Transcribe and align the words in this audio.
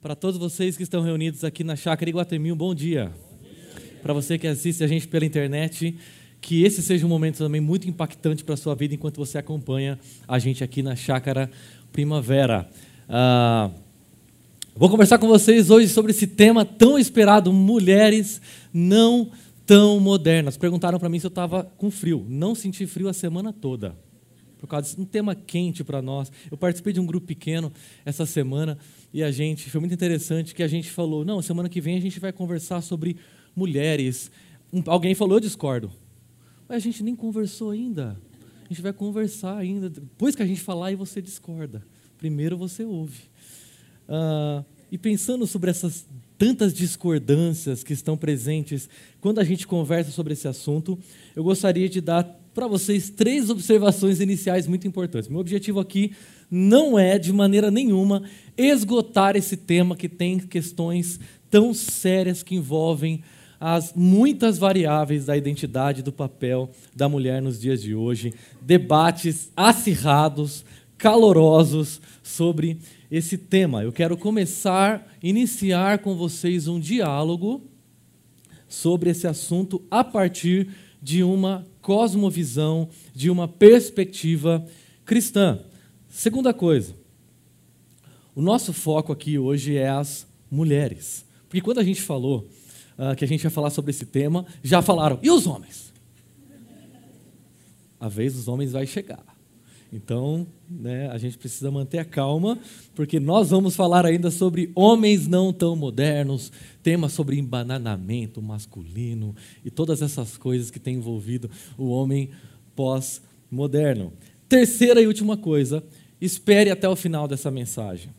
Para 0.00 0.14
todos 0.14 0.38
vocês 0.38 0.76
que 0.76 0.82
estão 0.82 1.02
reunidos 1.02 1.42
aqui 1.42 1.64
na 1.64 1.74
Chácara 1.74 2.08
Iguatemi, 2.08 2.52
um 2.52 2.56
bom 2.56 2.74
dia. 2.74 3.10
Para 4.02 4.12
você 4.12 4.38
que 4.38 4.46
assiste 4.46 4.84
a 4.84 4.86
gente 4.86 5.08
pela 5.08 5.24
internet, 5.24 5.96
que 6.40 6.62
esse 6.62 6.82
seja 6.82 7.06
um 7.06 7.08
momento 7.08 7.38
também 7.38 7.60
muito 7.60 7.88
impactante 7.88 8.44
para 8.44 8.54
a 8.54 8.56
sua 8.56 8.74
vida 8.74 8.94
enquanto 8.94 9.16
você 9.16 9.38
acompanha 9.38 9.98
a 10.28 10.38
gente 10.38 10.62
aqui 10.62 10.82
na 10.82 10.94
Chácara 10.94 11.50
Primavera. 11.92 12.68
Ah, 13.08 13.70
vou 14.76 14.90
conversar 14.90 15.18
com 15.18 15.26
vocês 15.26 15.70
hoje 15.70 15.88
sobre 15.88 16.12
esse 16.12 16.26
tema 16.26 16.64
tão 16.64 16.98
esperado, 16.98 17.52
mulheres 17.52 18.40
não 18.72 19.30
tão 19.64 19.98
modernas. 19.98 20.58
Perguntaram 20.58 21.00
para 21.00 21.08
mim 21.08 21.18
se 21.18 21.26
eu 21.26 21.30
estava 21.30 21.64
com 21.76 21.90
frio. 21.90 22.24
Não 22.28 22.54
senti 22.54 22.86
frio 22.86 23.08
a 23.08 23.14
semana 23.14 23.52
toda 23.52 24.05
por 24.66 24.70
causa 24.72 25.00
um 25.00 25.04
tema 25.04 25.34
quente 25.34 25.84
para 25.84 26.02
nós. 26.02 26.30
Eu 26.50 26.56
participei 26.56 26.92
de 26.92 27.00
um 27.00 27.06
grupo 27.06 27.26
pequeno 27.26 27.72
essa 28.04 28.26
semana 28.26 28.76
e 29.12 29.22
a 29.22 29.30
gente 29.30 29.70
foi 29.70 29.80
muito 29.80 29.94
interessante 29.94 30.54
que 30.54 30.62
a 30.62 30.68
gente 30.68 30.90
falou, 30.90 31.24
não, 31.24 31.40
semana 31.40 31.68
que 31.68 31.80
vem 31.80 31.96
a 31.96 32.00
gente 32.00 32.18
vai 32.18 32.32
conversar 32.32 32.82
sobre 32.82 33.16
mulheres. 33.54 34.30
Um, 34.72 34.82
alguém 34.86 35.14
falou, 35.14 35.36
eu 35.36 35.40
discordo. 35.40 35.90
Mas 36.68 36.78
a 36.78 36.80
gente 36.80 37.02
nem 37.02 37.14
conversou 37.14 37.70
ainda. 37.70 38.20
A 38.64 38.68
gente 38.68 38.82
vai 38.82 38.92
conversar 38.92 39.56
ainda. 39.56 39.88
Depois 39.88 40.34
que 40.34 40.42
a 40.42 40.46
gente 40.46 40.60
falar 40.60 40.90
e 40.90 40.96
você 40.96 41.22
discorda. 41.22 41.86
Primeiro 42.18 42.56
você 42.56 42.84
ouve. 42.84 43.20
Uh, 44.08 44.64
e 44.90 44.98
pensando 44.98 45.46
sobre 45.46 45.70
essas 45.70 46.06
tantas 46.36 46.74
discordâncias 46.74 47.82
que 47.82 47.92
estão 47.92 48.16
presentes 48.16 48.88
quando 49.20 49.38
a 49.38 49.44
gente 49.44 49.66
conversa 49.66 50.10
sobre 50.10 50.32
esse 50.32 50.46
assunto, 50.46 50.98
eu 51.34 51.42
gostaria 51.42 51.88
de 51.88 52.00
dar 52.00 52.24
para 52.56 52.66
vocês 52.66 53.10
três 53.10 53.50
observações 53.50 54.18
iniciais 54.18 54.66
muito 54.66 54.88
importantes. 54.88 55.28
Meu 55.28 55.40
objetivo 55.40 55.78
aqui 55.78 56.12
não 56.50 56.98
é, 56.98 57.18
de 57.18 57.30
maneira 57.30 57.70
nenhuma, 57.70 58.22
esgotar 58.56 59.36
esse 59.36 59.58
tema 59.58 59.94
que 59.94 60.08
tem 60.08 60.38
questões 60.38 61.20
tão 61.50 61.74
sérias 61.74 62.42
que 62.42 62.54
envolvem 62.54 63.22
as 63.60 63.92
muitas 63.94 64.56
variáveis 64.56 65.26
da 65.26 65.36
identidade 65.36 66.02
do 66.02 66.10
papel 66.10 66.70
da 66.94 67.10
mulher 67.10 67.42
nos 67.42 67.60
dias 67.60 67.82
de 67.82 67.94
hoje, 67.94 68.32
debates 68.62 69.52
acirrados, 69.54 70.64
calorosos 70.96 72.00
sobre 72.22 72.78
esse 73.10 73.36
tema. 73.36 73.82
Eu 73.82 73.92
quero 73.92 74.16
começar, 74.16 75.06
iniciar 75.22 75.98
com 75.98 76.16
vocês 76.16 76.68
um 76.68 76.80
diálogo 76.80 77.62
sobre 78.66 79.10
esse 79.10 79.26
assunto 79.26 79.82
a 79.90 80.02
partir 80.02 80.70
de 81.02 81.22
uma 81.22 81.66
cosmovisão, 81.86 82.88
de 83.14 83.30
uma 83.30 83.46
perspectiva 83.46 84.66
cristã. 85.04 85.60
Segunda 86.08 86.52
coisa, 86.52 86.96
o 88.34 88.42
nosso 88.42 88.72
foco 88.72 89.12
aqui 89.12 89.38
hoje 89.38 89.76
é 89.76 89.88
as 89.88 90.26
mulheres. 90.50 91.24
Porque 91.48 91.60
quando 91.60 91.78
a 91.78 91.84
gente 91.84 92.02
falou 92.02 92.48
uh, 92.98 93.14
que 93.14 93.24
a 93.24 93.28
gente 93.28 93.44
ia 93.44 93.50
falar 93.50 93.70
sobre 93.70 93.92
esse 93.92 94.04
tema, 94.04 94.44
já 94.64 94.82
falaram, 94.82 95.20
e 95.22 95.30
os 95.30 95.46
homens? 95.46 95.92
A 98.00 98.08
vez 98.08 98.34
dos 98.34 98.48
homens 98.48 98.72
vai 98.72 98.84
chegar. 98.84 99.24
Então, 99.96 100.46
né, 100.68 101.08
a 101.08 101.16
gente 101.16 101.38
precisa 101.38 101.70
manter 101.70 101.98
a 101.98 102.04
calma, 102.04 102.58
porque 102.94 103.18
nós 103.18 103.48
vamos 103.48 103.74
falar 103.74 104.04
ainda 104.04 104.30
sobre 104.30 104.70
homens 104.74 105.26
não 105.26 105.54
tão 105.54 105.74
modernos, 105.74 106.52
temas 106.82 107.12
sobre 107.12 107.38
embananamento 107.38 108.42
masculino 108.42 109.34
e 109.64 109.70
todas 109.70 110.02
essas 110.02 110.36
coisas 110.36 110.70
que 110.70 110.78
têm 110.78 110.96
envolvido 110.96 111.50
o 111.78 111.88
homem 111.88 112.28
pós-moderno. 112.74 114.12
Terceira 114.46 115.00
e 115.00 115.06
última 115.06 115.34
coisa, 115.34 115.82
espere 116.20 116.70
até 116.70 116.86
o 116.86 116.94
final 116.94 117.26
dessa 117.26 117.50
mensagem, 117.50 118.10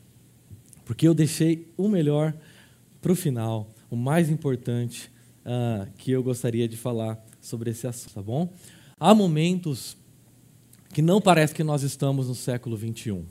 porque 0.83 1.07
eu 1.07 1.13
deixei 1.13 1.71
o 1.77 1.87
melhor 1.87 2.33
para 2.99 3.11
o 3.11 3.15
final, 3.15 3.69
o 3.87 3.95
mais 3.95 4.31
importante 4.31 5.11
uh, 5.45 5.87
que 5.95 6.09
eu 6.09 6.23
gostaria 6.23 6.67
de 6.67 6.75
falar 6.75 7.23
sobre 7.39 7.69
esse 7.69 7.85
assunto, 7.85 8.15
tá 8.15 8.21
bom? 8.21 8.51
Há 8.99 9.13
momentos 9.13 9.95
que 10.93 11.01
não 11.01 11.21
parece 11.21 11.53
que 11.53 11.63
nós 11.63 11.83
estamos 11.83 12.27
no 12.27 12.35
século 12.35 12.75
21. 12.75 13.25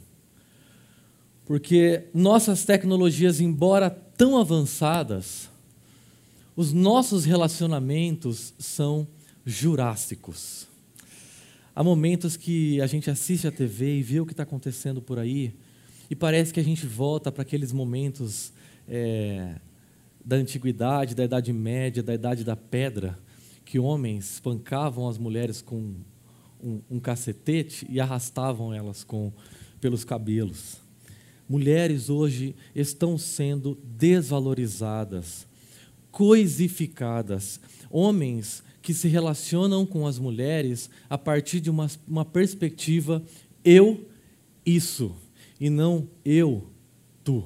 Porque 1.44 2.08
nossas 2.12 2.64
tecnologias, 2.64 3.40
embora 3.40 3.88
tão 3.88 4.36
avançadas, 4.38 5.48
os 6.56 6.72
nossos 6.72 7.24
relacionamentos 7.24 8.52
são 8.58 9.06
jurássicos. 9.44 10.66
Há 11.74 11.84
momentos 11.84 12.36
que 12.36 12.80
a 12.80 12.86
gente 12.86 13.10
assiste 13.10 13.46
a 13.46 13.52
TV 13.52 13.98
e 13.98 14.02
vê 14.02 14.20
o 14.20 14.26
que 14.26 14.32
está 14.32 14.42
acontecendo 14.42 15.00
por 15.02 15.18
aí, 15.18 15.54
e 16.10 16.16
parece 16.16 16.52
que 16.52 16.60
a 16.60 16.64
gente 16.64 16.86
volta 16.86 17.30
para 17.30 17.42
aqueles 17.42 17.72
momentos 17.72 18.52
é, 18.88 19.56
da 20.24 20.36
antiguidade, 20.36 21.14
da 21.14 21.24
Idade 21.24 21.52
Média, 21.52 22.02
da 22.02 22.14
Idade 22.14 22.44
da 22.44 22.56
Pedra, 22.56 23.18
que 23.64 23.78
homens 23.78 24.34
espancavam 24.34 25.08
as 25.08 25.18
mulheres 25.18 25.60
com 25.60 25.94
um, 26.66 26.80
um 26.90 26.98
cacetete 26.98 27.86
e 27.88 28.00
arrastavam 28.00 28.74
elas 28.74 29.04
com, 29.04 29.32
pelos 29.80 30.04
cabelos. 30.04 30.78
Mulheres 31.48 32.10
hoje 32.10 32.56
estão 32.74 33.16
sendo 33.16 33.78
desvalorizadas, 33.84 35.46
coisificadas. 36.10 37.60
Homens 37.88 38.64
que 38.82 38.92
se 38.92 39.06
relacionam 39.06 39.86
com 39.86 40.08
as 40.08 40.18
mulheres 40.18 40.90
a 41.08 41.16
partir 41.16 41.60
de 41.60 41.70
uma, 41.70 41.88
uma 42.06 42.24
perspectiva 42.24 43.22
eu, 43.64 44.08
isso, 44.64 45.14
e 45.60 45.70
não 45.70 46.08
eu, 46.24 46.68
tu. 47.22 47.44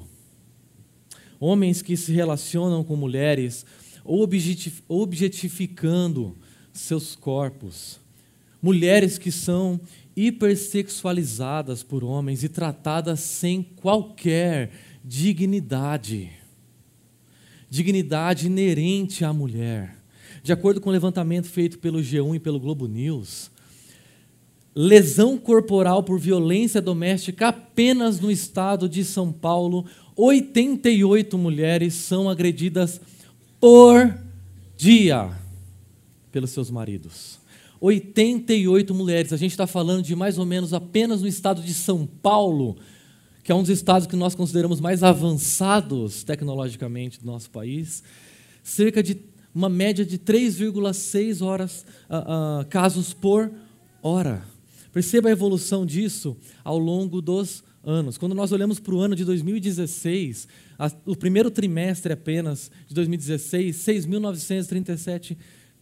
Homens 1.39 1.83
que 1.83 1.95
se 1.95 2.11
relacionam 2.11 2.83
com 2.83 2.95
mulheres 2.95 3.65
objetificando 4.87 6.35
seus 6.73 7.15
corpos, 7.15 7.99
mulheres 8.61 9.17
que 9.17 9.31
são 9.31 9.79
hipersexualizadas 10.15 11.83
por 11.83 12.03
homens 12.03 12.43
e 12.43 12.49
tratadas 12.49 13.19
sem 13.21 13.63
qualquer 13.63 14.71
dignidade. 15.03 16.31
Dignidade 17.69 18.47
inerente 18.47 19.23
à 19.23 19.31
mulher. 19.31 19.95
De 20.43 20.51
acordo 20.51 20.81
com 20.81 20.89
o 20.89 20.93
levantamento 20.93 21.47
feito 21.47 21.79
pelo 21.79 21.99
G1 21.99 22.35
e 22.35 22.39
pelo 22.39 22.59
Globo 22.59 22.87
News, 22.87 23.51
lesão 24.75 25.37
corporal 25.37 26.03
por 26.03 26.19
violência 26.19 26.81
doméstica 26.81 27.49
apenas 27.49 28.19
no 28.19 28.31
estado 28.31 28.89
de 28.89 29.03
São 29.03 29.31
Paulo, 29.31 29.85
88 30.15 31.37
mulheres 31.37 31.93
são 31.93 32.29
agredidas 32.29 32.99
por 33.59 34.17
dia 34.75 35.29
pelos 36.31 36.49
seus 36.51 36.71
maridos. 36.71 37.40
88 37.81 38.93
mulheres. 38.93 39.33
A 39.33 39.37
gente 39.37 39.51
está 39.51 39.65
falando 39.65 40.03
de 40.03 40.15
mais 40.15 40.37
ou 40.37 40.45
menos 40.45 40.71
apenas 40.71 41.21
no 41.21 41.27
estado 41.27 41.63
de 41.63 41.73
São 41.73 42.05
Paulo, 42.05 42.77
que 43.43 43.51
é 43.51 43.55
um 43.55 43.61
dos 43.61 43.71
estados 43.71 44.07
que 44.07 44.15
nós 44.15 44.35
consideramos 44.35 44.79
mais 44.79 45.01
avançados 45.01 46.23
tecnologicamente 46.23 47.19
do 47.19 47.25
nosso 47.25 47.49
país, 47.49 48.03
cerca 48.63 49.01
de 49.01 49.17
uma 49.53 49.67
média 49.67 50.05
de 50.05 50.19
3,6 50.19 51.43
horas 51.43 51.83
uh, 52.07 52.61
uh, 52.61 52.65
casos 52.67 53.13
por 53.13 53.51
hora. 54.01 54.43
Perceba 54.93 55.29
a 55.29 55.31
evolução 55.31 55.85
disso 55.85 56.37
ao 56.63 56.77
longo 56.77 57.19
dos 57.19 57.63
anos. 57.83 58.17
Quando 58.17 58.35
nós 58.35 58.51
olhamos 58.51 58.79
para 58.79 58.93
o 58.93 58.99
ano 58.99 59.15
de 59.15 59.25
2016, 59.25 60.47
a, 60.77 60.91
o 61.05 61.15
primeiro 61.15 61.49
trimestre 61.49 62.13
apenas 62.13 62.69
de 62.87 62.93
2016, 62.93 63.75
6.937 63.75 65.35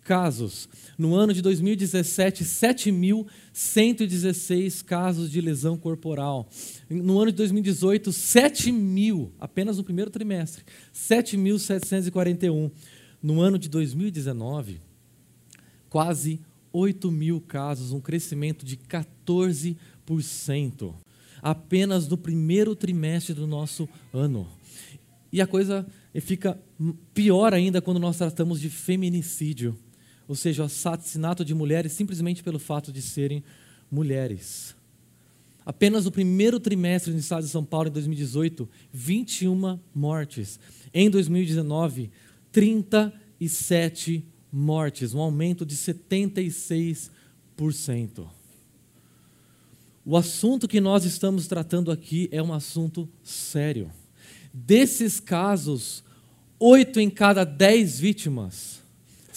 casos. 0.03 0.67
No 0.97 1.15
ano 1.15 1.33
de 1.33 1.41
2017, 1.41 2.43
7.116 2.43 4.83
casos 4.83 5.31
de 5.31 5.39
lesão 5.39 5.77
corporal. 5.77 6.49
No 6.89 7.17
ano 7.19 7.31
de 7.31 7.37
2018, 7.37 8.11
7 8.11 8.69
mil, 8.71 9.31
apenas 9.39 9.77
no 9.77 9.83
primeiro 9.83 10.09
trimestre, 10.09 10.63
7.741. 10.93 12.71
No 13.21 13.41
ano 13.41 13.59
de 13.59 13.67
2019, 13.69 14.79
quase 15.89 16.39
8 16.71 17.11
mil 17.11 17.41
casos, 17.41 17.91
um 17.91 17.99
crescimento 17.99 18.65
de 18.65 18.77
14%. 18.77 19.75
Apenas 21.41 22.07
no 22.07 22.17
primeiro 22.17 22.75
trimestre 22.75 23.33
do 23.33 23.47
nosso 23.47 23.89
ano. 24.13 24.47
E 25.31 25.41
a 25.41 25.47
coisa 25.47 25.87
fica 26.21 26.59
pior 27.13 27.53
ainda 27.53 27.81
quando 27.81 27.99
nós 27.99 28.17
tratamos 28.17 28.59
de 28.59 28.69
feminicídio 28.69 29.77
ou 30.29 30.35
seja, 30.35 30.61
o 30.61 30.65
assassinato 30.67 31.43
de 31.43 31.55
mulheres 31.55 31.91
simplesmente 31.91 32.43
pelo 32.43 32.59
fato 32.59 32.93
de 32.93 33.01
serem 33.01 33.43
mulheres. 33.89 34.75
Apenas 35.65 36.05
no 36.05 36.11
primeiro 36.11 36.59
trimestre 36.59 37.11
no 37.11 37.17
estado 37.17 37.45
de 37.45 37.49
São 37.49 37.65
Paulo, 37.65 37.89
em 37.89 37.91
2018, 37.91 38.69
21 38.93 39.79
mortes. 39.93 40.59
Em 40.93 41.09
2019, 41.09 42.11
37 42.51 44.23
mortes, 44.51 45.15
um 45.15 45.19
aumento 45.19 45.65
de 45.65 45.75
76%. 45.75 47.09
O 50.05 50.15
assunto 50.15 50.67
que 50.67 50.79
nós 50.79 51.05
estamos 51.05 51.47
tratando 51.47 51.91
aqui 51.91 52.29
é 52.31 52.41
um 52.41 52.53
assunto 52.53 53.09
sério. 53.23 53.89
Desses 54.53 55.19
casos, 55.19 56.03
oito 56.59 56.99
em 56.99 57.09
cada 57.09 57.43
dez 57.43 57.99
vítimas 57.99 58.78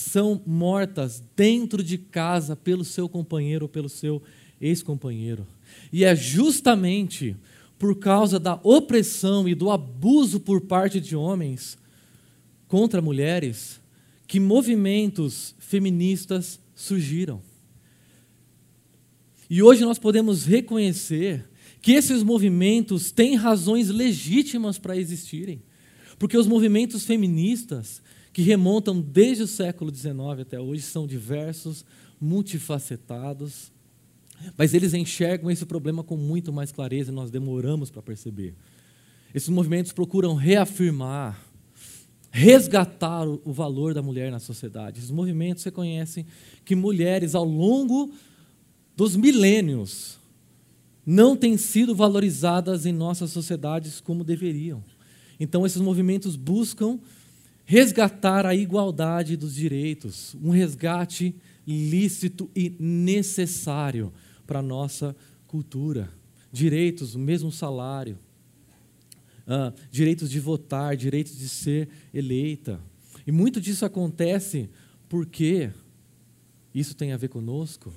são 0.02 0.42
mortas 0.46 1.22
dentro 1.36 1.82
de 1.82 1.98
casa 1.98 2.54
pelo 2.54 2.84
seu 2.84 3.08
companheiro 3.08 3.64
ou 3.64 3.68
pelo 3.68 3.88
seu 3.88 4.22
ex-companheiro. 4.60 5.46
E 5.92 6.04
é 6.04 6.14
justamente 6.14 7.36
por 7.78 7.98
causa 7.98 8.38
da 8.38 8.60
opressão 8.62 9.48
e 9.48 9.54
do 9.54 9.70
abuso 9.70 10.38
por 10.38 10.60
parte 10.60 11.00
de 11.00 11.16
homens 11.16 11.76
contra 12.68 13.02
mulheres 13.02 13.80
que 14.26 14.38
movimentos 14.38 15.54
feministas 15.58 16.60
surgiram. 16.74 17.42
E 19.50 19.62
hoje 19.62 19.82
nós 19.82 19.98
podemos 19.98 20.46
reconhecer 20.46 21.44
que 21.82 21.92
esses 21.92 22.22
movimentos 22.22 23.10
têm 23.10 23.34
razões 23.34 23.88
legítimas 23.88 24.78
para 24.78 24.96
existirem. 24.96 25.60
Porque 26.18 26.38
os 26.38 26.46
movimentos 26.46 27.04
feministas, 27.04 28.00
que 28.32 28.42
remontam 28.42 29.00
desde 29.00 29.42
o 29.42 29.46
século 29.46 29.94
XIX 29.94 30.40
até 30.40 30.58
hoje, 30.58 30.82
são 30.82 31.06
diversos, 31.06 31.84
multifacetados, 32.20 33.70
mas 34.56 34.74
eles 34.74 34.94
enxergam 34.94 35.50
esse 35.50 35.66
problema 35.66 36.02
com 36.02 36.16
muito 36.16 36.52
mais 36.52 36.72
clareza 36.72 37.10
e 37.10 37.14
nós 37.14 37.30
demoramos 37.30 37.90
para 37.90 38.02
perceber. 38.02 38.54
Esses 39.34 39.48
movimentos 39.48 39.92
procuram 39.92 40.34
reafirmar, 40.34 41.40
resgatar 42.30 43.26
o 43.26 43.52
valor 43.52 43.92
da 43.92 44.02
mulher 44.02 44.30
na 44.30 44.38
sociedade. 44.38 44.98
Esses 44.98 45.10
movimentos 45.10 45.64
reconhecem 45.64 46.26
que 46.64 46.74
mulheres, 46.74 47.34
ao 47.34 47.44
longo 47.44 48.12
dos 48.96 49.16
milênios 49.16 50.18
não 51.04 51.36
têm 51.36 51.56
sido 51.56 51.94
valorizadas 51.94 52.86
em 52.86 52.92
nossas 52.92 53.30
sociedades 53.30 54.00
como 54.00 54.24
deveriam. 54.24 54.82
Então, 55.38 55.66
esses 55.66 55.80
movimentos 55.80 56.36
buscam 56.36 57.00
resgatar 57.64 58.46
a 58.46 58.54
igualdade 58.54 59.36
dos 59.36 59.54
direitos, 59.54 60.34
um 60.42 60.50
resgate 60.50 61.34
lícito 61.66 62.50
e 62.54 62.70
necessário 62.78 64.12
para 64.46 64.58
a 64.58 64.62
nossa 64.62 65.16
cultura. 65.46 66.12
Direitos, 66.50 67.14
o 67.14 67.18
mesmo 67.18 67.50
salário, 67.50 68.18
uh, 69.46 69.72
direitos 69.90 70.30
de 70.30 70.40
votar, 70.40 70.96
direitos 70.96 71.36
de 71.36 71.48
ser 71.48 71.88
eleita. 72.12 72.80
E 73.26 73.32
muito 73.32 73.60
disso 73.60 73.84
acontece 73.84 74.68
porque 75.08 75.70
isso 76.74 76.94
tem 76.94 77.12
a 77.12 77.16
ver 77.16 77.28
conosco, 77.28 77.92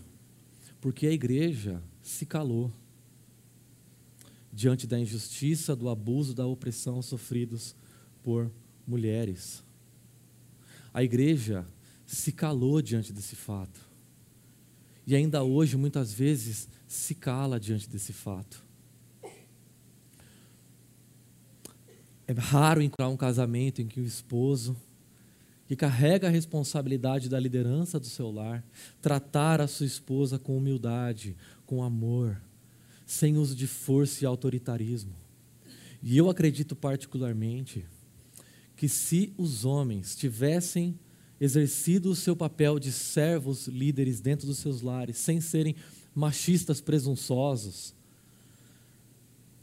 porque 0.79 1.07
a 1.07 1.11
igreja 1.11 1.81
se 2.01 2.25
calou 2.25 2.71
diante 4.53 4.87
da 4.87 4.97
injustiça, 4.97 5.75
do 5.75 5.89
abuso, 5.89 6.33
da 6.33 6.45
opressão 6.45 7.01
sofridos 7.01 7.75
por 8.23 8.49
mulheres. 8.87 9.63
A 10.93 11.03
igreja 11.03 11.65
se 12.05 12.31
calou 12.31 12.81
diante 12.81 13.11
desse 13.11 13.35
fato. 13.35 13.79
E 15.05 15.15
ainda 15.15 15.43
hoje, 15.43 15.77
muitas 15.77 16.13
vezes, 16.13 16.67
se 16.87 17.13
cala 17.13 17.59
diante 17.59 17.89
desse 17.89 18.13
fato. 18.13 18.63
É 22.27 22.33
raro 22.33 22.81
encontrar 22.81 23.09
um 23.09 23.17
casamento 23.17 23.81
em 23.81 23.87
que 23.87 23.99
o 23.99 24.05
esposo 24.05 24.75
que 25.67 25.75
carrega 25.75 26.27
a 26.27 26.31
responsabilidade 26.31 27.27
da 27.27 27.39
liderança 27.39 27.99
do 27.99 28.05
seu 28.05 28.31
lar, 28.31 28.63
tratar 29.01 29.59
a 29.61 29.67
sua 29.67 29.85
esposa 29.85 30.37
com 30.37 30.57
humildade, 30.57 31.35
com 31.65 31.83
amor, 31.83 32.39
sem 33.05 33.37
uso 33.37 33.55
de 33.55 33.65
força 33.65 34.23
e 34.23 34.27
autoritarismo. 34.27 35.15
E 36.03 36.17
eu 36.17 36.29
acredito 36.29 36.75
particularmente 36.75 37.83
que 38.75 38.89
se 38.89 39.33
os 39.37 39.65
homens 39.65 40.15
tivessem 40.15 40.97
exercido 41.39 42.09
o 42.11 42.15
seu 42.15 42.35
papel 42.35 42.79
de 42.79 42.91
servos 42.91 43.67
líderes 43.67 44.19
dentro 44.19 44.47
dos 44.47 44.57
seus 44.57 44.81
lares, 44.81 45.17
sem 45.17 45.41
serem 45.41 45.75
machistas 46.13 46.79
presunçosos, 46.81 47.93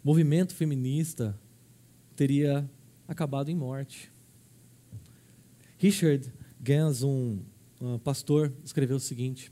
o 0.05 0.09
movimento 0.09 0.55
feminista 0.55 1.39
teria 2.17 2.69
acabado 3.07 3.51
em 3.51 3.55
morte. 3.55 4.11
Richard 5.79 6.33
Gans, 6.61 7.03
um, 7.03 7.41
um 7.81 7.99
pastor, 7.99 8.53
escreveu 8.65 8.97
o 8.97 9.01
seguinte: 9.01 9.51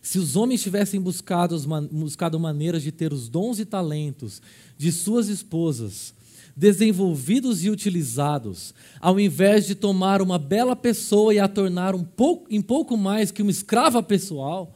Se 0.00 0.18
os 0.18 0.36
homens 0.36 0.62
tivessem 0.62 1.00
buscado, 1.00 1.58
buscado 1.90 2.38
maneiras 2.38 2.82
de 2.82 2.92
ter 2.92 3.12
os 3.12 3.28
dons 3.28 3.58
e 3.58 3.64
talentos 3.64 4.40
de 4.76 4.92
suas 4.92 5.28
esposas 5.28 6.14
desenvolvidos 6.58 7.64
e 7.64 7.70
utilizados, 7.70 8.74
ao 9.00 9.20
invés 9.20 9.64
de 9.64 9.76
tomar 9.76 10.20
uma 10.20 10.40
bela 10.40 10.74
pessoa 10.74 11.32
e 11.32 11.38
a 11.38 11.46
tornar 11.46 11.94
um 11.94 12.02
pouco, 12.02 12.52
em 12.52 12.60
pouco 12.60 12.96
mais 12.96 13.30
que 13.30 13.42
uma 13.42 13.50
escrava 13.52 14.02
pessoal, 14.02 14.74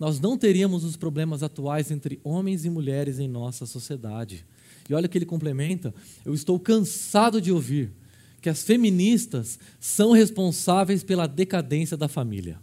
nós 0.00 0.18
não 0.18 0.36
teríamos 0.36 0.82
os 0.82 0.96
problemas 0.96 1.44
atuais 1.44 1.92
entre 1.92 2.20
homens 2.24 2.64
e 2.64 2.70
mulheres 2.70 3.20
em 3.20 3.28
nossa 3.28 3.66
sociedade. 3.66 4.44
E 4.90 4.94
olha 4.94 5.06
que 5.06 5.16
ele 5.16 5.24
complementa: 5.24 5.94
eu 6.24 6.34
estou 6.34 6.58
cansado 6.58 7.40
de 7.40 7.52
ouvir 7.52 7.92
que 8.40 8.50
as 8.50 8.64
feministas 8.64 9.60
são 9.78 10.10
responsáveis 10.10 11.04
pela 11.04 11.28
decadência 11.28 11.96
da 11.96 12.08
família. 12.08 12.58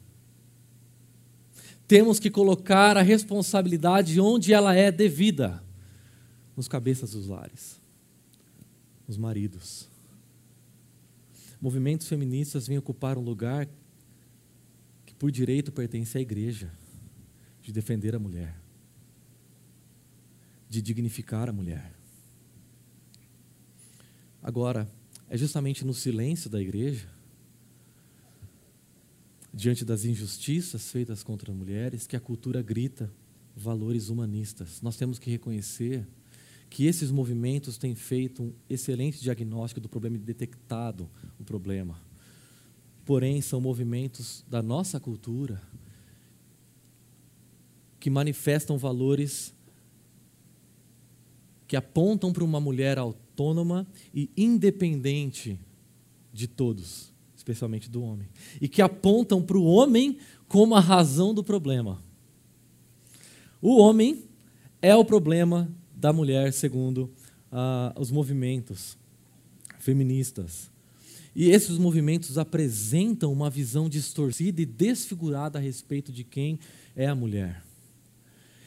Temos 1.88 2.20
que 2.20 2.30
colocar 2.30 2.98
a 2.98 3.02
responsabilidade 3.02 4.20
onde 4.20 4.52
ela 4.52 4.76
é 4.76 4.92
devida 4.92 5.64
nos 6.58 6.68
cabeças 6.68 7.12
dos 7.12 7.26
lares, 7.26 7.80
nos 9.10 9.18
maridos. 9.18 9.90
Movimentos 11.60 12.08
feministas 12.08 12.68
vêm 12.68 12.78
ocupar 12.78 13.18
um 13.18 13.22
lugar 13.22 13.68
que, 15.04 15.16
por 15.16 15.32
direito, 15.32 15.72
pertence 15.72 16.16
à 16.16 16.22
igreja 16.22 16.72
de 17.60 17.72
defender 17.72 18.14
a 18.14 18.20
mulher, 18.20 18.56
de 20.70 20.80
dignificar 20.80 21.50
a 21.50 21.52
mulher. 21.52 21.92
Agora, 24.44 24.88
é 25.28 25.36
justamente 25.36 25.84
no 25.84 25.94
silêncio 25.94 26.48
da 26.48 26.62
igreja, 26.62 27.10
diante 29.52 29.84
das 29.84 30.06
injustiças 30.06 30.92
feitas 30.92 31.24
contra 31.24 31.52
mulheres, 31.52 32.06
que 32.06 32.16
a 32.16 32.20
cultura 32.20 32.62
grita 32.62 33.12
valores 33.56 34.10
humanistas. 34.10 34.84
Nós 34.84 34.98
temos 34.98 35.18
que 35.18 35.32
reconhecer 35.32 36.08
que 36.70 36.86
esses 36.86 37.12
movimentos 37.12 37.78
têm 37.78 37.96
feito 37.96 38.44
um 38.44 38.54
excelente 38.70 39.20
diagnóstico 39.20 39.82
do 39.82 39.90
problema 39.90 40.18
e 40.18 40.20
detectado 40.20 41.10
o 41.40 41.44
problema. 41.44 42.00
Porém, 43.06 43.42
são 43.42 43.60
movimentos 43.60 44.46
da 44.48 44.62
nossa 44.62 45.00
cultura 45.00 45.62
que 48.00 48.10
manifestam 48.10 48.78
valores 48.78 49.54
que 51.68 51.76
apontam 51.76 52.34
para 52.34 52.44
uma 52.44 52.60
mulher 52.60 52.98
autônoma 52.98 53.88
e 54.14 54.30
independente 54.36 55.60
de 56.34 56.48
todos, 56.48 57.14
especialmente 57.36 57.90
do 57.90 58.02
homem, 58.02 58.28
e 58.60 58.68
que 58.68 58.82
apontam 58.82 59.42
para 59.42 59.58
o 59.58 59.66
homem 59.66 60.18
como 60.48 60.74
a 60.74 60.80
razão 60.80 61.32
do 61.34 61.44
problema. 61.44 62.02
O 63.62 63.78
homem 63.78 64.24
é 64.82 64.96
o 64.96 65.06
problema 65.06 65.70
da 66.00 66.14
mulher, 66.14 66.54
segundo 66.54 67.12
ah, 67.52 67.94
os 67.98 68.10
movimentos 68.10 68.98
feministas. 69.80 70.72
E 71.36 71.50
esses 71.50 71.78
movimentos 71.78 72.38
apresentam 72.38 73.32
uma 73.32 73.50
visão 73.50 73.90
distorcida 73.90 74.62
e 74.62 74.66
desfigurada 74.66 75.60
a 75.60 75.62
respeito 75.62 76.12
de 76.12 76.24
quem 76.24 76.58
é 76.96 77.06
a 77.06 77.16
mulher. 77.16 77.62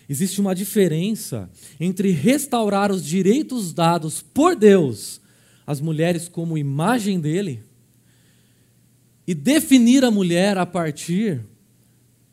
Existe 0.09 0.41
uma 0.41 0.55
diferença 0.55 1.51
entre 1.81 2.11
restaurar 2.11 2.93
os 2.93 3.05
direitos 3.05 3.73
dados 3.73 4.21
por 4.21 4.55
Deus 4.55 5.21
às 5.67 5.81
mulheres 5.81 6.29
como 6.29 6.59
imagem 6.59 7.19
dele 7.19 7.63
e 9.27 9.35
definir 9.35 10.05
a 10.05 10.11
mulher 10.11 10.59
a 10.59 10.67
partir 10.67 11.41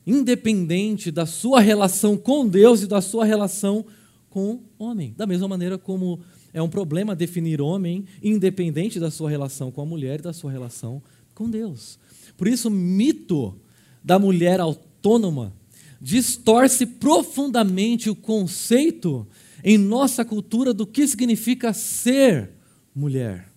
independente 0.06 1.12
da 1.12 1.26
sua 1.26 1.62
relação 1.62 2.18
com 2.18 2.48
Deus 2.48 2.82
e 2.82 2.88
da 2.88 3.00
sua 3.00 3.24
relação 3.24 3.84
com 3.84 3.99
o 4.36 4.62
homem. 4.78 5.14
Da 5.18 5.26
mesma 5.26 5.48
maneira 5.48 5.78
como 5.78 6.20
é 6.54 6.62
um 6.62 6.70
problema 6.70 7.16
definir 7.16 7.62
homem 7.62 8.06
independente 8.22 9.00
da 9.00 9.10
sua 9.10 9.30
relação 9.30 9.72
com 9.72 9.82
a 9.82 9.86
mulher 9.86 10.20
e 10.20 10.24
da 10.24 10.34
sua 10.34 10.52
relação 10.52 11.02
com 11.34 11.50
Deus. 11.50 11.98
Por 12.38 12.48
isso, 12.48 12.68
o 12.68 12.72
mito 12.72 13.56
da 14.04 14.20
mulher 14.20 14.60
autônoma 14.60 15.54
distorce 16.02 16.86
profundamente 16.86 18.10
o 18.10 18.16
conceito 18.16 19.28
em 19.64 19.78
nossa 19.78 20.24
cultura 20.24 20.74
do 20.74 20.86
que 20.86 21.08
significa 21.08 21.74
ser 21.74 22.52
mulher. 22.96 23.50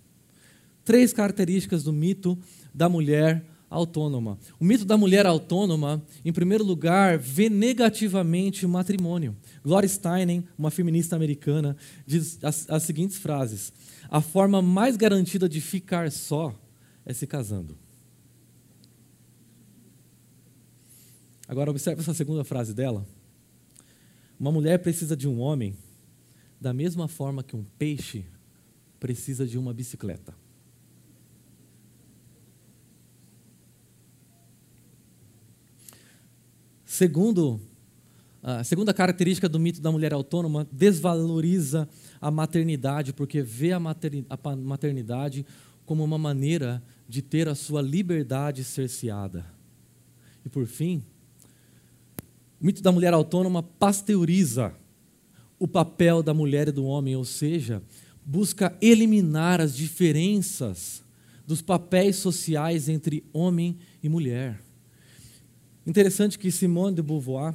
Três 0.84 1.12
características 1.12 1.84
do 1.84 1.92
mito 1.92 2.36
da 2.74 2.88
mulher 2.88 3.44
autônoma. 3.72 4.38
O 4.60 4.64
mito 4.64 4.84
da 4.84 4.96
mulher 4.96 5.24
autônoma, 5.26 6.02
em 6.24 6.32
primeiro 6.32 6.62
lugar, 6.62 7.18
vê 7.18 7.48
negativamente 7.48 8.66
o 8.66 8.68
matrimônio. 8.68 9.34
Gloria 9.64 9.88
Steinem, 9.88 10.44
uma 10.56 10.70
feminista 10.70 11.16
americana, 11.16 11.76
diz 12.06 12.38
as, 12.44 12.68
as 12.70 12.82
seguintes 12.82 13.16
frases: 13.16 13.72
A 14.10 14.20
forma 14.20 14.60
mais 14.60 14.96
garantida 14.96 15.48
de 15.48 15.60
ficar 15.60 16.12
só 16.12 16.54
é 17.04 17.12
se 17.12 17.26
casando. 17.26 17.76
Agora, 21.48 21.70
observe 21.70 22.00
essa 22.00 22.14
segunda 22.14 22.44
frase 22.44 22.72
dela. 22.72 23.06
Uma 24.38 24.52
mulher 24.52 24.78
precisa 24.78 25.16
de 25.16 25.28
um 25.28 25.40
homem 25.40 25.74
da 26.60 26.72
mesma 26.72 27.08
forma 27.08 27.42
que 27.42 27.56
um 27.56 27.64
peixe 27.78 28.24
precisa 29.00 29.46
de 29.46 29.58
uma 29.58 29.74
bicicleta. 29.74 30.41
Segundo, 36.92 37.58
a 38.42 38.62
segunda 38.62 38.92
característica 38.92 39.48
do 39.48 39.58
mito 39.58 39.80
da 39.80 39.90
mulher 39.90 40.12
autônoma 40.12 40.68
desvaloriza 40.70 41.88
a 42.20 42.30
maternidade, 42.30 43.14
porque 43.14 43.40
vê 43.40 43.72
a 43.72 43.80
maternidade 43.80 45.46
como 45.86 46.04
uma 46.04 46.18
maneira 46.18 46.82
de 47.08 47.22
ter 47.22 47.48
a 47.48 47.54
sua 47.54 47.80
liberdade 47.80 48.62
cerceada. 48.62 49.46
E 50.44 50.50
por 50.50 50.66
fim, 50.66 51.02
o 52.60 52.66
mito 52.66 52.82
da 52.82 52.92
mulher 52.92 53.14
autônoma 53.14 53.62
pasteuriza 53.62 54.74
o 55.58 55.66
papel 55.66 56.22
da 56.22 56.34
mulher 56.34 56.68
e 56.68 56.72
do 56.72 56.84
homem, 56.84 57.16
ou 57.16 57.24
seja, 57.24 57.82
busca 58.22 58.76
eliminar 58.82 59.62
as 59.62 59.74
diferenças 59.74 61.02
dos 61.46 61.62
papéis 61.62 62.16
sociais 62.16 62.86
entre 62.86 63.24
homem 63.32 63.78
e 64.02 64.10
mulher. 64.10 64.60
Interessante 65.86 66.38
que 66.38 66.50
Simone 66.50 66.96
de 66.96 67.02
Beauvoir, 67.02 67.54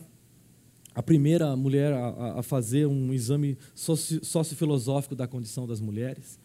a 0.94 1.02
primeira 1.02 1.56
mulher 1.56 1.94
a, 1.94 2.40
a 2.40 2.44
fazer 2.44 2.86
um 2.86 3.14
exame 3.14 3.58
sociofilosófico 3.74 5.16
da 5.16 5.28
condição 5.28 5.68
das 5.68 5.80
mulheres, 5.80 6.40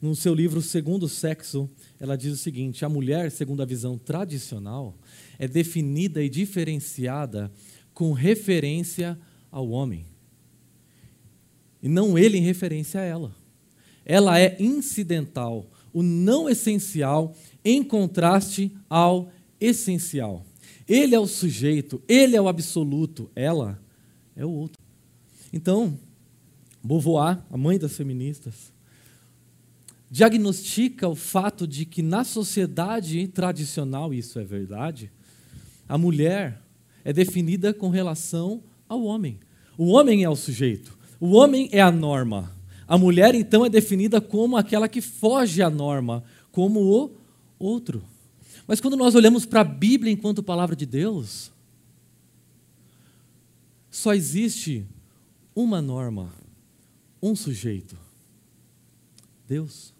no 0.00 0.14
seu 0.14 0.32
livro 0.32 0.62
Segundo 0.62 1.08
Sexo, 1.08 1.68
ela 1.98 2.16
diz 2.16 2.32
o 2.32 2.36
seguinte: 2.36 2.84
a 2.84 2.88
mulher, 2.88 3.30
segundo 3.30 3.62
a 3.62 3.66
visão 3.66 3.98
tradicional, 3.98 4.96
é 5.38 5.48
definida 5.48 6.22
e 6.22 6.28
diferenciada 6.28 7.50
com 7.92 8.12
referência 8.12 9.18
ao 9.50 9.68
homem, 9.70 10.06
e 11.82 11.88
não 11.88 12.16
ele 12.16 12.38
em 12.38 12.42
referência 12.42 13.00
a 13.00 13.04
ela 13.04 13.34
ela 14.08 14.40
é 14.40 14.56
incidental, 14.58 15.70
o 15.92 16.02
não 16.02 16.48
essencial 16.48 17.36
em 17.62 17.84
contraste 17.84 18.72
ao 18.88 19.30
essencial. 19.60 20.46
Ele 20.88 21.14
é 21.14 21.20
o 21.20 21.26
sujeito, 21.26 22.02
ele 22.08 22.34
é 22.34 22.40
o 22.40 22.48
absoluto, 22.48 23.30
ela 23.36 23.78
é 24.34 24.44
o 24.44 24.50
outro. 24.50 24.78
Então, 25.52 25.98
Beauvoir, 26.82 27.42
a 27.50 27.56
mãe 27.56 27.78
das 27.78 27.96
feministas, 27.96 28.72
diagnostica 30.10 31.06
o 31.08 31.14
fato 31.14 31.66
de 31.66 31.84
que 31.84 32.02
na 32.02 32.24
sociedade 32.24 33.26
tradicional, 33.28 34.14
isso 34.14 34.38
é 34.38 34.44
verdade, 34.44 35.10
a 35.88 35.98
mulher 35.98 36.62
é 37.04 37.12
definida 37.12 37.74
com 37.74 37.90
relação 37.90 38.62
ao 38.88 39.02
homem. 39.04 39.38
O 39.76 39.88
homem 39.88 40.24
é 40.24 40.30
o 40.30 40.36
sujeito, 40.36 40.96
o 41.20 41.32
homem 41.32 41.68
é 41.72 41.80
a 41.80 41.92
norma. 41.92 42.56
A 42.86 42.96
mulher, 42.96 43.34
então, 43.34 43.66
é 43.66 43.68
definida 43.68 44.18
como 44.18 44.56
aquela 44.56 44.88
que 44.88 45.02
foge 45.02 45.60
à 45.60 45.68
norma, 45.68 46.24
como 46.50 46.80
o 46.80 47.10
outro. 47.58 48.02
Mas 48.68 48.82
quando 48.82 48.98
nós 48.98 49.14
olhamos 49.14 49.46
para 49.46 49.62
a 49.62 49.64
Bíblia 49.64 50.12
enquanto 50.12 50.42
palavra 50.42 50.76
de 50.76 50.84
Deus, 50.84 51.50
só 53.90 54.12
existe 54.12 54.86
uma 55.54 55.80
norma, 55.80 56.34
um 57.22 57.34
sujeito: 57.34 57.96
Deus. 59.46 59.94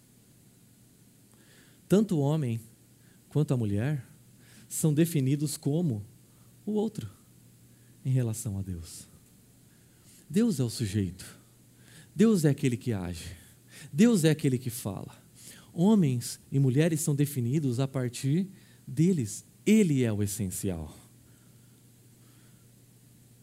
Tanto 1.87 2.17
o 2.17 2.19
homem 2.19 2.61
quanto 3.29 3.51
a 3.51 3.57
mulher 3.57 4.05
são 4.67 4.93
definidos 4.93 5.57
como 5.57 6.05
o 6.63 6.73
outro 6.73 7.09
em 8.05 8.11
relação 8.11 8.59
a 8.59 8.61
Deus. 8.61 9.07
Deus 10.29 10.59
é 10.59 10.63
o 10.63 10.69
sujeito. 10.69 11.25
Deus 12.15 12.45
é 12.45 12.49
aquele 12.49 12.77
que 12.77 12.93
age. 12.93 13.35
Deus 13.91 14.23
é 14.23 14.29
aquele 14.29 14.59
que 14.59 14.69
fala. 14.69 15.17
Homens 15.73 16.39
e 16.51 16.59
mulheres 16.59 17.01
são 17.01 17.15
definidos 17.15 17.79
a 17.79 17.87
partir 17.87 18.47
deles. 18.85 19.45
Ele 19.65 20.03
é 20.03 20.11
o 20.11 20.23
essencial. 20.23 20.95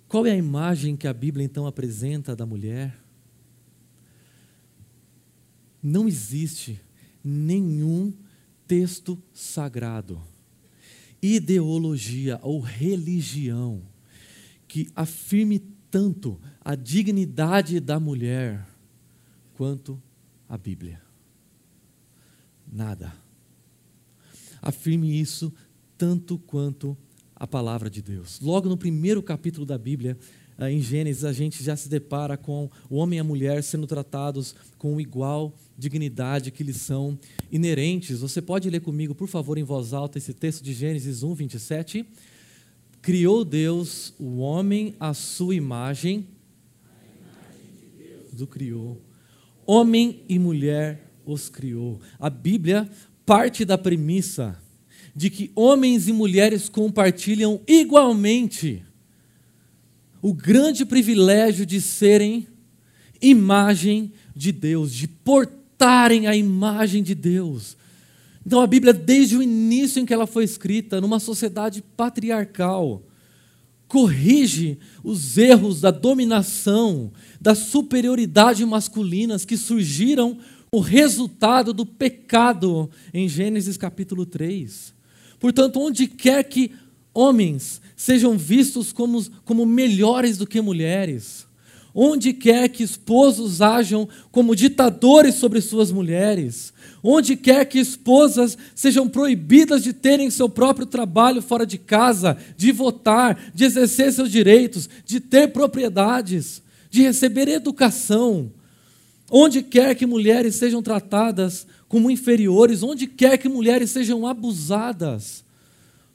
Qual 0.09 0.27
é 0.27 0.31
a 0.31 0.37
imagem 0.37 0.97
que 0.97 1.09
a 1.09 1.13
Bíblia 1.13 1.45
então 1.45 1.67
apresenta 1.67 2.35
da 2.35 2.47
mulher? 2.47 2.97
Não 5.83 6.09
existe 6.09 6.81
nenhum 7.23 8.13
texto 8.67 9.21
sagrado, 9.33 10.21
ideologia 11.23 12.39
ou 12.43 12.61
religião 12.61 13.83
que 14.67 14.89
afirme 14.95 15.61
tanto 15.91 16.41
a 16.61 16.75
dignidade 16.75 17.79
da 17.79 18.01
mulher 18.01 18.67
quanto 19.55 20.01
a 20.49 20.59
Bíblia. 20.59 21.06
Nada. 22.71 23.13
Afirme 24.61 25.21
isso 25.21 25.53
tanto 25.97 26.39
quanto 26.39 26.97
a 27.35 27.47
palavra 27.47 27.91
de 27.91 28.03
Deus. 28.03 28.41
Logo 28.41 28.69
no 28.69 28.77
primeiro 28.77 29.23
capítulo 29.23 29.67
da 29.67 29.77
Bíblia, 29.77 30.17
eh, 30.59 30.73
em 30.73 30.81
Gênesis, 30.81 31.25
a 31.25 31.33
gente 31.33 31.63
já 31.63 31.77
se 31.77 31.89
depara 31.89 32.37
com 32.37 32.71
o 32.89 32.97
homem 32.97 33.19
e 33.19 33.21
a 33.21 33.25
mulher 33.25 33.63
sendo 33.63 33.87
tratados 33.87 34.55
com 34.79 35.01
igual 35.01 35.55
dignidade 35.77 36.51
que 36.51 36.65
lhes 36.65 36.79
são 36.79 37.19
inerentes. 37.53 38.21
Você 38.21 38.41
pode 38.41 38.71
ler 38.71 38.81
comigo, 38.81 39.15
por 39.15 39.29
favor, 39.29 39.59
em 39.59 39.63
voz 39.63 39.93
alta, 39.93 40.19
esse 40.19 40.33
texto 40.33 40.65
de 40.65 40.73
Gênesis 40.73 41.23
1, 41.23 41.35
27. 41.35 42.07
Criou 43.03 43.45
Deus 43.45 44.15
o 44.19 44.39
homem 44.39 44.95
à 44.99 45.15
sua 45.15 45.55
imagem, 45.55 46.27
do 48.33 48.47
criou. 48.47 49.01
Homem 49.67 50.23
e 50.29 50.39
mulher 50.39 51.06
os 51.27 51.49
criou. 51.49 52.01
A 52.19 52.31
Bíblia 52.31 52.89
parte 53.27 53.65
da 53.65 53.77
premissa 53.77 54.57
de 55.15 55.29
que 55.29 55.51
homens 55.55 56.09
e 56.09 56.13
mulheres 56.13 56.69
compartilham 56.69 57.61
igualmente 57.67 58.83
o 60.23 60.33
grande 60.33 60.85
privilégio 60.85 61.67
de 61.67 61.81
serem 61.81 62.47
imagem 63.21 64.13
de 64.35 64.53
Deus, 64.53 64.93
de 64.93 65.09
portarem 65.09 66.27
a 66.27 66.37
imagem 66.37 67.03
de 67.03 67.15
Deus. 67.15 67.77
Então 68.45 68.61
a 68.61 68.67
Bíblia, 68.67 68.93
desde 68.93 69.37
o 69.37 69.43
início 69.43 70.01
em 70.01 70.07
que 70.07 70.15
ela 70.15 70.27
foi 70.27 70.45
escrita, 70.45 71.01
numa 71.01 71.19
sociedade 71.19 71.83
patriarcal, 71.97 73.03
corrige 73.89 74.79
os 75.03 75.39
erros 75.39 75.81
da 75.81 75.91
dominação, 75.91 77.13
da 77.41 77.55
superioridade 77.55 78.65
masculinas 78.65 79.45
que 79.45 79.57
surgiram 79.57 80.39
o 80.77 80.81
resultado 80.81 81.73
do 81.73 81.87
pecado 81.87 82.91
em 83.15 83.27
Gênesis 83.27 83.79
capítulo 83.79 84.27
3. 84.27 84.93
Portanto, 85.41 85.81
onde 85.81 86.07
quer 86.07 86.45
que 86.45 86.71
homens 87.15 87.81
sejam 87.97 88.37
vistos 88.37 88.93
como, 88.93 89.25
como 89.47 89.65
melhores 89.65 90.37
do 90.37 90.47
que 90.47 90.61
mulheres, 90.61 91.47
Onde 91.99 92.35
quer 92.35 92.69
que 92.69 92.83
esposos 92.83 93.63
ajam 93.63 94.07
como 94.31 94.55
ditadores 94.55 95.37
sobre 95.37 95.63
suas 95.63 95.91
mulheres, 95.91 96.75
onde 97.03 97.37
quer 97.37 97.65
que 97.65 97.79
esposas 97.79 98.59
sejam 98.75 99.09
proibidas 99.09 99.83
de 99.83 99.95
terem 99.95 100.29
seu 100.29 100.47
próprio 100.47 100.85
trabalho 100.85 101.41
fora 101.41 101.65
de 101.65 101.79
casa, 101.79 102.37
de 102.55 102.71
votar, 102.71 103.51
de 103.55 103.65
exercer 103.65 104.13
seus 104.13 104.31
direitos, 104.31 104.91
de 105.07 105.21
ter 105.21 105.55
propriedades, 105.55 106.61
de 106.91 107.01
receber 107.01 107.49
educação, 107.49 108.53
onde 109.31 109.63
quer 109.63 109.95
que 109.95 110.07
mulheres 110.07 110.57
sejam 110.57 110.83
tratadas 110.83 111.67
como 111.89 112.11
inferiores, 112.11 112.83
onde 112.83 113.07
quer 113.07 113.39
que 113.39 113.49
mulheres 113.49 113.91
sejam 113.91 114.27
abusadas, 114.27 115.45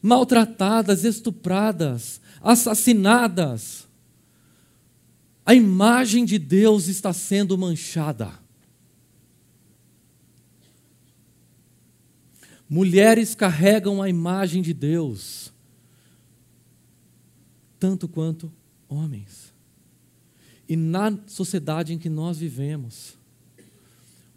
maltratadas, 0.02 1.04
estupradas, 1.04 2.22
assassinadas, 2.42 3.88
a 5.46 5.54
imagem 5.54 6.24
de 6.24 6.38
Deus 6.38 6.88
está 6.88 7.12
sendo 7.12 7.58
manchada. 7.58 8.40
Mulheres 12.70 13.36
carregam 13.36 14.02
a 14.02 14.08
imagem 14.08 14.62
de 14.62 14.74
Deus, 14.74 15.52
tanto 17.78 18.08
quanto 18.08 18.52
homens. 18.88 19.41
E 20.72 20.78
na 20.78 21.20
sociedade 21.28 21.92
em 21.92 21.98
que 21.98 22.08
nós 22.08 22.38
vivemos, 22.38 23.18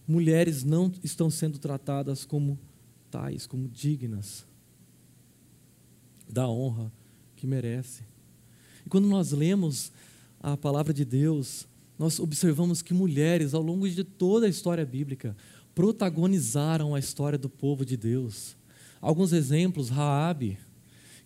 mulheres 0.04 0.64
não 0.64 0.90
estão 1.00 1.30
sendo 1.30 1.60
tratadas 1.60 2.24
como 2.24 2.58
tais, 3.08 3.46
como 3.46 3.68
dignas. 3.68 4.44
da 6.28 6.48
honra 6.48 6.90
que 7.36 7.46
merece. 7.46 8.02
E 8.84 8.88
quando 8.88 9.06
nós 9.06 9.30
lemos 9.30 9.92
a 10.40 10.56
palavra 10.56 10.92
de 10.92 11.04
Deus, 11.04 11.68
nós 11.96 12.18
observamos 12.18 12.82
que 12.82 12.92
mulheres, 12.92 13.54
ao 13.54 13.62
longo 13.62 13.88
de 13.88 14.02
toda 14.02 14.46
a 14.46 14.50
história 14.50 14.84
bíblica, 14.84 15.36
protagonizaram 15.72 16.96
a 16.96 16.98
história 16.98 17.38
do 17.38 17.48
povo 17.48 17.84
de 17.84 17.96
Deus. 17.96 18.56
Alguns 19.00 19.32
exemplos, 19.32 19.88
Raabe, 19.88 20.58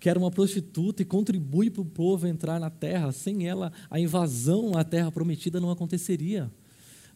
que 0.01 0.09
era 0.09 0.19
uma 0.19 0.31
prostituta 0.31 1.03
e 1.03 1.05
contribui 1.05 1.71
para 1.71 1.83
o 1.83 1.85
povo 1.85 2.27
entrar 2.27 2.61
na 2.61 2.71
terra. 2.71 3.13
Sem 3.13 3.49
ela, 3.49 3.73
a 3.91 3.99
invasão 3.99 4.77
à 4.77 4.85
terra 4.85 5.11
prometida 5.11 5.61
não 5.61 5.71
aconteceria. 5.71 6.51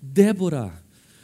Débora, 0.00 0.72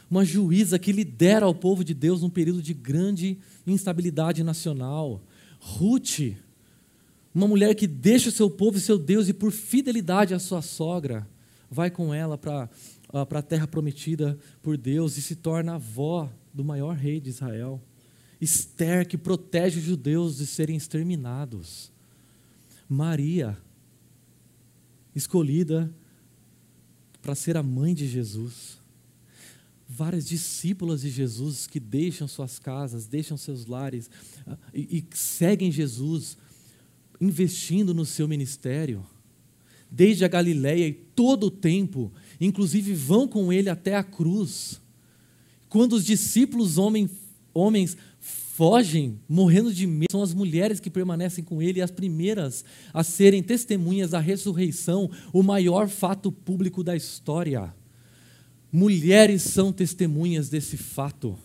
uma 0.09 0.25
juíza 0.25 0.79
que 0.79 0.91
lidera 0.91 1.47
o 1.47 1.53
povo 1.53 1.83
de 1.83 1.93
Deus 1.93 2.21
num 2.21 2.29
período 2.29 2.61
de 2.61 2.73
grande 2.73 3.37
instabilidade 3.67 4.43
nacional. 4.43 5.21
Ruth, 5.59 6.35
uma 7.33 7.47
mulher 7.47 7.75
que 7.75 7.85
deixa 7.85 8.29
o 8.29 8.31
seu 8.31 8.49
povo 8.49 8.77
e 8.77 8.81
seu 8.81 8.97
Deus 8.97 9.27
e 9.27 9.33
por 9.33 9.51
fidelidade 9.51 10.33
à 10.33 10.39
sua 10.39 10.61
sogra, 10.61 11.27
vai 11.69 11.91
com 11.91 12.13
ela 12.13 12.37
para 12.37 12.69
uh, 13.13 13.37
a 13.37 13.41
terra 13.41 13.67
prometida 13.67 14.37
por 14.61 14.77
Deus 14.77 15.17
e 15.17 15.21
se 15.21 15.35
torna 15.35 15.75
avó 15.75 16.29
do 16.53 16.63
maior 16.63 16.95
rei 16.95 17.19
de 17.19 17.29
Israel. 17.29 17.81
Esther, 18.39 19.07
que 19.07 19.17
protege 19.17 19.79
os 19.79 19.85
judeus 19.85 20.37
de 20.37 20.47
serem 20.47 20.75
exterminados. 20.75 21.91
Maria, 22.87 23.57
escolhida 25.15 25.93
para 27.21 27.35
ser 27.35 27.57
a 27.57 27.63
mãe 27.63 27.93
de 27.93 28.07
Jesus. 28.07 28.79
Várias 29.87 30.27
discípulas 30.27 31.01
de 31.01 31.09
Jesus 31.09 31.67
que 31.67 31.79
deixam 31.79 32.27
suas 32.27 32.59
casas, 32.59 33.07
deixam 33.07 33.37
seus 33.37 33.65
lares 33.65 34.09
ah, 34.47 34.57
e, 34.73 34.97
e 34.97 35.15
seguem 35.15 35.71
Jesus, 35.71 36.37
investindo 37.19 37.93
no 37.93 38.05
seu 38.05 38.27
ministério. 38.27 39.05
Desde 39.91 40.23
a 40.23 40.27
Galileia 40.27 40.87
e 40.87 40.93
todo 40.93 41.47
o 41.47 41.51
tempo, 41.51 42.11
inclusive 42.39 42.93
vão 42.93 43.27
com 43.27 43.51
ele 43.51 43.69
até 43.69 43.95
a 43.95 44.03
cruz. 44.03 44.79
Quando 45.67 45.93
os 45.93 46.05
discípulos 46.05 46.77
homens, 46.77 47.09
homens 47.53 47.97
fogem, 48.59 49.17
morrendo 49.29 49.73
de 49.73 49.87
medo, 49.87 50.11
são 50.11 50.21
as 50.21 50.33
mulheres 50.33 50.81
que 50.81 50.89
permanecem 50.89 51.41
com 51.41 51.61
ele, 51.61 51.81
as 51.81 51.91
primeiras 51.91 52.65
a 52.93 53.05
serem 53.05 53.41
testemunhas 53.41 54.09
da 54.09 54.19
ressurreição, 54.19 55.09
o 55.31 55.41
maior 55.41 55.87
fato 55.87 56.29
público 56.29 56.83
da 56.83 56.93
história. 56.93 57.73
Mulheres 58.69 59.43
são 59.43 59.71
testemunhas 59.71 60.49
desse 60.49 60.75
fato. 60.75 61.39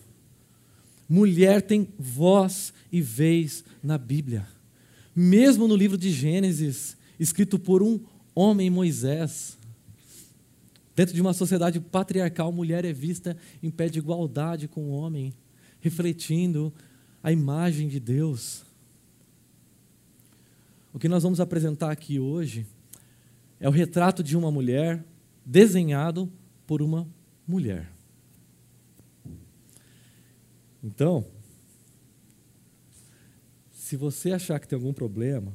Mulher 1.07 1.61
tem 1.61 1.87
voz 1.97 2.73
e 2.91 2.99
vez 2.99 3.63
na 3.81 3.97
Bíblia. 3.97 4.45
Mesmo 5.15 5.69
no 5.69 5.75
livro 5.77 5.97
de 5.97 6.11
Gênesis, 6.11 6.97
escrito 7.17 7.57
por 7.57 7.81
um 7.81 7.97
homem 8.35 8.69
Moisés, 8.69 9.57
dentro 10.93 11.15
de 11.15 11.21
uma 11.21 11.31
sociedade 11.31 11.79
patriarcal, 11.79 12.51
mulher 12.51 12.83
é 12.83 12.91
vista 12.91 13.37
em 13.63 13.71
pé 13.71 13.87
de 13.87 13.99
igualdade 13.99 14.67
com 14.67 14.89
o 14.89 14.91
homem, 14.91 15.33
refletindo 15.79 16.73
a 17.25 17.31
imagem 17.31 17.87
de 17.87 17.99
Deus. 17.99 18.63
O 20.93 20.99
que 20.99 21.09
nós 21.09 21.23
vamos 21.23 21.39
apresentar 21.39 21.89
aqui 21.89 22.19
hoje 22.19 22.67
é 23.59 23.67
o 23.67 23.71
retrato 23.71 24.21
de 24.21 24.37
uma 24.37 24.51
mulher 24.51 25.03
desenhado 25.43 26.31
por 26.67 26.83
uma 26.83 27.09
mulher. 27.47 27.91
Então, 30.83 31.25
se 33.71 33.97
você 33.97 34.31
achar 34.31 34.59
que 34.59 34.67
tem 34.67 34.77
algum 34.77 34.93
problema, 34.93 35.51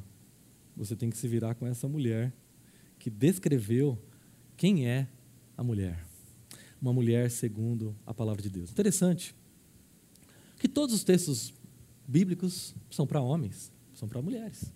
você 0.75 0.93
tem 0.93 1.09
que 1.09 1.17
se 1.17 1.25
virar 1.25 1.55
com 1.55 1.65
essa 1.65 1.87
mulher 1.87 2.33
que 2.99 3.09
descreveu 3.09 3.97
quem 4.57 4.89
é 4.89 5.07
a 5.55 5.63
mulher. 5.63 6.05
Uma 6.81 6.91
mulher 6.91 7.31
segundo 7.31 7.95
a 8.05 8.13
palavra 8.13 8.41
de 8.41 8.49
Deus. 8.49 8.71
Interessante 8.71 9.33
que 10.59 10.67
todos 10.67 10.93
os 10.93 11.05
textos 11.05 11.53
bíblicos 12.11 12.75
são 12.89 13.07
para 13.07 13.21
homens, 13.21 13.71
são 13.93 14.07
para 14.07 14.21
mulheres. 14.21 14.73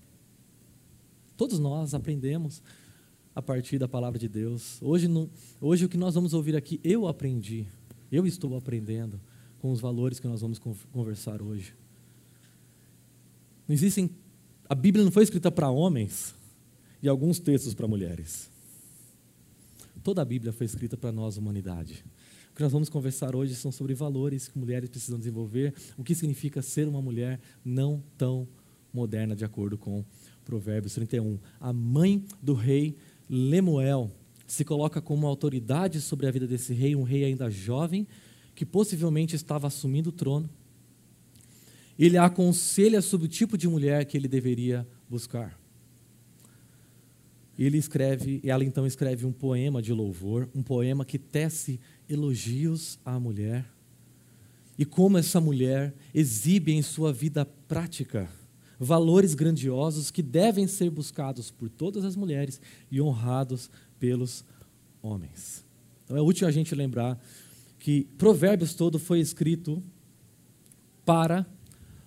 Todos 1.36 1.60
nós 1.60 1.94
aprendemos 1.94 2.64
a 3.36 3.42
partir 3.42 3.78
da 3.78 3.90
palavra 3.90 4.18
de 4.18 4.30
Deus. 4.30 4.82
Hoje, 4.82 5.10
não, 5.10 5.30
hoje 5.60 5.84
o 5.84 5.90
que 5.90 5.98
nós 5.98 6.16
vamos 6.16 6.34
ouvir 6.34 6.56
aqui, 6.56 6.80
eu 6.82 7.08
aprendi, 7.08 7.68
eu 8.10 8.26
estou 8.26 8.56
aprendendo 8.56 9.20
com 9.60 9.70
os 9.70 9.82
valores 9.82 10.18
que 10.18 10.28
nós 10.30 10.40
vamos 10.40 10.58
conversar 10.94 11.42
hoje. 11.42 11.74
Não 13.68 13.74
existem, 13.76 14.10
a 14.70 14.76
Bíblia 14.76 15.04
não 15.04 15.12
foi 15.12 15.24
escrita 15.24 15.52
para 15.52 15.70
homens 15.70 16.34
e 17.04 17.10
alguns 17.10 17.38
textos 17.38 17.74
para 17.74 17.86
mulheres. 17.86 18.50
Toda 20.02 20.22
a 20.22 20.26
Bíblia 20.26 20.54
foi 20.54 20.66
escrita 20.66 20.96
para 20.96 21.12
nós, 21.12 21.36
humanidade. 21.36 22.06
O 22.56 22.58
que 22.58 22.64
nós 22.64 22.72
vamos 22.72 22.88
conversar 22.88 23.36
hoje 23.36 23.54
são 23.54 23.70
sobre 23.70 23.94
valores 23.94 24.48
que 24.48 24.58
mulheres 24.58 24.90
precisam 24.90 25.20
desenvolver, 25.20 25.74
o 25.98 26.06
que 26.06 26.16
significa 26.16 26.62
ser 26.62 26.88
uma 26.88 27.02
mulher 27.02 27.38
não 27.66 28.02
tão 28.18 28.48
moderna, 28.94 29.36
de 29.36 29.44
acordo 29.44 29.78
com 29.78 30.06
Provérbios 30.46 30.94
31. 30.94 31.38
A 31.60 31.74
mãe 31.74 32.24
do 32.42 32.54
rei 32.54 32.96
Lemuel 33.30 34.10
se 34.48 34.64
coloca 34.64 35.02
como 35.02 35.28
autoridade 35.28 36.00
sobre 36.00 36.28
a 36.28 36.32
vida 36.32 36.48
desse 36.48 36.74
rei, 36.74 36.96
um 36.96 37.04
rei 37.04 37.26
ainda 37.26 37.52
jovem, 37.52 38.08
que 38.56 38.66
possivelmente 38.66 39.36
estava 39.36 39.68
assumindo 39.68 40.08
o 40.08 40.14
trono. 40.14 40.50
Ele 42.00 42.18
a 42.18 42.24
aconselha 42.24 43.02
sobre 43.02 43.26
o 43.26 43.30
tipo 43.30 43.58
de 43.58 43.68
mulher 43.68 44.06
que 44.06 44.16
ele 44.16 44.30
deveria 44.30 44.88
buscar. 45.10 45.60
Ele 47.60 47.78
escreve, 47.78 48.42
ela 48.46 48.64
então 48.64 48.88
escreve 48.88 49.26
um 49.26 49.32
poema 49.32 49.82
de 49.82 49.94
louvor, 49.94 50.50
um 50.54 50.62
poema 50.62 51.06
que 51.06 51.18
tece 51.18 51.82
elogios 52.10 53.00
à 53.04 53.20
mulher 53.20 53.66
e 54.78 54.86
como 54.86 55.18
essa 55.18 55.40
mulher 55.40 55.94
exibe 56.14 56.74
em 56.74 56.82
sua 56.82 57.14
vida 57.14 57.46
prática 57.46 58.30
valores 58.80 59.34
grandiosos 59.34 60.12
que 60.12 60.22
devem 60.22 60.68
ser 60.68 60.90
buscados 60.90 61.50
por 61.50 61.70
todas 61.70 62.04
as 62.04 62.16
mulheres 62.16 62.60
e 62.92 63.02
honrados 63.02 63.70
pelos 64.00 64.44
homens. 65.02 65.66
Então 66.04 66.18
é 66.18 66.22
útil 66.22 66.48
a 66.48 66.52
gente 66.52 66.76
lembrar 66.76 67.20
que 67.80 68.04
Provérbios 68.18 68.74
todo 68.74 69.00
foi 69.00 69.20
escrito 69.20 69.82
para 71.06 71.46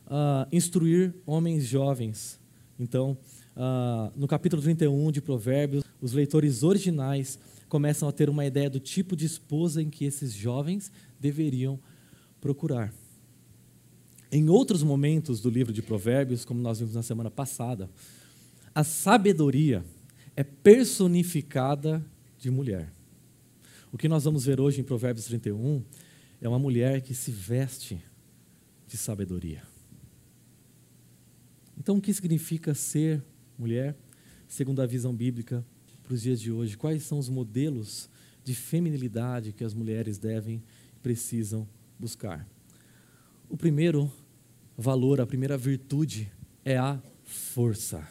uh, 0.07 0.47
instruir 0.53 1.15
homens 1.25 1.65
jovens. 1.65 2.41
Então, 2.79 3.17
uh, 3.59 4.13
no 4.17 4.29
capítulo 4.29 4.63
31 4.63 5.11
de 5.11 5.21
Provérbios, 5.21 5.85
os 6.01 6.13
leitores 6.13 6.63
originais 6.63 7.39
começam 7.69 8.09
a 8.09 8.13
ter 8.13 8.31
uma 8.31 8.47
ideia 8.47 8.71
do 8.71 8.79
tipo 8.79 9.17
de 9.17 9.27
esposa 9.27 9.83
em 9.83 9.91
que 9.91 10.05
esses 10.05 10.33
jovens 10.33 10.91
deveriam 11.21 11.79
procurar. 12.41 12.95
Em 14.31 14.49
outros 14.49 14.83
momentos 14.83 15.41
do 15.41 15.51
livro 15.51 15.73
de 15.73 15.83
Provérbios, 15.83 16.45
como 16.45 16.61
nós 16.61 16.79
vimos 16.79 16.95
na 16.95 17.03
semana 17.03 17.31
passada, 17.31 17.91
a 18.75 18.85
sabedoria 18.85 19.85
é 20.37 20.45
personificada 20.45 22.05
de 22.39 22.51
mulher. 22.51 22.93
O 23.91 23.99
que 23.99 24.09
nós 24.09 24.25
vamos 24.25 24.45
ver 24.45 24.61
hoje 24.61 24.81
em 24.81 24.85
Provérbios 24.85 25.27
31 25.27 25.83
é 26.41 26.49
uma 26.49 26.59
mulher 26.59 27.01
que 27.01 27.15
se 27.15 27.31
veste 27.31 28.01
de 28.87 28.97
sabedoria. 28.97 29.63
Então, 31.77 31.97
o 31.97 32.01
que 32.01 32.13
significa 32.13 32.75
ser 32.75 33.23
mulher, 33.59 33.97
segundo 34.47 34.81
a 34.81 34.87
visão 34.87 35.15
bíblica 35.15 35.65
para 36.03 36.15
os 36.15 36.23
dias 36.23 36.41
de 36.41 36.53
hoje? 36.53 36.77
Quais 36.77 37.03
são 37.03 37.19
os 37.19 37.29
modelos 37.29 38.09
de 38.45 38.55
feminilidade 38.55 39.53
que 39.53 39.65
as 39.65 39.75
mulheres 39.75 40.17
devem 40.17 40.63
precisam 41.03 41.69
buscar? 41.99 42.47
O 43.49 43.57
primeiro 43.57 44.11
valor, 44.77 45.21
a 45.21 45.27
primeira 45.27 45.59
virtude 45.59 46.31
é 46.65 46.77
a 46.77 47.01
força. 47.25 48.07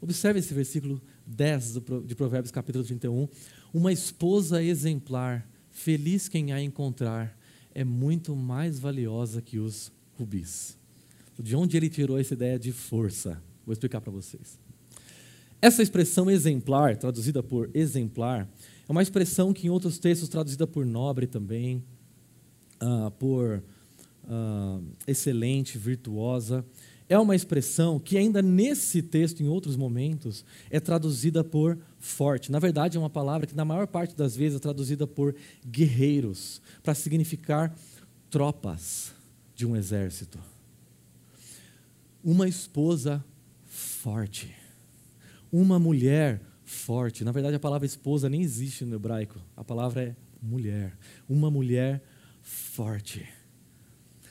Observe 0.00 0.38
esse 0.38 0.54
versículo 0.54 1.00
10 1.26 1.80
de 2.04 2.14
Provérbios, 2.14 2.50
capítulo 2.50 2.84
31. 2.84 3.28
Uma 3.74 3.92
esposa 3.92 4.62
exemplar, 4.62 5.46
feliz 5.70 6.28
quem 6.28 6.52
a 6.52 6.62
encontrar, 6.62 7.36
é 7.74 7.84
muito 7.84 8.34
mais 8.34 8.78
valiosa 8.78 9.42
que 9.42 9.58
os 9.58 9.92
rubis. 10.16 10.78
De 11.38 11.54
onde 11.54 11.76
ele 11.76 11.90
tirou 11.90 12.18
essa 12.18 12.34
ideia 12.34 12.58
de 12.58 12.72
força? 12.72 13.42
Vou 13.66 13.72
explicar 13.72 14.00
para 14.00 14.12
vocês. 14.12 14.58
Essa 15.60 15.82
expressão 15.82 16.30
exemplar, 16.30 16.96
traduzida 16.96 17.42
por 17.42 17.68
exemplar, 17.74 18.48
é 18.88 18.92
uma 18.92 19.02
expressão 19.02 19.52
que 19.52 19.66
em 19.66 19.70
outros 19.70 19.98
textos 19.98 20.28
traduzida 20.28 20.66
por 20.66 20.86
nobre 20.86 21.26
também, 21.26 21.82
uh, 22.80 23.10
por 23.12 23.62
uh, 24.24 24.84
excelente, 25.06 25.76
virtuosa. 25.76 26.64
É 27.08 27.18
uma 27.18 27.34
expressão 27.34 27.98
que 27.98 28.16
ainda 28.16 28.40
nesse 28.40 29.02
texto, 29.02 29.42
em 29.42 29.48
outros 29.48 29.76
momentos, 29.76 30.44
é 30.70 30.78
traduzida 30.78 31.42
por 31.42 31.78
forte. 31.98 32.52
Na 32.52 32.60
verdade, 32.60 32.96
é 32.96 33.00
uma 33.00 33.10
palavra 33.10 33.46
que 33.46 33.56
na 33.56 33.64
maior 33.64 33.88
parte 33.88 34.14
das 34.14 34.36
vezes 34.36 34.58
é 34.58 34.60
traduzida 34.60 35.06
por 35.06 35.34
guerreiros, 35.64 36.60
para 36.82 36.94
significar 36.94 37.76
tropas 38.30 39.12
de 39.54 39.66
um 39.66 39.74
exército. 39.74 40.38
Uma 42.22 42.48
esposa 42.48 43.24
forte. 44.06 44.54
Uma 45.50 45.80
mulher 45.80 46.40
forte. 46.64 47.24
Na 47.24 47.32
verdade, 47.32 47.56
a 47.56 47.58
palavra 47.58 47.84
esposa 47.84 48.30
nem 48.30 48.40
existe 48.40 48.84
no 48.84 48.94
hebraico. 48.94 49.40
A 49.56 49.64
palavra 49.64 50.00
é 50.00 50.16
mulher. 50.40 50.96
Uma 51.28 51.50
mulher 51.50 52.00
forte. 52.40 53.28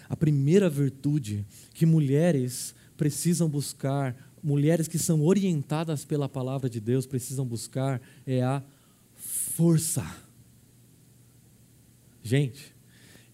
A 0.07 0.15
primeira 0.15 0.69
virtude 0.69 1.45
que 1.73 1.85
mulheres 1.85 2.73
precisam 2.95 3.49
buscar, 3.49 4.15
mulheres 4.41 4.87
que 4.87 4.97
são 4.97 5.21
orientadas 5.21 6.05
pela 6.05 6.29
palavra 6.29 6.69
de 6.69 6.79
Deus 6.79 7.05
precisam 7.05 7.45
buscar 7.45 8.01
é 8.25 8.41
a 8.41 8.63
força. 9.13 10.05
Gente, 12.23 12.73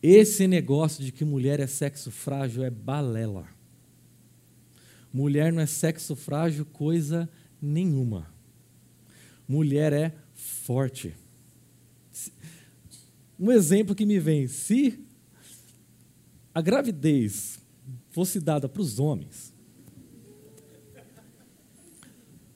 esse 0.01 0.47
negócio 0.47 1.03
de 1.03 1.11
que 1.11 1.23
mulher 1.23 1.59
é 1.59 1.67
sexo 1.67 2.09
frágil 2.09 2.63
é 2.63 2.71
balela. 2.71 3.60
Mulher 5.13 5.51
não 5.51 5.61
é 5.61 5.65
sexo 5.65 6.15
frágil 6.15 6.65
coisa 6.65 7.29
nenhuma. 7.61 8.33
Mulher 9.47 9.91
é 9.91 10.15
forte. 10.33 11.13
Um 13.37 13.51
exemplo 13.51 13.93
que 13.93 14.05
me 14.05 14.19
vem: 14.19 14.47
se 14.47 14.99
a 16.53 16.61
gravidez 16.61 17.59
fosse 18.09 18.39
dada 18.39 18.69
para 18.69 18.81
os 18.81 18.99
homens, 18.99 19.53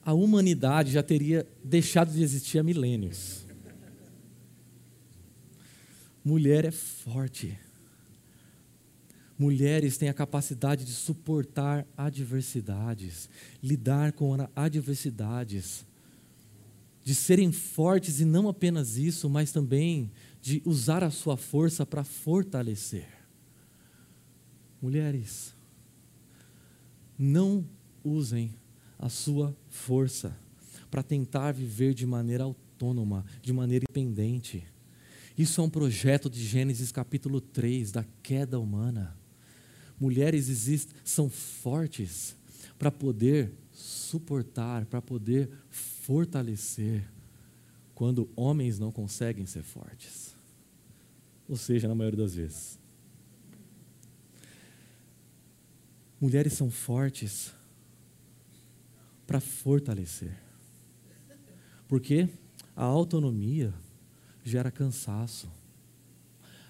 a 0.01 0.13
humanidade 0.13 0.91
já 0.91 1.01
teria 1.01 1.47
deixado 1.63 2.13
de 2.13 2.21
existir 2.21 2.59
há 2.59 2.63
milênios. 2.63 3.45
Mulher 6.23 6.65
é 6.65 6.71
forte. 6.71 7.64
Mulheres 9.37 9.97
têm 9.97 10.07
a 10.07 10.13
capacidade 10.13 10.85
de 10.85 10.93
suportar 10.93 11.85
adversidades, 11.97 13.29
lidar 13.61 14.13
com 14.13 14.33
adversidades, 14.55 15.85
de 17.03 17.13
serem 17.13 17.51
fortes 17.51 18.21
e 18.21 18.25
não 18.25 18.47
apenas 18.47 18.97
isso, 18.97 19.29
mas 19.29 19.51
também 19.51 20.09
de 20.41 20.61
usar 20.65 21.03
a 21.03 21.11
sua 21.11 21.35
força 21.35 21.85
para 21.85 22.03
fortalecer. 22.03 23.07
Mulheres, 24.81 25.53
não 27.17 27.65
usem 28.03 28.55
a 28.97 29.09
sua 29.09 29.55
força 29.69 30.35
para 30.89 31.03
tentar 31.03 31.51
viver 31.51 31.93
de 31.93 32.05
maneira 32.05 32.45
autônoma, 32.45 33.25
de 33.41 33.51
maneira 33.51 33.83
independente. 33.83 34.63
Isso 35.37 35.59
é 35.59 35.63
um 35.63 35.69
projeto 35.69 36.29
de 36.29 36.41
Gênesis 36.41 36.91
capítulo 36.91 37.41
3, 37.41 37.91
da 37.91 38.05
queda 38.23 38.57
humana 38.57 39.24
mulheres 39.99 40.49
existem, 40.49 40.95
são 41.03 41.29
fortes 41.29 42.35
para 42.77 42.91
poder 42.91 43.51
suportar, 43.71 44.85
para 44.85 45.01
poder 45.01 45.49
fortalecer, 45.69 47.07
quando 47.93 48.29
homens 48.35 48.77
não 48.77 48.91
conseguem 48.91 49.45
ser 49.45 49.63
fortes. 49.63 50.35
Ou 51.47 51.55
seja, 51.55 51.87
na 51.87 51.95
maioria 51.95 52.17
das 52.17 52.35
vezes. 52.35 52.79
Mulheres 56.19 56.53
são 56.53 56.69
fortes 56.69 57.53
para 59.25 59.39
fortalecer. 59.39 60.35
Porque 61.87 62.27
a 62.75 62.83
autonomia 62.83 63.73
gera 64.43 64.71
cansaço. 64.71 65.49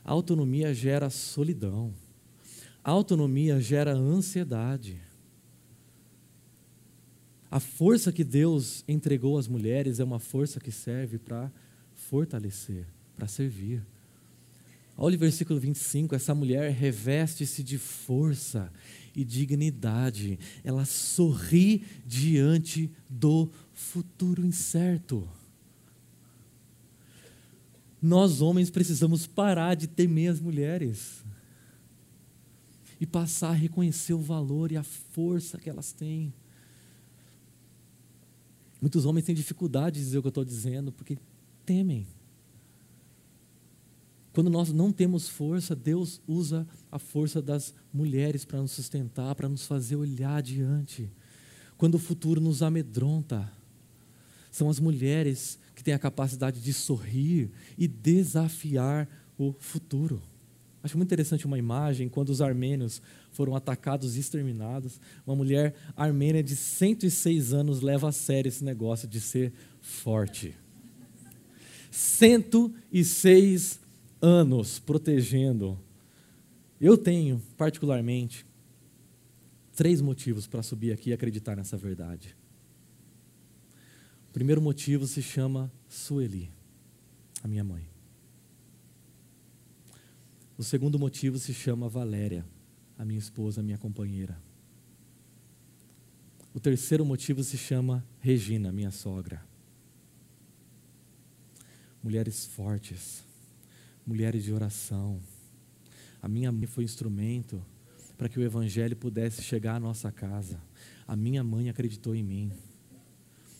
A 0.04 0.12
autonomia 0.12 0.74
gera 0.74 1.10
solidão. 1.10 1.94
Autonomia 2.86 3.60
gera 3.60 3.96
ansiedade. 3.96 5.02
A 7.50 7.60
força 7.60 8.12
que 8.12 8.24
Deus 8.24 8.84
entregou 8.88 9.40
às 9.40 9.48
mulheres 9.48 10.00
é 10.00 10.04
uma 10.04 10.20
força 10.20 10.60
que 10.60 10.72
serve 10.72 11.18
para 11.18 11.52
fortalecer, 11.96 12.86
para 13.16 13.28
servir. 13.28 13.82
Olha 14.96 15.16
o 15.16 15.20
versículo 15.20 15.60
25: 15.60 16.14
essa 16.14 16.36
mulher 16.36 16.72
reveste-se 16.74 17.64
de 17.64 17.80
força 17.80 18.72
e 19.16 19.26
dignidade, 19.26 20.38
ela 20.64 20.86
sorri 20.86 21.84
diante 22.06 22.92
do 23.10 23.50
futuro 23.74 24.46
incerto. 24.46 25.28
Nós, 28.00 28.42
homens, 28.42 28.70
precisamos 28.70 29.26
parar 29.26 29.74
de 29.74 29.88
temer 29.88 30.30
as 30.30 30.40
mulheres 30.40 31.26
e 33.06 33.08
passar 33.08 33.50
a 33.50 33.54
reconhecer 33.54 34.14
o 34.14 34.20
valor 34.20 34.72
e 34.72 34.78
a 34.78 34.82
força 34.84 35.60
que 35.60 35.70
elas 35.70 35.94
têm. 35.94 36.34
Muitos 38.82 39.06
homens 39.06 39.26
têm 39.26 39.36
dificuldade 39.36 40.00
de 40.00 40.06
dizer 40.06 40.18
o 40.18 40.22
que 40.24 40.28
eu 40.28 40.30
estou 40.30 40.44
dizendo, 40.44 40.92
porque 40.92 41.20
temem. 41.64 42.08
Quando 44.34 44.50
nós 44.50 44.74
não 44.74 44.92
temos 44.92 45.30
força, 45.30 45.76
Deus 45.76 46.20
usa 46.28 46.68
a 46.92 46.98
força 46.98 47.44
das 47.44 47.76
mulheres 47.94 48.44
para 48.44 48.60
nos 48.60 48.72
sustentar, 48.72 49.36
para 49.36 49.48
nos 49.48 49.68
fazer 49.68 49.96
olhar 49.96 50.38
adiante. 50.38 51.12
Quando 51.78 51.96
o 51.96 52.00
futuro 52.00 52.42
nos 52.42 52.64
amedronta, 52.64 53.52
são 54.50 54.68
as 54.68 54.80
mulheres 54.80 55.60
que 55.76 55.84
têm 55.84 55.94
a 55.94 56.00
capacidade 56.00 56.60
de 56.60 56.74
sorrir 56.74 57.52
e 57.78 57.88
desafiar 57.88 59.08
o 59.38 59.54
futuro. 59.60 60.24
Acho 60.86 60.98
muito 60.98 61.08
interessante 61.08 61.48
uma 61.48 61.58
imagem 61.58 62.08
quando 62.08 62.30
os 62.30 62.44
armênios 62.44 63.02
foram 63.32 63.56
atacados 63.56 64.16
e 64.16 64.20
exterminados. 64.20 65.02
Uma 65.26 65.36
mulher 65.36 65.74
armênia 65.98 66.44
de 66.44 66.56
106 66.56 67.56
anos 67.56 67.82
leva 67.82 68.08
a 68.08 68.12
sério 68.12 68.50
esse 68.50 68.64
negócio 68.64 69.08
de 69.08 69.20
ser 69.20 69.52
forte. 69.82 70.56
106 71.90 73.80
anos 74.22 74.78
protegendo. 74.78 75.76
Eu 76.80 76.96
tenho, 76.96 77.42
particularmente, 77.58 78.46
três 79.76 80.02
motivos 80.02 80.46
para 80.46 80.62
subir 80.62 80.92
aqui 80.92 81.10
e 81.10 81.14
acreditar 81.14 81.56
nessa 81.56 81.76
verdade. 81.76 82.38
O 84.30 84.34
primeiro 84.34 84.62
motivo 84.62 85.08
se 85.08 85.24
chama 85.24 85.72
Sueli, 85.90 86.52
a 87.42 87.48
minha 87.48 87.64
mãe. 87.64 87.95
O 90.58 90.64
segundo 90.64 90.98
motivo 90.98 91.38
se 91.38 91.54
chama 91.54 91.90
Valéria, 91.90 92.46
a 92.98 93.04
minha 93.04 93.20
esposa, 93.20 93.60
a 93.60 93.64
minha 93.64 93.78
companheira. 93.78 94.42
O 96.54 96.60
terceiro 96.62 97.04
motivo 97.04 97.44
se 97.44 97.58
chama 97.58 98.06
Regina, 98.22 98.72
minha 98.72 98.90
sogra. 98.90 99.46
Mulheres 102.02 102.46
fortes, 102.46 103.26
mulheres 104.08 104.46
de 104.46 104.54
oração. 104.54 105.20
A 106.22 106.30
minha 106.30 106.50
mãe 106.54 106.66
foi 106.66 106.86
instrumento 106.86 107.62
para 108.18 108.30
que 108.30 108.40
o 108.40 108.44
Evangelho 108.44 108.96
pudesse 108.96 109.42
chegar 109.42 109.76
à 109.76 109.80
nossa 109.80 110.10
casa. 110.10 110.62
A 111.06 111.18
minha 111.18 111.44
mãe 111.44 111.70
acreditou 111.70 112.16
em 112.16 112.24
mim. 112.24 112.52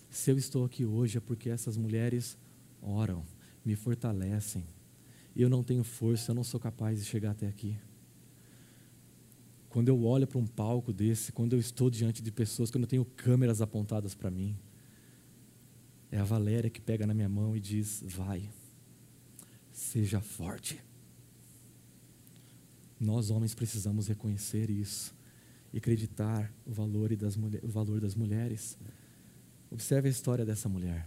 Se 0.10 0.32
eu 0.32 0.38
estou 0.38 0.64
aqui 0.64 0.86
hoje 0.86 1.18
é 1.18 1.22
porque 1.22 1.50
essas 1.50 1.76
mulheres 1.76 2.38
oram, 2.82 3.26
me 3.66 3.76
fortalecem, 3.76 4.64
eu 5.42 5.50
não 5.50 5.64
tenho 5.64 5.84
força, 5.84 6.32
eu 6.32 6.36
não 6.36 6.44
sou 6.44 6.60
capaz 6.60 7.00
de 7.00 7.06
chegar 7.06 7.32
até 7.32 7.48
aqui. 7.48 7.78
Quando 9.70 9.90
eu 9.90 10.04
olho 10.06 10.26
para 10.26 10.38
um 10.38 10.48
palco 10.48 10.94
desse, 10.94 11.34
quando 11.34 11.54
eu 11.54 11.60
estou 11.60 11.90
diante 11.90 12.22
de 12.22 12.32
pessoas, 12.32 12.72
quando 12.72 12.84
eu 12.84 12.90
tenho 12.90 13.04
câmeras 13.04 13.62
apontadas 13.62 14.16
para 14.16 14.32
mim, 14.32 14.56
é 16.10 16.18
a 16.18 16.24
Valéria 16.24 16.70
que 16.70 16.80
pega 16.80 17.06
na 17.06 17.14
minha 17.14 17.28
mão 17.28 17.58
e 17.58 17.60
diz: 17.60 18.02
Vai, 18.08 18.50
seja 19.74 20.22
forte. 20.22 20.82
Nós, 22.98 23.30
homens, 23.30 23.54
precisamos 23.54 24.08
reconhecer 24.08 24.70
isso 24.70 25.14
e 25.74 25.78
acreditar 25.78 26.50
o 26.66 26.72
valor, 26.72 27.14
das, 27.18 27.36
o 27.36 27.68
valor 27.68 28.00
das 28.00 28.16
mulheres. 28.16 28.78
Observe 29.70 30.08
a 30.08 30.12
história 30.12 30.46
dessa 30.46 30.70
mulher. 30.70 31.06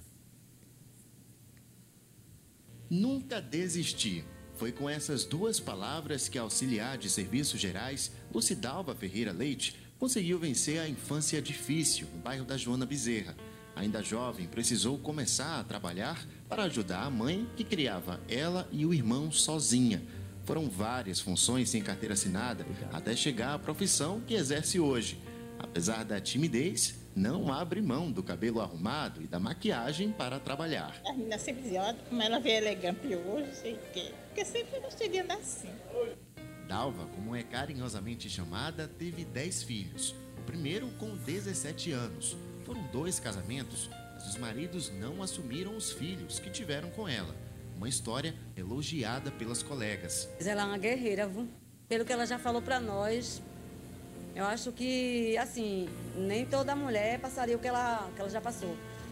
Nunca 2.90 3.40
desistir. 3.40 4.24
Foi 4.56 4.72
com 4.72 4.88
essas 4.88 5.24
duas 5.24 5.60
palavras 5.60 6.28
que 6.28 6.38
a 6.38 6.42
auxiliar 6.42 6.96
de 6.96 7.10
serviços 7.10 7.60
gerais, 7.60 8.10
Lucidalva 8.32 8.94
Ferreira 8.94 9.30
Leite, 9.30 9.76
conseguiu 9.98 10.38
vencer 10.38 10.80
a 10.80 10.88
infância 10.88 11.40
difícil 11.42 12.08
no 12.14 12.20
bairro 12.20 12.44
da 12.44 12.56
Joana 12.56 12.86
Bezerra. 12.86 13.36
Ainda 13.76 14.02
jovem, 14.02 14.48
precisou 14.48 14.98
começar 14.98 15.60
a 15.60 15.64
trabalhar 15.64 16.26
para 16.48 16.64
ajudar 16.64 17.02
a 17.02 17.10
mãe 17.10 17.46
que 17.56 17.62
criava 17.62 18.20
ela 18.28 18.66
e 18.72 18.84
o 18.86 18.94
irmão 18.94 19.30
sozinha. 19.30 20.02
Foram 20.44 20.68
várias 20.68 21.20
funções 21.20 21.68
sem 21.68 21.82
carteira 21.82 22.14
assinada 22.14 22.66
até 22.90 23.14
chegar 23.14 23.54
à 23.54 23.58
profissão 23.58 24.20
que 24.26 24.34
exerce 24.34 24.80
hoje. 24.80 25.20
Apesar 25.58 26.04
da 26.04 26.20
timidez, 26.20 26.97
não 27.18 27.52
abre 27.52 27.82
mão 27.82 28.12
do 28.12 28.22
cabelo 28.22 28.60
arrumado 28.60 29.20
e 29.20 29.26
da 29.26 29.40
maquiagem 29.40 30.12
para 30.12 30.38
trabalhar. 30.38 30.94
A 31.04 31.12
menina 31.12 31.36
sempre 31.36 31.62
dizia, 31.62 31.82
olha 31.82 31.98
como 32.08 32.22
ela 32.22 32.38
veio 32.38 32.58
elegante 32.58 33.08
hoje, 33.08 33.54
sei 33.56 33.74
o 33.74 33.80
quê. 33.92 34.14
Porque 34.28 34.44
sempre 34.44 34.78
gostei 34.78 35.08
de 35.08 35.18
andar 35.18 35.38
assim. 35.38 35.68
Dalva, 36.68 37.06
como 37.06 37.34
é 37.34 37.42
carinhosamente 37.42 38.30
chamada, 38.30 38.86
teve 38.86 39.24
dez 39.24 39.64
filhos. 39.64 40.14
O 40.38 40.42
primeiro 40.42 40.88
com 40.92 41.16
17 41.16 41.90
anos. 41.90 42.36
Foram 42.64 42.82
dois 42.92 43.18
casamentos, 43.18 43.90
mas 44.14 44.28
os 44.28 44.36
maridos 44.36 44.92
não 44.92 45.20
assumiram 45.20 45.76
os 45.76 45.90
filhos 45.90 46.38
que 46.38 46.50
tiveram 46.50 46.88
com 46.90 47.08
ela. 47.08 47.34
Uma 47.76 47.88
história 47.88 48.32
elogiada 48.56 49.32
pelas 49.32 49.62
colegas. 49.62 50.28
Ela 50.38 50.62
é 50.62 50.64
uma 50.64 50.78
guerreira, 50.78 51.26
viu? 51.26 51.48
pelo 51.88 52.04
que 52.04 52.12
ela 52.12 52.26
já 52.26 52.38
falou 52.38 52.60
para 52.60 52.78
nós. 52.78 53.42
Eu 54.34 54.44
acho 54.44 54.70
que, 54.72 55.36
assim, 55.36 55.88
nem 56.16 56.46
toda 56.46 56.74
mulher 56.76 57.18
passaria 57.20 57.56
o 57.56 57.58
que 57.58 57.66
ela, 57.66 58.08
que 58.14 58.20
ela 58.20 58.30
já 58.30 58.40
passou. 58.40 58.70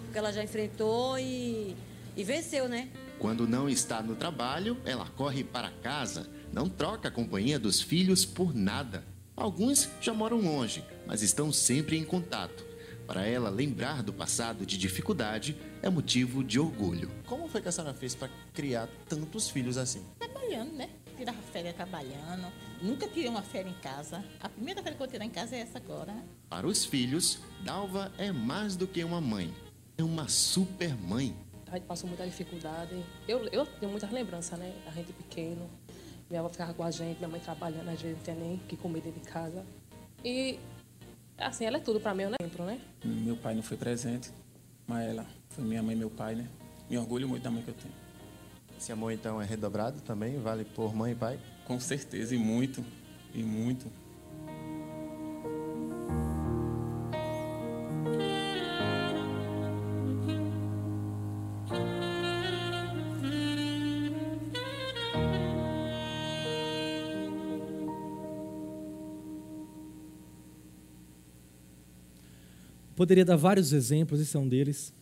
O 0.08 0.12
que 0.12 0.18
ela 0.18 0.32
já 0.32 0.42
enfrentou 0.42 1.18
e, 1.18 1.76
e 2.16 2.24
venceu, 2.24 2.68
né? 2.68 2.88
Quando 3.18 3.48
não 3.48 3.68
está 3.68 4.02
no 4.02 4.14
trabalho, 4.14 4.76
ela 4.84 5.06
corre 5.16 5.42
para 5.42 5.70
casa, 5.82 6.28
não 6.52 6.68
troca 6.68 7.08
a 7.08 7.10
companhia 7.10 7.58
dos 7.58 7.80
filhos 7.80 8.24
por 8.24 8.54
nada. 8.54 9.04
Alguns 9.34 9.88
já 10.00 10.14
moram 10.14 10.40
longe, 10.40 10.84
mas 11.06 11.22
estão 11.22 11.52
sempre 11.52 11.96
em 11.96 12.04
contato. 12.04 12.64
Para 13.06 13.24
ela, 13.24 13.48
lembrar 13.48 14.02
do 14.02 14.12
passado 14.12 14.66
de 14.66 14.76
dificuldade 14.76 15.56
é 15.80 15.88
motivo 15.88 16.42
de 16.42 16.58
orgulho. 16.58 17.10
Como 17.24 17.46
foi 17.48 17.62
que 17.62 17.68
a 17.68 17.72
senhora 17.72 17.94
fez 17.94 18.14
para 18.14 18.28
criar 18.52 18.88
tantos 19.08 19.48
filhos 19.48 19.78
assim? 19.78 20.02
Trabalhando, 20.18 20.72
né? 20.72 20.90
Tirava 21.16 21.40
férias 21.40 21.74
trabalhando. 21.74 22.52
Nunca 22.82 23.08
tirei 23.08 23.28
uma 23.28 23.42
férias 23.42 23.74
em 23.74 23.80
casa. 23.80 24.22
A 24.40 24.48
primeira 24.48 24.82
férias 24.82 24.98
que 24.98 25.02
eu 25.02 25.08
tirei 25.08 25.26
em 25.26 25.30
casa 25.30 25.56
é 25.56 25.60
essa 25.60 25.78
agora. 25.78 26.14
Para 26.48 26.66
os 26.66 26.84
filhos, 26.84 27.40
Dalva 27.64 28.12
é 28.18 28.30
mais 28.30 28.76
do 28.76 28.86
que 28.86 29.02
uma 29.02 29.20
mãe. 29.20 29.52
É 29.96 30.02
uma 30.02 30.28
super 30.28 30.94
mãe. 30.94 31.34
A 31.66 31.76
gente 31.76 31.86
passou 31.86 32.06
muita 32.06 32.24
dificuldade. 32.24 33.02
Eu, 33.26 33.46
eu 33.46 33.64
tenho 33.64 33.90
muitas 33.90 34.10
lembranças, 34.10 34.58
né? 34.58 34.72
A 34.86 34.90
gente 34.90 35.12
pequeno. 35.12 35.68
Minha 36.28 36.40
avó 36.40 36.48
ficava 36.48 36.74
com 36.74 36.82
a 36.82 36.90
gente, 36.90 37.18
minha 37.18 37.28
mãe 37.28 37.40
trabalhando, 37.40 37.88
às 37.88 38.00
vezes 38.00 38.16
não 38.16 38.24
tinha 38.24 38.36
nem 38.36 38.58
que 38.68 38.76
comer 38.76 39.00
dentro 39.00 39.20
de 39.20 39.28
casa. 39.28 39.64
E, 40.24 40.58
assim, 41.38 41.64
ela 41.64 41.76
é 41.76 41.80
tudo 41.80 42.00
para 42.00 42.14
mim, 42.14 42.24
eu 42.24 42.32
lembro, 42.40 42.64
né? 42.64 42.80
Meu 43.04 43.36
pai 43.36 43.54
não 43.54 43.62
foi 43.62 43.76
presente, 43.76 44.30
mas 44.86 45.08
ela 45.08 45.24
foi 45.50 45.64
minha 45.64 45.82
mãe 45.82 45.94
e 45.94 45.98
meu 45.98 46.10
pai, 46.10 46.34
né? 46.34 46.48
Me 46.90 46.98
orgulho 46.98 47.28
muito 47.28 47.42
da 47.42 47.50
mãe 47.50 47.62
que 47.62 47.68
eu 47.68 47.74
tenho. 47.74 47.94
Esse 48.78 48.92
amor, 48.92 49.12
então, 49.12 49.40
é 49.40 49.44
redobrado 49.44 50.00
também? 50.02 50.38
Vale 50.38 50.64
por 50.64 50.94
mãe 50.94 51.12
e 51.12 51.14
pai? 51.14 51.40
Com 51.64 51.80
certeza, 51.80 52.34
e 52.34 52.38
muito, 52.38 52.84
e 53.34 53.42
muito. 53.42 53.90
Poderia 72.94 73.24
dar 73.24 73.36
vários 73.36 73.72
exemplos, 73.72 74.20
esse 74.20 74.36
é 74.36 74.40
um 74.40 74.48
deles. 74.48 74.92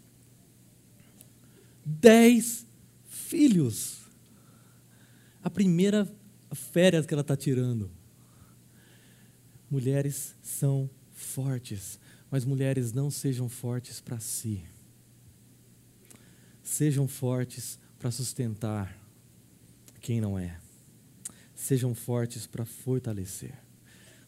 Dez 1.85 2.67
filhos. 3.25 4.03
A 5.43 5.51
primeira 5.51 6.09
férias 6.55 7.07
que 7.07 7.15
ela 7.15 7.23
está 7.23 7.37
tirando. 7.37 7.91
Mulheres 9.71 10.35
são 10.43 10.89
fortes, 11.13 11.99
mas 12.31 12.45
mulheres 12.45 12.93
não 12.93 13.11
sejam 13.11 13.49
fortes 13.49 14.01
para 14.01 14.21
si. 14.21 14.63
Sejam 16.63 17.09
fortes 17.09 17.79
para 17.99 18.11
sustentar 18.11 18.97
quem 20.01 20.21
não 20.21 20.39
é. 20.39 20.59
Sejam 21.55 21.95
fortes 21.95 22.47
para 22.47 22.65
fortalecer. 22.65 23.55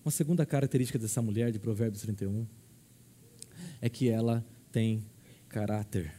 Uma 0.04 0.10
segunda 0.10 0.46
característica 0.46 0.98
dessa 0.98 1.20
mulher 1.20 1.52
de 1.52 1.58
Provérbios 1.58 2.02
31 2.02 2.46
é 3.80 3.88
que 3.88 4.08
ela 4.08 4.44
tem 4.72 5.04
caráter. 5.48 6.14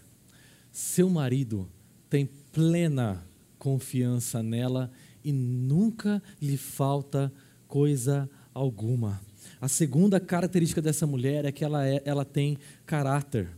Seu 0.72 1.10
marido 1.10 1.70
tem 2.10 2.30
plena 2.52 3.26
confiança 3.58 4.42
nela 4.42 4.92
e 5.24 5.32
nunca 5.32 6.22
lhe 6.42 6.58
falta 6.58 7.32
coisa 7.68 8.30
alguma. 8.54 9.22
A 9.60 9.68
segunda 9.68 10.20
característica 10.20 10.82
dessa 10.82 11.06
mulher 11.08 11.46
é 11.46 11.52
que 11.52 11.64
ela, 11.64 11.88
é, 11.88 12.02
ela 12.06 12.24
tem 12.24 12.58
caráter. 12.86 13.50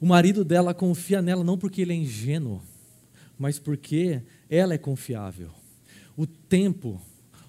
O 0.00 0.06
marido 0.06 0.44
dela 0.44 0.74
confia 0.74 1.22
nela 1.22 1.44
não 1.44 1.56
porque 1.56 1.80
ele 1.80 1.92
é 1.92 1.96
ingênuo, 1.96 2.60
mas 3.38 3.58
porque 3.58 4.22
ela 4.50 4.74
é 4.74 4.78
confiável. 4.78 5.50
O 6.16 6.26
tempo 6.26 7.00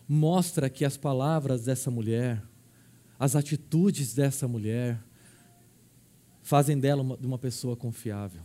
mostra 0.08 0.70
que 0.70 0.86
as 0.86 0.96
palavras 0.96 1.66
dessa 1.66 1.90
mulher, 1.90 2.42
as 3.20 3.36
atitudes 3.36 4.14
dessa 4.14 4.48
mulher, 4.48 5.00
fazem 6.42 6.80
dela 6.80 7.02
uma, 7.02 7.16
uma 7.16 7.38
pessoa 7.38 7.76
confiável. 7.76 8.42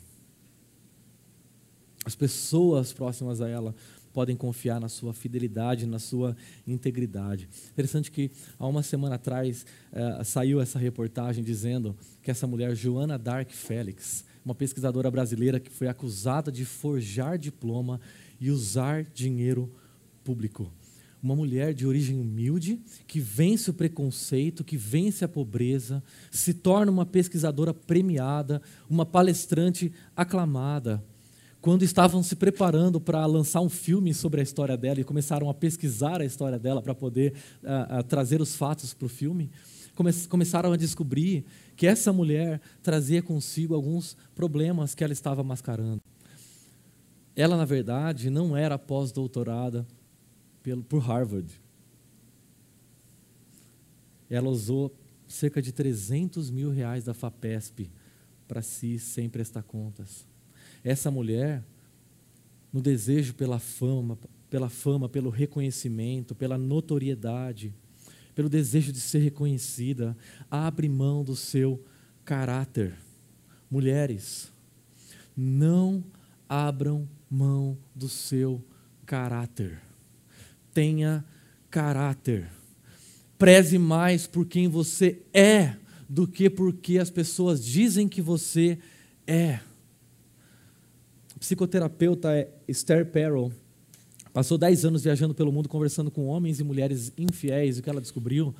As 2.08 2.14
pessoas 2.14 2.90
próximas 2.90 3.42
a 3.42 3.50
ela 3.50 3.74
podem 4.14 4.34
confiar 4.34 4.80
na 4.80 4.88
sua 4.88 5.12
fidelidade, 5.12 5.84
na 5.84 5.98
sua 5.98 6.34
integridade. 6.66 7.46
Interessante 7.70 8.10
que 8.10 8.30
há 8.58 8.66
uma 8.66 8.82
semana 8.82 9.16
atrás 9.16 9.66
eh, 9.92 10.24
saiu 10.24 10.58
essa 10.58 10.78
reportagem 10.78 11.44
dizendo 11.44 11.94
que 12.22 12.30
essa 12.30 12.46
mulher, 12.46 12.74
Joana 12.74 13.18
Dark 13.18 13.50
Félix, 13.50 14.24
uma 14.42 14.54
pesquisadora 14.54 15.10
brasileira 15.10 15.60
que 15.60 15.70
foi 15.70 15.86
acusada 15.86 16.50
de 16.50 16.64
forjar 16.64 17.36
diploma 17.36 18.00
e 18.40 18.50
usar 18.50 19.04
dinheiro 19.04 19.70
público 20.24 20.72
uma 21.22 21.34
mulher 21.34 21.74
de 21.74 21.84
origem 21.84 22.16
humilde, 22.16 22.80
que 23.06 23.18
vence 23.18 23.70
o 23.70 23.74
preconceito, 23.74 24.62
que 24.62 24.76
vence 24.76 25.24
a 25.24 25.28
pobreza, 25.28 26.02
se 26.30 26.54
torna 26.54 26.92
uma 26.92 27.04
pesquisadora 27.04 27.74
premiada, 27.74 28.62
uma 28.88 29.04
palestrante 29.04 29.92
aclamada. 30.16 31.02
Quando 31.60 31.82
estavam 31.82 32.22
se 32.22 32.36
preparando 32.36 33.00
para 33.00 33.24
lançar 33.26 33.60
um 33.60 33.68
filme 33.68 34.14
sobre 34.14 34.40
a 34.40 34.42
história 34.42 34.76
dela 34.76 35.00
e 35.00 35.04
começaram 35.04 35.50
a 35.50 35.54
pesquisar 35.54 36.20
a 36.20 36.24
história 36.24 36.58
dela 36.58 36.80
para 36.80 36.94
poder 36.94 37.34
uh, 37.62 37.98
uh, 37.98 38.02
trazer 38.04 38.40
os 38.40 38.54
fatos 38.54 38.94
para 38.94 39.06
o 39.06 39.08
filme, 39.08 39.50
come 39.94 40.12
começaram 40.28 40.72
a 40.72 40.76
descobrir 40.76 41.44
que 41.74 41.86
essa 41.86 42.12
mulher 42.12 42.60
trazia 42.80 43.20
consigo 43.20 43.74
alguns 43.74 44.16
problemas 44.36 44.94
que 44.94 45.02
ela 45.02 45.12
estava 45.12 45.42
mascarando. 45.42 46.00
Ela, 47.34 47.56
na 47.56 47.64
verdade, 47.64 48.30
não 48.30 48.56
era 48.56 48.78
pós-doutorada, 48.78 49.86
por 50.88 50.98
Harvard. 51.00 51.48
Ela 54.30 54.48
usou 54.48 54.94
cerca 55.26 55.62
de 55.62 55.72
300 55.72 56.50
mil 56.50 56.70
reais 56.70 57.04
da 57.04 57.14
FAPESP 57.14 57.90
para 58.46 58.62
si, 58.62 58.98
sem 58.98 59.28
prestar 59.28 59.62
contas. 59.62 60.27
Essa 60.88 61.10
mulher, 61.10 61.64
no 62.72 62.80
desejo 62.80 63.34
pela 63.34 63.58
fama, 63.58 64.18
pela 64.48 64.68
fama, 64.68 65.08
pelo 65.08 65.30
reconhecimento, 65.30 66.34
pela 66.34 66.56
notoriedade, 66.56 67.74
pelo 68.34 68.48
desejo 68.48 68.92
de 68.92 69.00
ser 69.00 69.18
reconhecida, 69.18 70.16
abre 70.50 70.88
mão 70.88 71.24
do 71.24 71.34
seu 71.34 71.84
caráter. 72.24 72.94
Mulheres, 73.70 74.52
não 75.36 76.04
abram 76.48 77.08
mão 77.30 77.76
do 77.94 78.08
seu 78.08 78.64
caráter 79.04 79.88
tenha 80.78 81.24
caráter. 81.68 82.48
Preze 83.36 83.78
mais 83.78 84.28
por 84.28 84.46
quem 84.46 84.68
você 84.68 85.20
é 85.34 85.74
do 86.08 86.24
que 86.24 86.48
por 86.48 86.72
que 86.72 87.00
as 87.00 87.10
pessoas 87.10 87.64
dizem 87.64 88.08
que 88.08 88.22
você 88.22 88.78
é. 89.26 89.58
Psicoterapeuta 91.38 92.48
Esther 92.66 93.06
Perel 93.06 93.52
passou 94.32 94.58
10 94.58 94.84
anos 94.84 95.04
viajando 95.04 95.34
pelo 95.34 95.52
mundo 95.52 95.68
conversando 95.68 96.10
com 96.10 96.26
homens 96.26 96.60
e 96.60 96.64
mulheres 96.64 97.12
infiéis. 97.16 97.76
E 97.76 97.80
o 97.80 97.82
que 97.82 97.90
ela 97.90 98.00
descobriu 98.00 98.54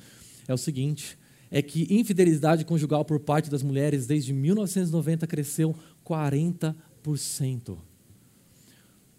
é 0.47 0.53
o 0.53 0.57
seguinte: 0.57 1.17
é 1.51 1.61
que 1.61 1.87
infidelidade 1.89 2.65
conjugal 2.65 3.03
por 3.03 3.19
parte 3.19 3.49
das 3.49 3.63
mulheres 3.63 4.05
desde 4.05 4.33
1990 4.33 5.27
cresceu 5.27 5.75
40%. 6.05 7.77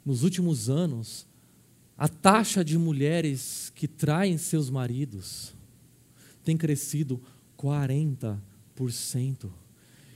Nos 0.05 0.23
últimos 0.23 0.71
anos, 0.71 1.27
a 1.97 2.09
taxa 2.09 2.65
de 2.65 2.79
mulheres 2.79 3.71
que 3.75 3.87
traem 3.87 4.39
seus 4.39 4.71
maridos 4.71 5.55
tem 6.43 6.57
crescido 6.57 7.21
40%. 7.59 8.41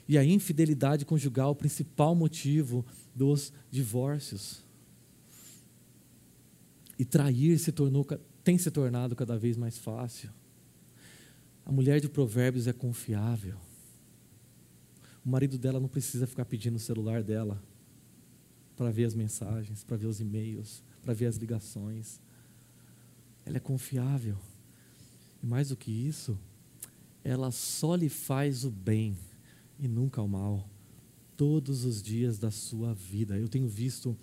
E 0.06 0.18
a 0.18 0.24
infidelidade 0.24 1.04
conjugal, 1.04 1.52
o 1.52 1.56
principal 1.56 2.14
motivo 2.14 2.84
dos 3.14 3.52
divórcios. 3.70 4.62
E 6.98 7.04
trair 7.04 7.58
se 7.58 7.72
tornou, 7.72 8.06
tem 8.42 8.58
se 8.58 8.70
tornado 8.70 9.16
cada 9.16 9.38
vez 9.38 9.56
mais 9.56 9.78
fácil. 9.78 10.30
A 11.64 11.72
mulher 11.72 12.00
de 12.00 12.08
Provérbios 12.08 12.66
é 12.66 12.72
confiável. 12.72 13.56
O 15.24 15.28
marido 15.28 15.56
dela 15.56 15.80
não 15.80 15.88
precisa 15.88 16.26
ficar 16.26 16.44
pedindo 16.44 16.76
o 16.76 16.80
celular 16.80 17.22
dela 17.22 17.62
para 18.76 18.90
ver 18.90 19.04
as 19.06 19.14
mensagens, 19.14 19.82
para 19.82 19.96
ver 19.96 20.06
os 20.06 20.20
e-mails, 20.20 20.82
para 21.02 21.14
ver 21.14 21.26
as 21.26 21.36
ligações. 21.36 22.20
Ela 23.46 23.56
é 23.56 23.60
confiável. 23.60 24.36
E 25.42 25.46
mais 25.46 25.70
do 25.70 25.76
que 25.76 25.90
isso, 25.90 26.38
ela 27.22 27.50
só 27.50 27.94
lhe 27.94 28.10
faz 28.10 28.64
o 28.64 28.70
bem 28.70 29.16
e 29.78 29.88
nunca 29.88 30.22
o 30.22 30.28
mal, 30.28 30.68
todos 31.36 31.84
os 31.84 32.02
dias 32.02 32.38
da 32.38 32.50
sua 32.50 32.94
vida. 32.94 33.38
Eu 33.38 33.48
tenho 33.48 33.68
visto 33.68 34.16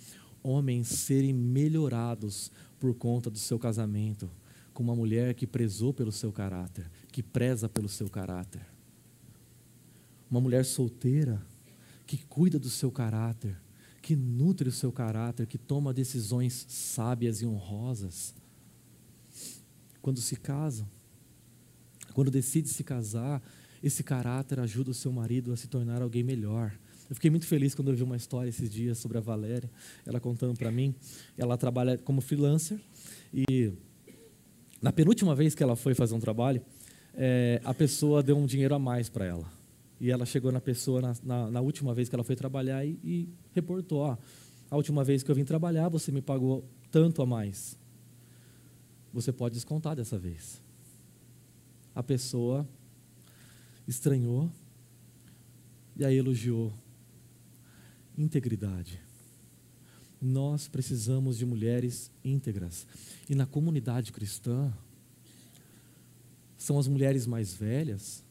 homens 0.44 0.88
serem 0.88 1.34
melhorados 1.34 2.52
por 2.80 2.94
conta 2.96 3.30
do 3.30 3.38
seu 3.38 3.60
casamento, 3.60 4.30
com 4.74 4.82
uma 4.82 4.96
mulher 4.96 5.34
que 5.34 5.46
prezou 5.46 5.94
pelo 5.94 6.12
seu 6.12 6.32
caráter, 6.32 6.90
que 7.12 7.22
preza 7.22 7.70
pelo 7.70 7.90
seu 7.90 8.10
caráter. 8.10 8.66
Uma 10.30 10.42
mulher 10.42 10.64
solteira 10.66 11.46
que 12.08 12.18
cuida 12.26 12.58
do 12.58 12.70
seu 12.70 12.92
caráter, 12.92 13.58
que 14.02 14.16
nutre 14.16 14.68
o 14.68 14.72
seu 14.72 14.92
caráter, 14.92 15.46
que 15.46 15.58
toma 15.58 15.94
decisões 15.94 16.66
sábias 16.68 17.42
e 17.42 17.46
honrosas. 17.46 18.34
Quando 20.02 20.20
se 20.20 20.36
casam, 20.36 20.88
quando 22.14 22.32
decide 22.32 22.68
se 22.68 22.84
casar, 22.84 23.42
esse 23.84 24.04
caráter 24.04 24.60
ajuda 24.60 24.92
o 24.92 24.94
seu 24.94 25.12
marido 25.12 25.52
a 25.52 25.58
se 25.58 25.68
tornar 25.68 26.02
alguém 26.02 26.24
melhor. 26.24 26.72
Eu 27.10 27.16
fiquei 27.16 27.30
muito 27.30 27.46
feliz 27.46 27.76
quando 27.76 27.90
eu 27.90 27.96
vi 27.96 28.04
uma 28.04 28.16
história 28.16 28.50
esses 28.50 28.70
dias 28.70 28.98
sobre 28.98 29.18
a 29.18 29.22
Valéria, 29.22 29.70
ela 30.06 30.20
contando 30.20 30.58
para 30.58 30.72
mim. 30.72 30.96
Ela 31.38 31.58
trabalha 31.58 31.98
como 31.98 32.22
freelancer 32.22 32.80
e 33.34 33.74
na 34.82 34.92
penúltima 34.92 35.36
vez 35.36 35.54
que 35.54 35.62
ela 35.62 35.76
foi 35.76 35.94
fazer 35.94 36.16
um 36.16 36.20
trabalho, 36.20 36.62
é, 37.14 37.62
a 37.64 37.74
pessoa 37.74 38.24
deu 38.24 38.38
um 38.38 38.46
dinheiro 38.46 38.74
a 38.74 38.80
mais 38.80 39.10
para 39.10 39.26
ela. 39.26 39.52
E 40.00 40.10
ela 40.10 40.26
chegou 40.26 40.52
na 40.52 40.60
pessoa 40.60 41.02
na, 41.02 41.16
na, 41.22 41.52
na 41.52 41.62
última 41.62 41.94
vez 41.94 42.10
que 42.10 42.16
ela 42.16 42.24
foi 42.24 42.36
trabalhar 42.36 42.84
e, 42.84 42.98
e 43.04 43.30
reportou: 43.54 44.00
ó, 44.00 44.18
a 44.70 44.76
última 44.76 45.04
vez 45.04 45.22
que 45.22 45.30
eu 45.30 45.36
vim 45.36 45.44
trabalhar, 45.44 45.90
você 45.90 46.12
me 46.12 46.22
pagou 46.22 46.66
tanto 46.90 47.22
a 47.22 47.26
mais. 47.26 47.78
Você 49.14 49.32
pode 49.32 49.56
descontar 49.56 49.96
dessa 49.96 50.18
vez. 50.18 50.62
A 51.94 52.02
pessoa 52.02 52.68
estranhou 53.92 54.50
e 55.98 56.06
aí 56.06 56.16
elogiou. 56.16 56.74
Integridade. 58.18 59.00
Nós 60.22 60.68
precisamos 60.68 61.38
de 61.38 61.46
mulheres 61.46 62.10
íntegras. 62.24 62.88
E 63.30 63.36
na 63.36 63.46
comunidade 63.46 64.12
cristã, 64.12 64.74
são 66.58 66.78
as 66.80 66.88
mulheres 66.88 67.26
mais 67.28 67.54
velhas 67.54 68.24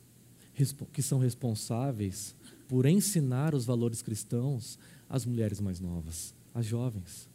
que 0.92 1.02
são 1.02 1.18
responsáveis 1.18 2.34
por 2.68 2.86
ensinar 2.86 3.54
os 3.54 3.64
valores 3.64 4.02
cristãos 4.02 4.78
às 5.08 5.24
mulheres 5.24 5.60
mais 5.60 5.80
novas, 5.80 6.34
às 6.54 6.66
jovens. 6.66 7.28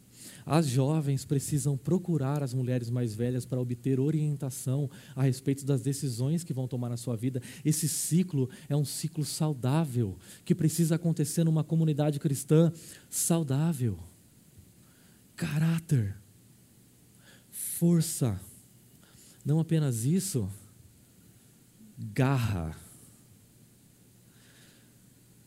As 0.44 0.66
jovens 0.66 1.24
precisam 1.24 1.76
procurar 1.76 2.42
as 2.42 2.54
mulheres 2.54 2.90
mais 2.90 3.14
velhas 3.14 3.44
para 3.44 3.60
obter 3.60 4.00
orientação 4.00 4.90
a 5.14 5.22
respeito 5.22 5.64
das 5.64 5.82
decisões 5.82 6.44
que 6.44 6.52
vão 6.52 6.68
tomar 6.68 6.88
na 6.88 6.96
sua 6.96 7.16
vida. 7.16 7.42
Esse 7.64 7.88
ciclo 7.88 8.48
é 8.68 8.76
um 8.76 8.84
ciclo 8.84 9.24
saudável 9.24 10.16
que 10.44 10.54
precisa 10.54 10.96
acontecer 10.96 11.44
numa 11.44 11.64
comunidade 11.64 12.18
cristã 12.18 12.72
saudável. 13.08 13.98
Caráter, 15.34 16.16
força. 17.50 18.40
Não 19.44 19.60
apenas 19.60 20.04
isso, 20.04 20.48
garra. 21.98 22.76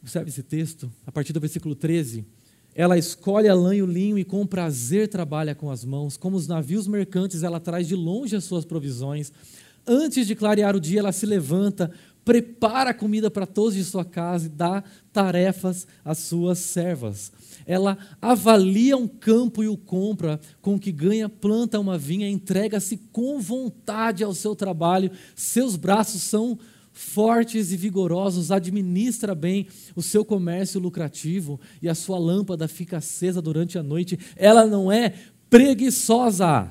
Observe 0.02 0.30
esse 0.30 0.44
texto, 0.44 0.92
a 1.06 1.12
partir 1.12 1.34
do 1.34 1.40
versículo 1.40 1.76
13 1.76 2.26
ela 2.76 2.98
escolhe 2.98 3.48
a 3.48 3.54
lã 3.54 3.76
e 3.76 3.82
o 3.82 3.86
linho 3.86 4.18
e 4.18 4.24
com 4.24 4.46
prazer 4.46 5.08
trabalha 5.08 5.56
com 5.56 5.70
as 5.70 5.84
mãos. 5.84 6.16
Como 6.16 6.38
os 6.38 6.48
navios 6.48 6.88
mercantes, 6.88 7.44
ela 7.44 7.60
traz 7.60 7.88
de 7.88 7.96
longe 7.96 8.36
as 8.36 8.44
suas 8.44 8.64
provisões. 8.64 9.32
Antes 9.86 10.28
de 10.28 10.36
clarear 10.36 10.76
o 10.76 10.80
dia, 10.80 11.00
ela 11.00 11.12
se 11.12 11.26
levanta, 11.26 11.92
prepara 12.24 12.94
comida 12.94 13.32
para 13.32 13.48
todos 13.48 13.74
de 13.74 13.84
sua 13.84 14.06
casa 14.06 14.46
e 14.46 14.50
dá 14.50 14.84
tarefas 15.12 15.88
às 16.06 16.20
suas 16.20 16.60
servas. 16.60 17.32
Ela 17.66 17.98
avalia 18.22 18.96
um 18.96 19.08
campo 19.08 19.64
e 19.64 19.68
o 19.68 19.76
compra, 19.76 20.40
com 20.62 20.76
o 20.76 20.80
que 20.80 20.92
ganha, 20.92 21.28
planta 21.28 21.80
uma 21.80 21.98
vinha, 21.98 22.30
entrega-se 22.30 22.98
com 23.12 23.40
vontade 23.40 24.24
ao 24.24 24.34
seu 24.34 24.56
trabalho. 24.56 25.12
Seus 25.36 25.76
braços 25.76 26.22
são 26.22 26.58
fortes 26.92 27.72
e 27.72 27.78
vigorosos, 27.78 28.52
administra 28.52 29.34
bem 29.34 29.68
o 29.96 30.02
seu 30.02 30.26
comércio 30.26 30.80
lucrativo 30.80 31.60
e 31.82 31.88
a 31.88 31.96
sua 31.96 32.18
lâmpada 32.18 32.68
fica 32.68 32.98
acesa 32.98 33.42
durante 33.42 33.78
a 33.78 33.84
noite. 33.84 34.20
Ela 34.36 34.66
não 34.66 34.92
é 34.92 35.14
preguiçosa, 35.50 36.70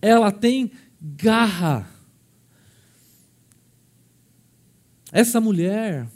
ela 0.00 0.32
tem 0.32 0.70
garra. 1.00 1.88
Essa 5.12 5.40
mulher 5.40 6.08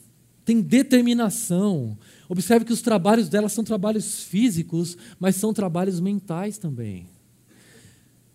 tem 0.44 0.62
determinação. 0.62 1.98
Observe 2.28 2.64
que 2.64 2.72
os 2.72 2.80
trabalhos 2.80 3.28
dela 3.28 3.48
são 3.48 3.62
trabalhos 3.62 4.22
físicos, 4.22 4.96
mas 5.18 5.36
são 5.36 5.52
trabalhos 5.52 6.00
mentais 6.00 6.56
também. 6.56 7.06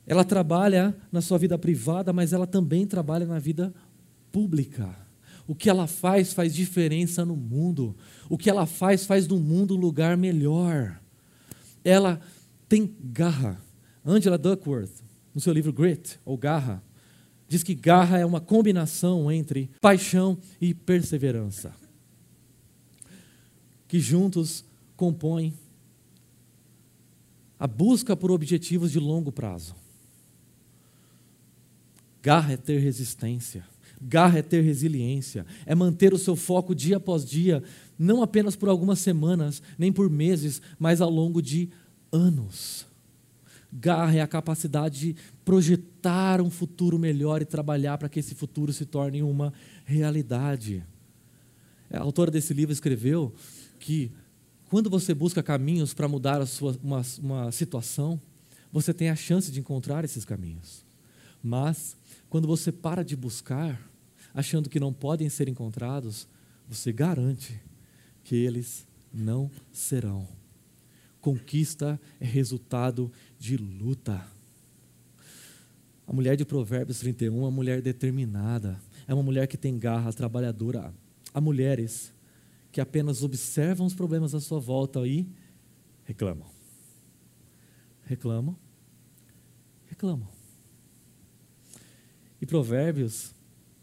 Ela 0.06 0.24
trabalha 0.24 0.96
na 1.12 1.22
sua 1.22 1.38
vida 1.38 1.58
privada, 1.58 2.12
mas 2.12 2.34
ela 2.34 2.46
também 2.46 2.86
trabalha 2.86 3.26
na 3.26 3.40
vida 3.40 3.74
pública. 4.32 4.96
O 5.48 5.56
que 5.56 5.70
ela 5.70 5.88
faz 5.88 6.34
faz 6.34 6.54
diferença 6.54 7.26
no 7.26 7.36
mundo. 7.36 7.96
O 8.30 8.38
que 8.38 8.50
ela 8.50 8.66
faz 8.66 9.06
faz 9.06 9.28
do 9.28 9.38
mundo 9.38 9.76
um 9.76 9.80
lugar 9.80 10.16
melhor. 10.16 11.00
Ela 11.84 12.22
tem 12.70 12.96
garra. 13.00 13.62
Angela 14.06 14.38
Duckworth, 14.38 15.04
no 15.34 15.42
seu 15.42 15.54
livro 15.54 15.72
Grit, 15.72 16.20
ou 16.26 16.38
Garra, 16.38 16.84
diz 17.48 17.64
que 17.64 17.76
garra 17.76 18.18
é 18.18 18.26
uma 18.26 18.40
combinação 18.40 19.32
entre 19.32 19.70
paixão 19.82 20.38
e 20.60 20.74
perseverança, 20.74 21.74
que 23.90 24.00
juntos 24.00 24.64
compõem 24.96 25.54
a 27.60 27.68
busca 27.68 28.16
por 28.16 28.32
objetivos 28.32 28.92
de 28.92 29.00
longo 29.00 29.32
prazo. 29.32 29.76
Garra 32.24 32.54
é 32.54 32.58
ter 32.58 32.80
resistência. 32.80 33.68
Garra 34.02 34.40
é 34.40 34.42
ter 34.42 34.62
resiliência, 34.62 35.46
é 35.66 35.76
manter 35.76 36.12
o 36.14 36.18
seu 36.18 36.36
foco 36.36 36.74
dia 36.74 36.98
após 36.98 37.24
dia, 37.24 37.62
não 38.00 38.24
apenas 38.24 38.56
por 38.56 38.68
algumas 38.68 38.98
semanas, 38.98 39.62
nem 39.78 39.94
por 39.94 40.10
meses, 40.10 40.62
mas 40.80 41.02
ao 41.02 41.10
longo 41.10 41.40
de 41.40 41.70
anos. 42.12 42.88
Garra 43.72 44.16
é 44.16 44.22
a 44.22 44.28
capacidade 44.28 45.00
de 45.00 45.16
projetar 45.46 46.42
um 46.42 46.50
futuro 46.50 46.98
melhor 46.98 47.42
e 47.42 47.46
trabalhar 47.46 47.98
para 47.98 48.10
que 48.10 48.20
esse 48.20 48.34
futuro 48.34 48.74
se 48.74 48.86
torne 48.86 49.22
uma 49.22 49.54
realidade. 49.86 50.84
A 51.90 52.00
autora 52.00 52.32
desse 52.32 52.54
livro 52.54 52.74
escreveu 52.74 53.34
que 53.80 54.12
quando 54.68 54.90
você 54.90 55.14
busca 55.14 55.44
caminhos 55.44 55.94
para 55.94 56.08
mudar 56.08 56.46
sua, 56.48 56.76
uma, 56.82 57.02
uma 57.20 57.52
situação, 57.52 58.20
você 58.72 58.94
tem 58.94 59.10
a 59.10 59.16
chance 59.16 59.52
de 59.52 59.60
encontrar 59.60 60.04
esses 60.04 60.26
caminhos. 60.26 60.86
Mas, 61.44 61.98
quando 62.30 62.48
você 62.48 62.72
para 62.72 63.04
de 63.04 63.16
buscar, 63.16 63.91
achando 64.34 64.70
que 64.70 64.80
não 64.80 64.94
podem 64.94 65.30
ser 65.30 65.48
encontrados, 65.48 66.28
você 66.68 66.92
garante 66.92 67.60
que 68.24 68.36
eles 68.36 68.88
não 69.14 69.50
serão. 69.72 70.28
Conquista 71.20 72.00
é 72.20 72.26
resultado 72.26 73.12
de 73.38 73.58
luta. 73.58 74.26
A 76.08 76.14
mulher 76.14 76.36
de 76.36 76.44
Provérbios 76.44 77.00
31 77.00 77.36
é 77.36 77.40
uma 77.40 77.52
mulher 77.52 77.82
determinada, 77.82 78.80
é 79.08 79.14
uma 79.14 79.24
mulher 79.24 79.48
que 79.48 79.58
tem 79.58 79.78
garra, 79.78 80.12
trabalhadora. 80.12 80.94
Há 81.34 81.40
mulheres 81.40 82.14
que 82.72 82.82
apenas 82.82 83.24
observam 83.24 83.86
os 83.86 83.94
problemas 83.94 84.34
à 84.34 84.40
sua 84.40 84.60
volta 84.60 85.06
e 85.06 85.28
reclamam. 86.04 86.48
Reclamam, 88.04 88.58
reclamam. 89.88 90.28
E 92.42 92.46
Provérbios 92.46 93.34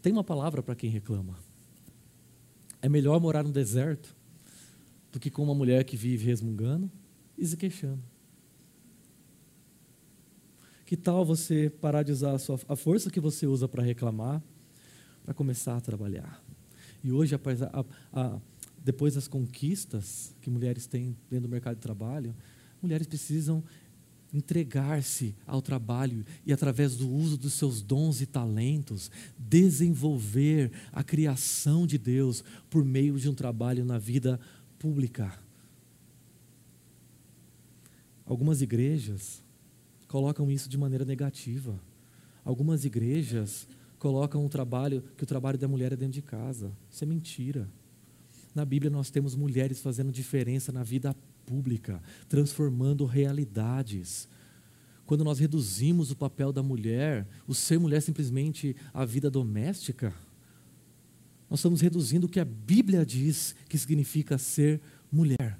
tem 0.01 0.11
uma 0.11 0.23
palavra 0.23 0.63
para 0.63 0.75
quem 0.75 0.89
reclama. 0.89 1.37
É 2.81 2.87
melhor 2.87 3.19
morar 3.19 3.43
no 3.43 3.51
deserto 3.51 4.15
do 5.11 5.19
que 5.19 5.29
com 5.29 5.43
uma 5.43 5.55
mulher 5.55 5.83
que 5.83 5.97
vive 5.97 6.25
resmungando 6.25 6.89
e 7.37 7.45
se 7.45 7.57
queixando. 7.57 8.01
Que 10.85 10.97
tal 10.97 11.23
você 11.23 11.69
parar 11.69 12.03
de 12.03 12.11
usar 12.11 12.33
a, 12.33 12.39
sua, 12.39 12.59
a 12.67 12.75
força 12.75 13.11
que 13.11 13.19
você 13.19 13.45
usa 13.45 13.67
para 13.67 13.83
reclamar, 13.83 14.41
para 15.23 15.33
começar 15.33 15.77
a 15.77 15.81
trabalhar? 15.81 16.43
E 17.03 17.11
hoje, 17.11 17.35
a, 17.35 17.39
a, 18.11 18.39
depois 18.83 19.13
das 19.13 19.27
conquistas 19.27 20.35
que 20.41 20.49
mulheres 20.49 20.87
têm 20.87 21.15
dentro 21.29 21.47
do 21.47 21.51
mercado 21.51 21.75
de 21.75 21.81
trabalho, 21.81 22.35
mulheres 22.81 23.05
precisam 23.05 23.63
entregar-se 24.33 25.35
ao 25.45 25.61
trabalho 25.61 26.25
e, 26.45 26.53
através 26.53 26.95
do 26.95 27.09
uso 27.09 27.37
dos 27.37 27.53
seus 27.53 27.81
dons 27.81 28.21
e 28.21 28.25
talentos, 28.25 29.09
desenvolver 29.37 30.71
a 30.91 31.03
criação 31.03 31.87
de 31.87 31.97
Deus 31.97 32.43
por 32.69 32.85
meio 32.85 33.17
de 33.19 33.29
um 33.29 33.33
trabalho 33.33 33.83
na 33.83 33.97
vida 33.97 34.39
pública. 34.77 35.37
Algumas 38.25 38.61
igrejas 38.61 39.43
colocam 40.07 40.51
isso 40.51 40.69
de 40.69 40.77
maneira 40.77 41.03
negativa. 41.03 41.79
Algumas 42.45 42.85
igrejas 42.85 43.67
colocam 43.97 44.45
um 44.45 44.49
trabalho 44.49 45.03
que 45.17 45.23
o 45.23 45.27
trabalho 45.27 45.57
da 45.57 45.67
mulher 45.67 45.93
é 45.93 45.95
dentro 45.95 46.13
de 46.13 46.21
casa. 46.21 46.71
Isso 46.91 47.03
é 47.03 47.07
mentira. 47.07 47.67
Na 48.53 48.65
Bíblia 48.65 48.89
nós 48.89 49.09
temos 49.09 49.35
mulheres 49.35 49.81
fazendo 49.81 50.11
diferença 50.11 50.71
na 50.71 50.83
vida 50.83 51.15
pública, 51.45 52.01
transformando 52.27 53.05
realidades. 53.05 54.27
Quando 55.05 55.23
nós 55.23 55.39
reduzimos 55.39 56.11
o 56.11 56.15
papel 56.15 56.51
da 56.51 56.61
mulher, 56.61 57.27
o 57.47 57.53
ser 57.53 57.79
mulher 57.79 58.01
simplesmente 58.01 58.75
a 58.93 59.05
vida 59.05 59.29
doméstica, 59.29 60.13
nós 61.49 61.59
estamos 61.59 61.81
reduzindo 61.81 62.27
o 62.27 62.29
que 62.29 62.39
a 62.39 62.45
Bíblia 62.45 63.05
diz 63.05 63.55
que 63.67 63.77
significa 63.77 64.37
ser 64.37 64.79
mulher. 65.11 65.59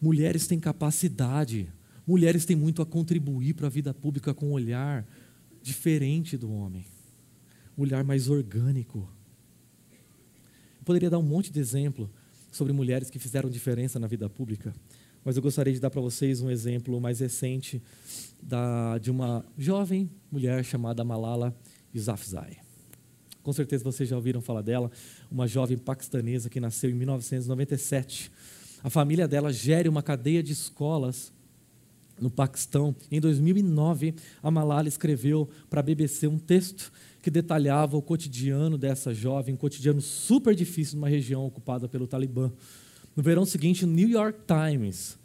Mulheres 0.00 0.46
têm 0.46 0.60
capacidade, 0.60 1.68
mulheres 2.06 2.44
têm 2.44 2.54
muito 2.56 2.80
a 2.80 2.86
contribuir 2.86 3.54
para 3.54 3.66
a 3.66 3.70
vida 3.70 3.92
pública 3.92 4.32
com 4.32 4.50
um 4.50 4.52
olhar 4.52 5.06
diferente 5.60 6.36
do 6.36 6.50
homem, 6.50 6.84
um 7.76 7.82
olhar 7.82 8.04
mais 8.04 8.28
orgânico. 8.28 9.08
Eu 10.82 10.84
poderia 10.84 11.08
dar 11.08 11.20
um 11.20 11.22
monte 11.22 11.52
de 11.52 11.60
exemplo 11.60 12.10
sobre 12.50 12.72
mulheres 12.72 13.08
que 13.08 13.16
fizeram 13.16 13.48
diferença 13.48 14.00
na 14.00 14.08
vida 14.08 14.28
pública, 14.28 14.74
mas 15.24 15.36
eu 15.36 15.42
gostaria 15.42 15.72
de 15.72 15.78
dar 15.78 15.90
para 15.90 16.00
vocês 16.00 16.40
um 16.40 16.50
exemplo 16.50 17.00
mais 17.00 17.20
recente 17.20 17.80
da, 18.42 18.98
de 18.98 19.08
uma 19.08 19.44
jovem 19.56 20.10
mulher 20.28 20.64
chamada 20.64 21.04
Malala 21.04 21.56
Yousafzai. 21.94 22.56
Com 23.44 23.52
certeza 23.52 23.84
vocês 23.84 24.08
já 24.08 24.16
ouviram 24.16 24.40
falar 24.40 24.62
dela, 24.62 24.90
uma 25.30 25.46
jovem 25.46 25.78
paquistanesa 25.78 26.50
que 26.50 26.58
nasceu 26.58 26.90
em 26.90 26.94
1997 26.94 28.32
a 28.82 28.90
família 28.90 29.28
dela 29.28 29.52
gere 29.52 29.88
uma 29.88 30.02
cadeia 30.02 30.42
de 30.42 30.52
escolas 30.52 31.32
no 32.20 32.28
Paquistão. 32.28 32.92
Em 33.08 33.20
2009, 33.20 34.16
a 34.42 34.50
Malala 34.50 34.88
escreveu 34.88 35.48
para 35.70 35.78
a 35.78 35.82
BBC 35.84 36.26
um 36.26 36.40
texto 36.40 36.92
que 37.22 37.30
detalhava 37.30 37.96
o 37.96 38.02
cotidiano 38.02 38.76
dessa 38.76 39.14
jovem, 39.14 39.54
um 39.54 39.56
cotidiano 39.56 40.00
super 40.00 40.56
difícil 40.56 40.96
numa 40.96 41.08
região 41.08 41.46
ocupada 41.46 41.88
pelo 41.88 42.08
Talibã. 42.08 42.50
No 43.14 43.22
verão 43.22 43.46
seguinte, 43.46 43.84
o 43.84 43.88
New 43.88 44.08
York 44.08 44.40
Times 44.44 45.16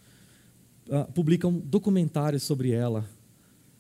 uh, 0.88 1.12
publica 1.12 1.48
um 1.48 1.60
documentário 1.60 2.40
sobre 2.40 2.70
ela, 2.72 3.04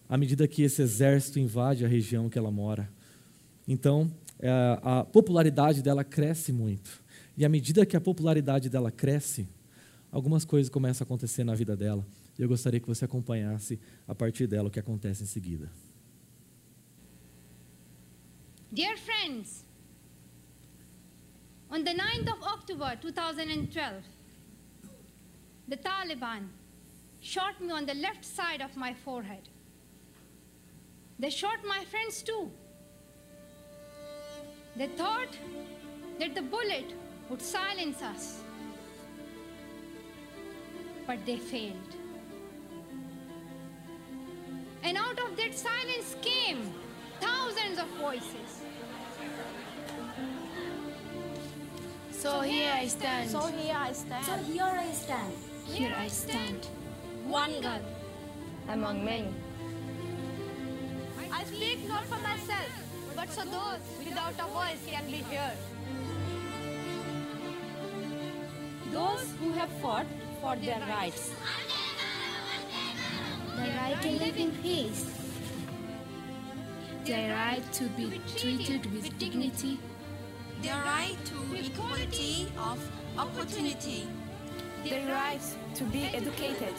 à 0.09 0.17
medida 0.17 0.47
que 0.47 0.63
esse 0.63 0.81
exército 0.81 1.39
invade 1.39 1.85
a 1.85 1.87
região 1.87 2.27
que 2.27 2.39
ela 2.39 2.49
mora. 2.49 2.89
Então, 3.67 4.11
uh, 4.39 4.79
a 4.81 5.03
popularidade 5.03 5.83
dela 5.83 6.03
cresce 6.03 6.51
muito. 6.51 7.03
E 7.37 7.45
à 7.45 7.49
medida 7.49 7.85
que 7.85 7.95
a 7.95 8.01
popularidade 8.01 8.67
dela 8.67 8.89
cresce, 8.89 9.47
algumas 10.11 10.43
coisas 10.43 10.71
começam 10.71 11.05
a 11.05 11.05
acontecer 11.05 11.43
na 11.43 11.53
vida 11.53 11.77
dela. 11.77 12.03
Eu 12.39 12.47
gostaria 12.47 12.79
que 12.79 12.87
você 12.87 13.05
acompanhasse 13.05 13.79
a 14.07 14.15
partir 14.15 14.47
dela 14.47 14.69
o 14.69 14.71
que 14.71 14.79
acontece 14.79 15.21
em 15.21 15.27
seguida. 15.27 15.69
Dear 18.73 18.97
friends, 18.97 19.63
on 21.71 21.83
the 21.83 21.91
9th 21.91 22.33
of 22.33 22.43
October 22.43 22.97
2012, 23.01 23.93
the 25.69 25.77
Taliban 25.77 26.47
shot 27.21 27.61
me 27.61 27.71
on 27.71 27.85
the 27.85 27.93
left 27.93 28.25
side 28.25 28.61
of 28.61 28.75
my 28.75 28.93
forehead. 28.93 29.47
They 31.17 31.29
shot 31.29 31.59
my 31.65 31.85
friends 31.85 32.21
too. 32.21 32.51
They 34.75 34.87
thought 34.87 35.37
that 36.19 36.35
the 36.35 36.41
bullet 36.41 36.93
would 37.29 37.41
silence 37.41 38.01
us 38.01 38.41
but 41.07 41.25
they 41.25 41.37
failed. 41.37 41.95
And 44.83 44.97
out 44.97 45.17
of 45.19 45.37
that 45.37 45.55
silence 45.57 46.15
came 46.21 46.73
thousands 47.19 47.79
of 47.79 47.87
voices. 47.99 48.61
So 52.11 52.41
here 52.41 52.71
I 52.73 52.87
stand. 52.87 53.29
So 53.29 53.41
here 53.47 53.75
I 53.77 53.91
stand. 53.93 54.25
So 54.25 54.37
here 54.37 54.63
I 54.63 54.91
stand. 54.91 55.33
Here 55.65 55.93
I 55.97 56.07
stand. 56.07 56.65
One 57.25 57.61
girl 57.61 57.81
among 58.69 59.05
many. 59.05 59.33
I 61.31 61.43
speak 61.43 61.87
not 61.87 62.05
for 62.05 62.17
myself, 62.19 62.71
but 63.15 63.29
so 63.29 63.41
those 63.45 63.79
without 64.03 64.33
a 64.39 64.47
voice 64.51 64.81
can 64.87 65.05
be 65.05 65.17
heard. 65.17 65.57
Those 68.91 69.33
who 69.39 69.51
have 69.53 69.69
fought 69.81 70.07
for 70.41 70.55
their 70.55 70.79
rights. 70.89 71.31
The 73.55 73.69
right 73.77 74.01
to 74.01 74.09
live 74.09 74.37
in 74.37 74.51
peace. 74.63 75.26
Their 77.07 77.31
right 77.31 77.63
to 77.71 77.85
be 77.95 78.19
treated 78.35 78.85
with 78.91 79.17
dignity. 79.17 79.79
Their 80.61 80.75
right 80.83 81.15
to 81.23 81.55
equality 81.55 82.51
of 82.57 82.83
opportunity. 83.17 84.09
Their 84.83 85.07
right 85.07 85.39
to 85.75 85.83
be 85.85 86.03
educated. 86.13 86.73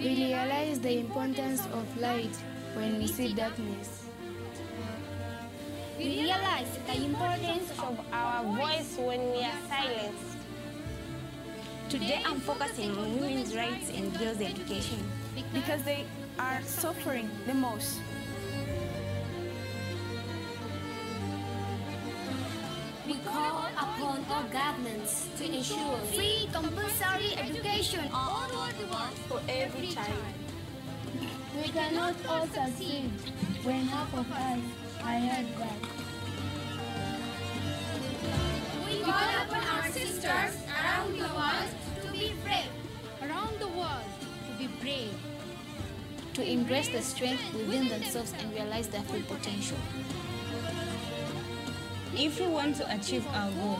We 0.00 0.08
realize 0.16 0.80
the 0.80 0.98
importance 0.98 1.62
of 1.72 1.86
light 2.00 2.34
when 2.74 2.98
we 2.98 3.06
see 3.06 3.32
darkness. 3.32 4.06
We 5.98 6.22
realize 6.22 6.78
the 6.84 6.96
importance 7.04 7.70
of 7.78 8.00
our 8.12 8.42
voice 8.56 8.96
when 8.98 9.20
we 9.30 9.44
are 9.44 9.60
silenced. 9.68 10.38
Today 11.88 12.20
I'm 12.26 12.40
focusing 12.40 12.90
on 12.98 13.20
women's 13.20 13.54
rights 13.54 13.90
and 13.94 14.12
girls' 14.18 14.40
education. 14.40 14.98
Because 15.52 15.82
they 15.84 16.06
are 16.40 16.62
suffering 16.62 17.28
the 17.46 17.52
most. 17.52 18.00
We 23.06 23.14
call 23.28 23.68
upon 23.76 24.24
all 24.30 24.44
governments 24.48 25.28
to 25.36 25.44
ensure 25.44 25.98
free 26.16 26.48
compulsory 26.50 27.36
education 27.36 28.08
all 28.14 28.40
over 28.40 28.72
the 28.80 28.86
world 28.86 29.16
for 29.28 29.40
every 29.50 29.88
child. 29.88 30.32
We 31.56 31.68
cannot 31.68 32.14
all 32.26 32.46
succeed 32.46 33.10
when 33.62 33.84
half 33.92 34.14
of 34.14 34.32
us 34.32 34.60
are 35.04 35.20
heard 35.28 35.48
that. 35.60 35.80
We 38.86 39.02
call 39.02 39.30
upon 39.44 39.64
our 39.76 39.88
sisters 39.90 40.54
around 40.72 41.12
the 41.20 41.30
world 41.36 41.70
to 42.00 42.12
be 42.12 42.32
brave. 42.42 42.72
Around 43.20 43.58
the 43.58 43.68
world 43.68 44.08
to 44.46 44.52
be 44.56 44.68
brave. 44.80 45.39
To 46.40 46.50
embrace 46.50 46.88
the 46.88 47.02
strength 47.02 47.42
within 47.52 47.88
themselves 47.90 48.32
and 48.40 48.50
realize 48.54 48.88
their 48.88 49.02
full 49.02 49.20
potential. 49.24 49.76
If 52.14 52.40
we 52.40 52.46
want 52.46 52.76
to 52.76 52.94
achieve 52.94 53.26
our 53.28 53.50
goal, 53.50 53.78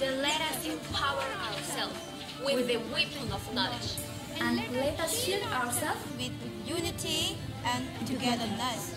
then 0.00 0.20
let 0.20 0.40
us 0.40 0.66
empower 0.66 1.22
ourselves 1.46 1.96
with 2.44 2.66
the 2.66 2.78
weapon 2.92 3.30
of 3.32 3.54
knowledge. 3.54 4.02
And 4.40 4.56
let 4.74 4.98
us 4.98 5.16
shield 5.16 5.44
ourselves 5.52 6.00
with 6.18 6.32
unity 6.66 7.38
and 7.64 7.86
togetherness. 8.04 8.96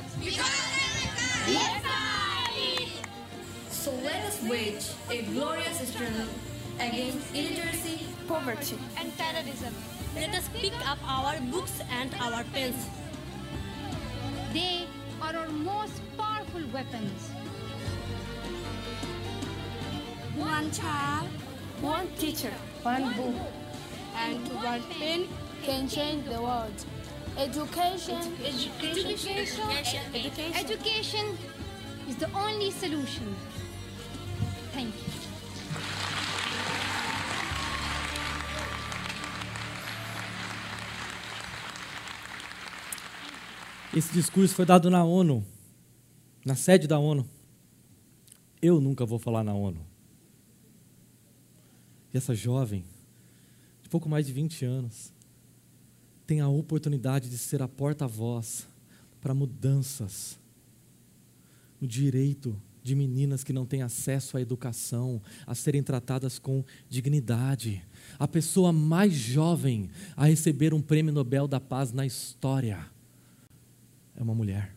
So 3.69 3.91
let 4.01 4.25
us 4.25 4.41
wage 4.49 4.89
a 5.11 5.21
glorious 5.31 5.77
struggle 5.89 6.33
against 6.79 7.35
illiteracy, 7.35 8.07
poverty, 8.27 8.79
and 8.97 9.15
terrorism. 9.15 9.75
Let 10.15 10.35
us 10.35 10.47
pick 10.53 10.73
up 10.87 10.99
our 11.07 11.39
books 11.51 11.81
and 11.89 12.13
our 12.21 12.43
pens. 12.53 12.87
They 14.53 14.85
are 15.21 15.35
our 15.35 15.49
most 15.49 16.01
powerful 16.17 16.61
weapons. 16.71 17.29
One 20.35 20.71
child, 20.71 21.29
one 21.81 22.07
teacher, 22.19 22.53
one 22.83 23.13
book, 23.13 23.35
and 24.15 24.37
one 24.63 24.83
pen 24.99 25.27
can 25.63 25.87
change 25.87 26.25
the 26.25 26.41
world. 26.41 26.85
Education, 27.37 28.37
education, 28.45 29.37
education, 29.39 29.99
education, 30.13 30.53
education 30.53 31.37
is 32.07 32.17
the 32.17 32.29
only 32.35 32.69
solution. 32.69 33.35
Thank 34.73 34.93
you. 34.93 35.12
Esse 43.95 44.11
discurso 44.11 44.55
foi 44.55 44.65
dado 44.65 44.89
na 44.89 45.03
ONU, 45.03 45.45
na 46.43 46.55
sede 46.55 46.87
da 46.87 46.97
ONU. 46.97 47.29
Eu 48.59 48.81
nunca 48.81 49.05
vou 49.05 49.19
falar 49.19 49.43
na 49.43 49.53
ONU. 49.53 49.85
E 52.11 52.17
essa 52.17 52.33
jovem, 52.33 52.83
de 53.83 53.89
pouco 53.89 54.09
mais 54.09 54.25
de 54.25 54.33
20 54.33 54.65
anos, 54.65 55.13
tem 56.25 56.41
a 56.41 56.49
oportunidade 56.49 57.29
de 57.29 57.37
ser 57.37 57.61
a 57.61 57.67
porta-voz 57.67 58.67
para 59.21 59.35
mudanças 59.35 60.39
no 61.79 61.87
direito 61.87 62.59
de 62.81 62.95
meninas 62.95 63.43
que 63.43 63.53
não 63.53 63.63
têm 63.63 63.83
acesso 63.83 64.37
à 64.37 64.41
educação, 64.41 65.21
a 65.45 65.53
serem 65.53 65.83
tratadas 65.83 66.39
com 66.39 66.65
dignidade. 66.89 67.83
A 68.17 68.27
pessoa 68.27 68.73
mais 68.73 69.13
jovem 69.13 69.91
a 70.17 70.25
receber 70.25 70.73
um 70.73 70.81
prêmio 70.81 71.13
Nobel 71.13 71.47
da 71.47 71.59
Paz 71.59 71.91
na 71.91 72.07
história 72.07 72.91
é 74.15 74.23
uma 74.23 74.35
mulher. 74.35 74.75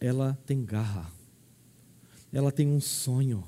Ela 0.00 0.38
tem 0.46 0.64
garra, 0.64 1.10
ela 2.32 2.52
tem 2.52 2.68
um 2.68 2.80
sonho 2.80 3.44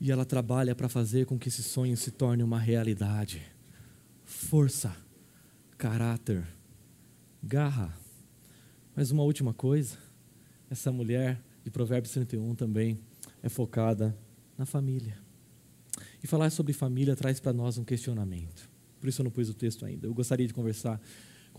e 0.00 0.10
ela 0.10 0.24
trabalha 0.24 0.74
para 0.74 0.88
fazer 0.88 1.26
com 1.26 1.38
que 1.38 1.48
esse 1.48 1.62
sonho 1.62 1.96
se 1.96 2.10
torne 2.10 2.42
uma 2.42 2.58
realidade. 2.58 3.42
Força, 4.24 4.96
caráter, 5.76 6.46
garra. 7.42 7.94
Mas 8.96 9.10
uma 9.10 9.22
última 9.22 9.52
coisa, 9.52 9.98
essa 10.70 10.90
mulher 10.90 11.40
de 11.62 11.70
Provérbios 11.70 12.12
31 12.12 12.54
também 12.54 12.98
é 13.42 13.48
focada 13.48 14.16
na 14.56 14.64
família. 14.64 15.18
E 16.22 16.26
falar 16.26 16.50
sobre 16.50 16.72
família 16.72 17.14
traz 17.14 17.40
para 17.40 17.52
nós 17.52 17.78
um 17.78 17.84
questionamento. 17.84 18.68
Por 18.98 19.08
isso 19.08 19.20
eu 19.20 19.24
não 19.24 19.30
pus 19.30 19.48
o 19.48 19.54
texto 19.54 19.84
ainda. 19.86 20.06
Eu 20.06 20.14
gostaria 20.14 20.46
de 20.46 20.52
conversar 20.52 21.00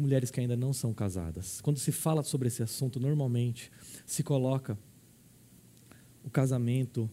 mulheres 0.01 0.31
que 0.31 0.39
ainda 0.39 0.57
não 0.57 0.73
são 0.73 0.93
casadas. 0.93 1.61
Quando 1.61 1.79
se 1.79 1.91
fala 1.91 2.23
sobre 2.23 2.47
esse 2.47 2.61
assunto, 2.61 2.99
normalmente 2.99 3.71
se 4.05 4.23
coloca 4.23 4.77
o 6.23 6.29
casamento, 6.29 7.09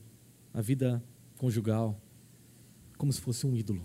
a 0.52 0.60
vida 0.60 1.02
conjugal, 1.36 2.00
como 2.96 3.12
se 3.12 3.20
fosse 3.20 3.46
um 3.46 3.54
ídolo. 3.54 3.82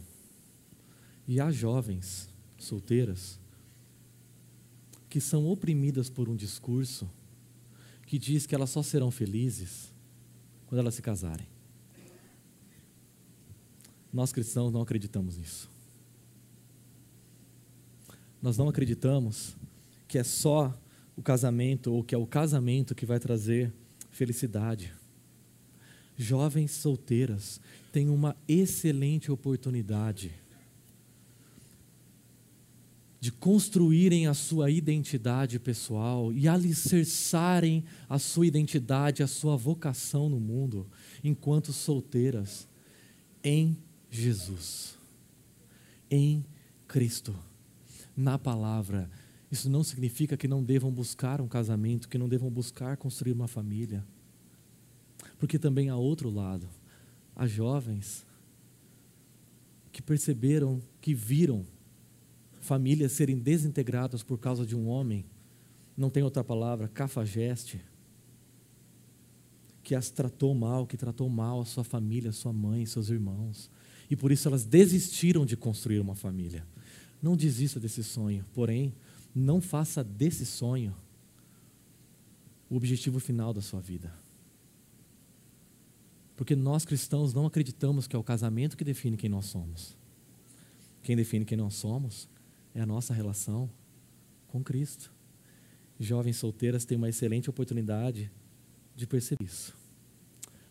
E 1.28 1.40
há 1.40 1.52
jovens 1.52 2.30
solteiras 2.58 3.40
que 5.10 5.22
são 5.22 5.48
oprimidas 5.48 6.10
por 6.10 6.28
um 6.28 6.36
discurso 6.36 7.10
que 8.06 8.18
diz 8.18 8.46
que 8.46 8.56
elas 8.56 8.70
só 8.70 8.82
serão 8.82 9.12
felizes 9.12 9.94
quando 10.66 10.80
elas 10.80 10.96
se 10.96 11.02
casarem. 11.02 11.48
Nós 14.12 14.32
cristãos 14.32 14.72
não 14.72 14.82
acreditamos 14.82 15.38
nisso. 15.38 15.73
Nós 18.44 18.58
não 18.58 18.68
acreditamos 18.68 19.56
que 20.06 20.18
é 20.18 20.24
só 20.24 20.78
o 21.16 21.22
casamento 21.22 21.94
ou 21.94 22.04
que 22.04 22.14
é 22.14 22.18
o 22.18 22.28
casamento 22.28 22.94
que 22.94 23.06
vai 23.06 23.18
trazer 23.18 23.72
felicidade. 24.12 24.94
Jovens 26.18 26.72
solteiras 26.72 27.62
têm 27.94 28.10
uma 28.10 28.36
excelente 28.46 29.32
oportunidade 29.32 30.34
de 33.18 33.32
construírem 33.32 34.28
a 34.28 34.34
sua 34.34 34.70
identidade 34.70 35.58
pessoal 35.58 36.34
e 36.34 36.46
alicerçarem 36.46 37.86
a 38.10 38.20
sua 38.20 38.46
identidade, 38.46 39.24
a 39.24 39.28
sua 39.28 39.56
vocação 39.56 40.28
no 40.28 40.42
mundo, 40.42 40.86
enquanto 41.24 41.72
solteiras, 41.72 42.68
em 43.42 43.78
Jesus, 44.12 44.98
em 46.12 46.46
Cristo, 46.86 47.34
na 48.16 48.38
palavra. 48.38 49.10
Isso 49.52 49.70
não 49.70 49.84
significa 49.84 50.36
que 50.36 50.48
não 50.48 50.64
devam 50.64 50.92
buscar 50.92 51.40
um 51.42 51.48
casamento, 51.48 52.10
que 52.10 52.18
não 52.18 52.28
devam 52.28 52.50
buscar 52.50 52.98
construir 52.98 53.34
uma 53.34 53.48
família. 53.48 54.04
Porque 55.40 55.60
também 55.60 55.90
há 55.90 55.96
outro 55.96 56.30
lado, 56.30 56.68
há 57.36 57.46
jovens 57.46 58.26
que 59.92 60.02
perceberam, 60.02 60.82
que 61.00 61.14
viram 61.14 61.66
famílias 62.60 63.12
serem 63.12 63.38
desintegradas 63.38 64.24
por 64.24 64.40
causa 64.40 64.66
de 64.66 64.76
um 64.76 64.88
homem, 64.88 65.26
não 65.96 66.10
tem 66.10 66.24
outra 66.24 66.44
palavra, 66.44 66.88
cafajeste, 66.88 67.80
que 69.84 69.94
as 69.94 70.10
tratou 70.10 70.56
mal, 70.56 70.88
que 70.88 70.96
tratou 70.96 71.30
mal 71.30 71.62
a 71.62 71.66
sua 71.66 71.84
família, 71.84 72.32
sua 72.32 72.54
mãe, 72.54 72.86
seus 72.86 73.10
irmãos. 73.10 73.70
E 74.10 74.16
por 74.16 74.32
isso 74.32 74.48
elas 74.48 74.64
desistiram 74.64 75.46
de 75.46 75.58
construir 75.58 76.00
uma 76.00 76.16
família. 76.16 76.66
Não 77.24 77.38
desista 77.38 77.80
desse 77.80 78.04
sonho, 78.04 78.46
porém, 78.54 78.94
não 79.34 79.62
faça 79.62 80.04
desse 80.04 80.46
sonho 80.46 80.94
o 82.70 82.76
objetivo 82.76 83.18
final 83.18 83.54
da 83.54 83.62
sua 83.62 83.80
vida. 83.80 84.14
Porque 86.36 86.54
nós 86.54 86.84
cristãos 86.84 87.34
não 87.34 87.46
acreditamos 87.46 88.08
que 88.08 88.16
é 88.16 88.20
o 88.20 88.24
casamento 88.24 88.76
que 88.76 88.84
define 88.84 89.16
quem 89.16 89.30
nós 89.30 89.46
somos. 89.46 89.96
Quem 91.02 91.16
define 91.16 91.46
quem 91.46 91.58
nós 91.58 91.76
somos 91.76 92.28
é 92.76 92.82
a 92.82 92.86
nossa 92.86 93.14
relação 93.14 93.70
com 94.50 94.62
Cristo. 94.62 95.10
Jovens 95.98 96.36
solteiras 96.36 96.84
têm 96.84 96.98
uma 96.98 97.08
excelente 97.08 97.50
oportunidade 97.50 98.30
de 98.98 99.08
perceber 99.08 99.46
isso. 99.46 99.74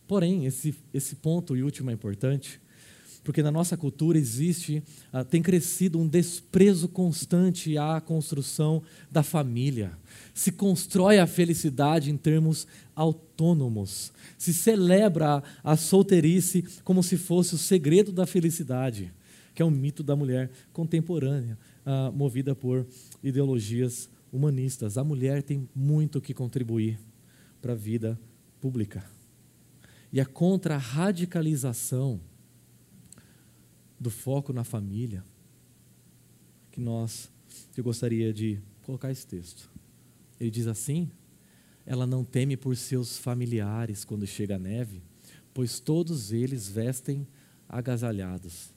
Porém, 0.07 0.45
esse, 0.45 0.75
esse 0.93 1.17
ponto 1.17 1.57
e 1.57 1.63
último 1.63 1.91
é 1.91 1.95
importante, 1.95 2.61
porque 3.25 3.43
na 3.43 3.51
nossa 3.51 3.77
cultura 3.77 4.19
existe, 4.19 4.83
uh, 5.13 5.25
tem 5.25 5.41
crescido 5.41 5.99
um 5.99 6.09
desprezo 6.09 6.89
constante 6.89 7.79
à 7.79 8.01
construção 8.01 8.83
da 9.11 9.23
família. 9.23 9.93
Se 10.35 10.51
constrói 10.51 11.19
a 11.19 11.27
felicidade 11.27 12.11
em 12.11 12.17
termos 12.17 12.67
autônomos. 12.95 14.13
Se 14.37 14.53
celebra 14.53 15.43
a, 15.63 15.77
solteirice 15.77 16.65
como 16.83 17.03
se 17.03 17.17
fosse 17.17 17.55
o 17.55 17.59
segredo 17.59 18.11
da 18.11 18.27
felicidade, 18.27 19.13
que 19.55 19.63
é 19.63 19.65
um 19.65 19.71
mito 19.71 20.03
da 20.03 20.17
mulher 20.17 20.51
contemporânea 20.73 21.59
ah, 21.87 22.11
movida 22.13 22.55
por 22.55 22.87
ideologias 23.23 24.09
humanistas. 24.33 24.99
A 24.99 25.05
mulher 25.05 25.43
tem 25.43 25.69
muito 25.75 26.21
que 26.21 26.35
contribuir 26.35 26.99
para 27.61 27.73
a 27.73 27.77
vida 27.77 28.19
pública. 28.61 29.05
E 30.13 30.21
é 30.21 30.27
a 30.27 30.77
radicalização 30.77 32.21
do 34.03 34.11
foco 34.11 34.53
na 34.53 34.65
família 34.65 35.25
que 36.71 36.81
nós, 36.81 37.31
eu 37.77 37.85
gostaria 37.85 38.33
de 38.33 38.59
colocar 38.83 39.11
esse 39.11 39.27
texto. 39.27 39.71
Ele 40.41 40.51
diz 40.51 40.67
assim: 40.67 41.11
ela 41.87 42.07
não 42.07 42.25
teme 42.25 42.57
por 42.57 42.77
seus 42.77 43.19
familiares 43.19 44.05
quando 44.05 44.27
chega 44.27 44.57
a 44.57 44.59
neve, 44.59 45.03
pois 45.55 45.79
todos 45.81 46.33
eles 46.33 46.69
vestem 46.69 47.27
agasalhados 47.69 48.73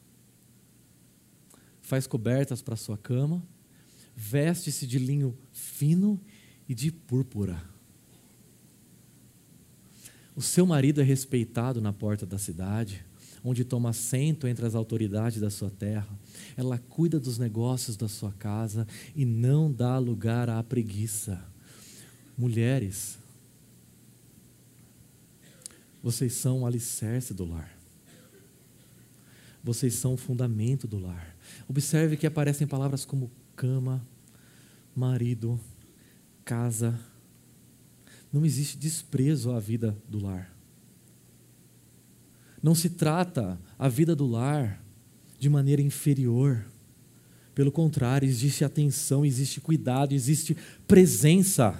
faz 1.85 2.07
cobertas 2.07 2.63
para 2.63 2.75
sua 2.75 2.97
cama, 2.97 3.43
veste-se 4.15 4.87
de 4.87 4.97
linho 4.97 5.37
fino 5.53 6.19
e 6.67 6.73
de 6.73 6.91
púrpura. 6.91 7.61
O 10.35 10.41
seu 10.41 10.65
marido 10.65 10.99
é 10.99 11.03
respeitado 11.03 11.79
na 11.79 11.93
porta 11.93 12.25
da 12.25 12.39
cidade, 12.39 13.05
onde 13.45 13.63
toma 13.63 13.89
assento 13.91 14.47
entre 14.47 14.65
as 14.65 14.73
autoridades 14.73 15.39
da 15.39 15.51
sua 15.51 15.69
terra. 15.69 16.09
Ela 16.57 16.79
cuida 16.79 17.19
dos 17.19 17.37
negócios 17.37 17.95
da 17.95 18.07
sua 18.07 18.31
casa 18.31 18.87
e 19.15 19.23
não 19.23 19.71
dá 19.71 19.99
lugar 19.99 20.49
à 20.49 20.61
preguiça. 20.63 21.39
Mulheres, 22.35 23.19
vocês 26.01 26.33
são 26.33 26.61
o 26.61 26.65
alicerce 26.65 27.35
do 27.35 27.45
lar. 27.45 27.71
Vocês 29.63 29.93
são 29.93 30.15
o 30.15 30.17
fundamento 30.17 30.87
do 30.87 30.97
lar. 30.97 31.35
Observe 31.67 32.17
que 32.17 32.27
aparecem 32.27 32.65
palavras 32.65 33.05
como 33.05 33.31
cama, 33.55 34.05
marido, 34.95 35.59
casa. 36.43 36.99
Não 38.33 38.43
existe 38.43 38.77
desprezo 38.77 39.51
à 39.51 39.59
vida 39.59 39.95
do 40.09 40.19
lar. 40.19 40.54
Não 42.65 42.73
se 42.73 42.89
trata 42.89 43.59
a 43.77 43.87
vida 43.87 44.15
do 44.15 44.25
lar 44.25 44.83
de 45.37 45.47
maneira 45.47 45.83
inferior. 45.83 46.65
Pelo 47.53 47.71
contrário, 47.71 48.27
existe 48.27 48.65
atenção, 48.65 49.23
existe 49.23 49.61
cuidado, 49.61 50.15
existe 50.15 50.57
presença. 50.87 51.79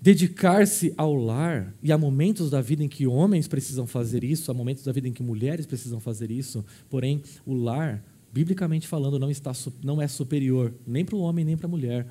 Dedicar-se 0.00 0.94
ao 0.96 1.16
lar, 1.16 1.74
e 1.82 1.90
há 1.90 1.98
momentos 1.98 2.48
da 2.48 2.60
vida 2.60 2.84
em 2.84 2.88
que 2.88 3.08
homens 3.08 3.48
precisam 3.48 3.88
fazer 3.88 4.22
isso, 4.22 4.52
há 4.52 4.54
momentos 4.54 4.84
da 4.84 4.92
vida 4.92 5.08
em 5.08 5.12
que 5.12 5.20
mulheres 5.24 5.66
precisam 5.66 5.98
fazer 5.98 6.30
isso, 6.30 6.64
porém, 6.88 7.24
o 7.44 7.54
lar, 7.54 8.00
biblicamente 8.32 8.86
falando, 8.86 9.18
não, 9.18 9.32
está, 9.32 9.50
não 9.82 10.00
é 10.00 10.06
superior 10.06 10.72
nem 10.86 11.04
para 11.04 11.16
o 11.16 11.20
homem 11.22 11.44
nem 11.44 11.56
para 11.56 11.66
a 11.66 11.68
mulher 11.68 12.06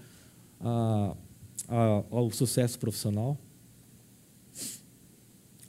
a, 0.59 1.15
a, 1.69 2.03
ao 2.11 2.29
sucesso 2.31 2.77
profissional. 2.77 3.39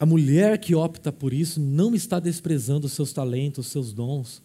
A 0.01 0.07
mulher 0.07 0.59
que 0.59 0.74
opta 0.74 1.12
por 1.12 1.30
isso 1.30 1.61
não 1.61 1.94
está 1.94 2.18
desprezando 2.18 2.86
os 2.86 2.92
seus 2.94 3.12
talentos, 3.12 3.66
os 3.66 3.70
seus 3.70 3.92
dons, 3.92 4.42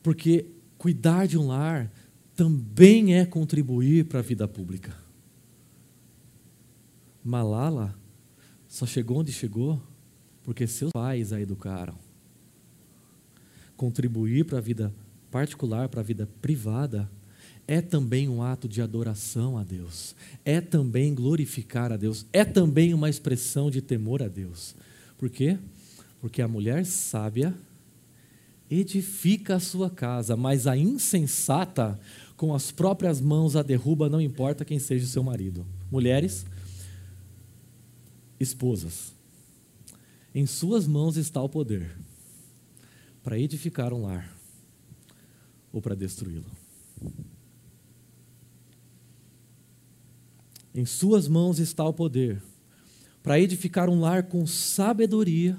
porque 0.00 0.46
cuidar 0.78 1.26
de 1.26 1.36
um 1.36 1.48
lar 1.48 1.90
também 2.36 3.16
é 3.16 3.26
contribuir 3.26 4.04
para 4.04 4.20
a 4.20 4.22
vida 4.22 4.46
pública. 4.46 4.96
Malala 7.24 7.98
só 8.68 8.86
chegou 8.86 9.18
onde 9.18 9.32
chegou 9.32 9.82
porque 10.44 10.64
seus 10.68 10.92
pais 10.92 11.32
a 11.32 11.40
educaram. 11.40 11.98
Contribuir 13.76 14.44
para 14.44 14.58
a 14.58 14.60
vida 14.60 14.94
particular, 15.28 15.88
para 15.88 16.00
a 16.00 16.04
vida 16.04 16.28
privada, 16.40 17.10
é 17.66 17.80
também 17.80 18.28
um 18.28 18.42
ato 18.42 18.68
de 18.68 18.82
adoração 18.82 19.56
a 19.56 19.64
Deus, 19.64 20.14
é 20.44 20.60
também 20.60 21.14
glorificar 21.14 21.92
a 21.92 21.96
Deus, 21.96 22.26
é 22.32 22.44
também 22.44 22.92
uma 22.92 23.08
expressão 23.08 23.70
de 23.70 23.80
temor 23.80 24.22
a 24.22 24.28
Deus. 24.28 24.74
Por 25.16 25.30
quê? 25.30 25.58
Porque 26.20 26.42
a 26.42 26.48
mulher 26.48 26.84
sábia 26.84 27.54
edifica 28.70 29.56
a 29.56 29.60
sua 29.60 29.88
casa, 29.88 30.36
mas 30.36 30.66
a 30.66 30.76
insensata 30.76 31.98
com 32.36 32.54
as 32.54 32.70
próprias 32.70 33.20
mãos 33.20 33.56
a 33.56 33.62
derruba, 33.62 34.08
não 34.08 34.20
importa 34.20 34.64
quem 34.64 34.78
seja 34.78 35.04
o 35.04 35.08
seu 35.08 35.22
marido. 35.22 35.64
Mulheres, 35.90 36.44
esposas, 38.38 39.14
em 40.34 40.44
suas 40.44 40.86
mãos 40.86 41.16
está 41.16 41.40
o 41.40 41.48
poder 41.48 41.96
para 43.22 43.38
edificar 43.38 43.92
um 43.92 44.02
lar 44.02 44.36
ou 45.72 45.80
para 45.80 45.94
destruí-lo. 45.94 46.50
Em 50.74 50.84
suas 50.84 51.28
mãos 51.28 51.58
está 51.58 51.84
o 51.84 51.92
poder 51.92 52.42
para 53.22 53.40
edificar 53.40 53.88
um 53.88 54.00
lar 54.00 54.24
com 54.24 54.46
sabedoria, 54.46 55.56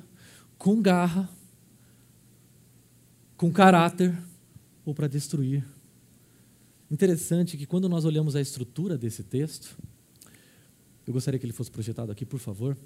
com 0.57 0.81
garra, 0.81 1.29
com 3.37 3.51
caráter 3.51 4.15
ou 4.85 4.93
para 4.93 5.07
destruir. 5.07 5.65
Interessante 6.91 7.57
que 7.57 7.65
quando 7.65 7.89
nós 7.89 8.05
olhamos 8.05 8.35
a 8.35 8.41
estrutura 8.41 8.97
desse 8.97 9.23
texto, 9.23 9.77
eu 11.07 11.13
gostaria 11.13 11.39
que 11.39 11.45
ele 11.45 11.53
fosse 11.53 11.71
projetado 11.71 12.11
aqui, 12.11 12.25
por 12.25 12.39
favor. 12.39 12.77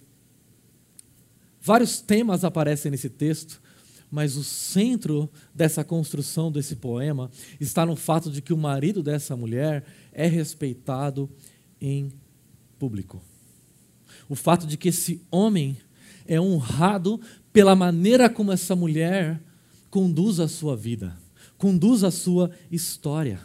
Vários 1.61 1.99
temas 1.99 2.43
aparecem 2.43 2.91
nesse 2.91 3.09
texto, 3.09 3.61
mas 4.09 4.38
o 4.38 4.43
centro 4.43 5.30
dessa 5.53 5.84
construção 5.84 6.51
desse 6.51 6.75
poema 6.75 7.30
está 7.59 7.86
no 7.86 7.95
fato 7.95 8.32
de 8.32 8.41
que 8.41 8.53
o 8.53 8.57
marido 8.57 9.03
dessa 9.03 9.36
mulher 9.36 9.86
é 10.13 10.25
respeitado 10.25 11.30
em 11.82 12.11
público. 12.80 13.21
O 14.30 14.36
fato 14.36 14.65
de 14.65 14.77
que 14.77 14.89
esse 14.89 15.21
homem 15.30 15.77
é 16.25 16.39
honrado 16.39 17.19
pela 17.51 17.75
maneira 17.75 18.30
como 18.30 18.51
essa 18.51 18.75
mulher 18.75 19.41
conduz 19.89 20.39
a 20.39 20.47
sua 20.47 20.75
vida, 20.77 21.17
conduz 21.57 22.03
a 22.03 22.11
sua 22.11 22.49
história. 22.71 23.39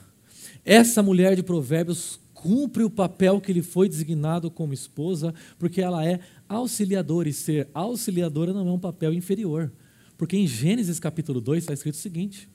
Essa 0.64 1.02
mulher 1.02 1.34
de 1.34 1.42
Provérbios 1.42 2.20
cumpre 2.32 2.84
o 2.84 2.90
papel 2.90 3.40
que 3.40 3.52
lhe 3.52 3.62
foi 3.62 3.88
designado 3.88 4.50
como 4.50 4.74
esposa, 4.74 5.34
porque 5.58 5.80
ela 5.80 6.06
é 6.06 6.20
auxiliadora, 6.48 7.28
e 7.28 7.32
ser 7.32 7.68
auxiliadora 7.72 8.52
não 8.52 8.68
é 8.68 8.72
um 8.72 8.78
papel 8.78 9.14
inferior. 9.14 9.72
Porque 10.16 10.36
em 10.36 10.46
Gênesis 10.46 11.00
capítulo 11.00 11.40
2 11.40 11.64
está 11.64 11.72
escrito 11.72 11.94
o 11.94 11.98
seguinte: 11.98 12.48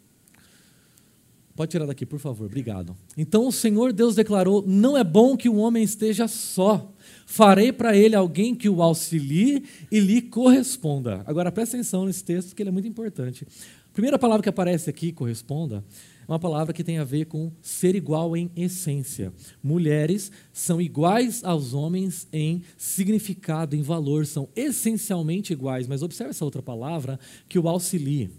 Pode 1.59 1.71
tirar 1.71 1.85
daqui, 1.85 2.05
por 2.05 2.19
favor, 2.19 2.45
obrigado. 2.45 2.95
Então 3.17 3.45
o 3.45 3.51
Senhor 3.51 3.91
Deus 3.91 4.15
declarou: 4.15 4.63
Não 4.65 4.97
é 4.97 5.03
bom 5.03 5.35
que 5.35 5.49
o 5.49 5.57
homem 5.57 5.83
esteja 5.83 6.25
só. 6.25 6.89
Farei 7.25 7.73
para 7.73 7.97
ele 7.97 8.15
alguém 8.15 8.55
que 8.55 8.69
o 8.69 8.81
auxilie 8.81 9.65
e 9.91 9.99
lhe 9.99 10.21
corresponda. 10.21 11.21
Agora 11.25 11.51
presta 11.51 11.75
atenção 11.75 12.05
nesse 12.05 12.23
texto, 12.23 12.55
que 12.55 12.63
ele 12.63 12.69
é 12.69 12.71
muito 12.71 12.87
importante. 12.87 13.45
A 13.89 13.91
primeira 13.91 14.17
palavra 14.17 14.41
que 14.41 14.47
aparece 14.47 14.89
aqui, 14.89 15.11
corresponda, 15.11 15.83
é 16.25 16.31
uma 16.31 16.39
palavra 16.39 16.73
que 16.73 16.81
tem 16.81 16.97
a 16.97 17.03
ver 17.03 17.25
com 17.25 17.51
ser 17.61 17.93
igual 17.93 18.37
em 18.37 18.49
essência. 18.55 19.33
Mulheres 19.61 20.31
são 20.53 20.79
iguais 20.79 21.43
aos 21.43 21.73
homens 21.73 22.25
em 22.31 22.63
significado, 22.77 23.75
em 23.75 23.81
valor, 23.81 24.25
são 24.25 24.47
essencialmente 24.55 25.51
iguais. 25.51 25.89
Mas 25.89 26.01
observe 26.01 26.29
essa 26.29 26.45
outra 26.45 26.61
palavra 26.61 27.19
que 27.49 27.59
o 27.59 27.67
auxilie. 27.67 28.31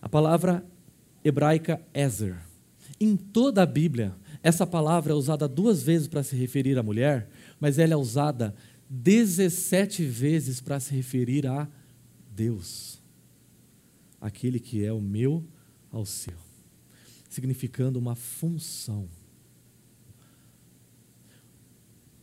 A 0.00 0.08
palavra 0.08 0.64
hebraica 1.28 1.80
Ezer. 1.94 2.36
Em 3.00 3.16
toda 3.16 3.62
a 3.62 3.66
Bíblia, 3.66 4.14
essa 4.42 4.66
palavra 4.66 5.12
é 5.12 5.16
usada 5.16 5.46
duas 5.48 5.82
vezes 5.82 6.08
para 6.08 6.22
se 6.22 6.34
referir 6.36 6.78
à 6.78 6.82
mulher, 6.82 7.28
mas 7.60 7.78
ela 7.78 7.92
é 7.92 7.96
usada 7.96 8.54
17 8.88 10.04
vezes 10.04 10.60
para 10.60 10.80
se 10.80 10.94
referir 10.94 11.46
a 11.46 11.68
Deus, 12.34 13.02
aquele 14.20 14.58
que 14.58 14.84
é 14.84 14.92
o 14.92 15.00
meu 15.00 15.44
auxílio, 15.90 16.38
significando 17.28 17.98
uma 17.98 18.14
função. 18.14 19.08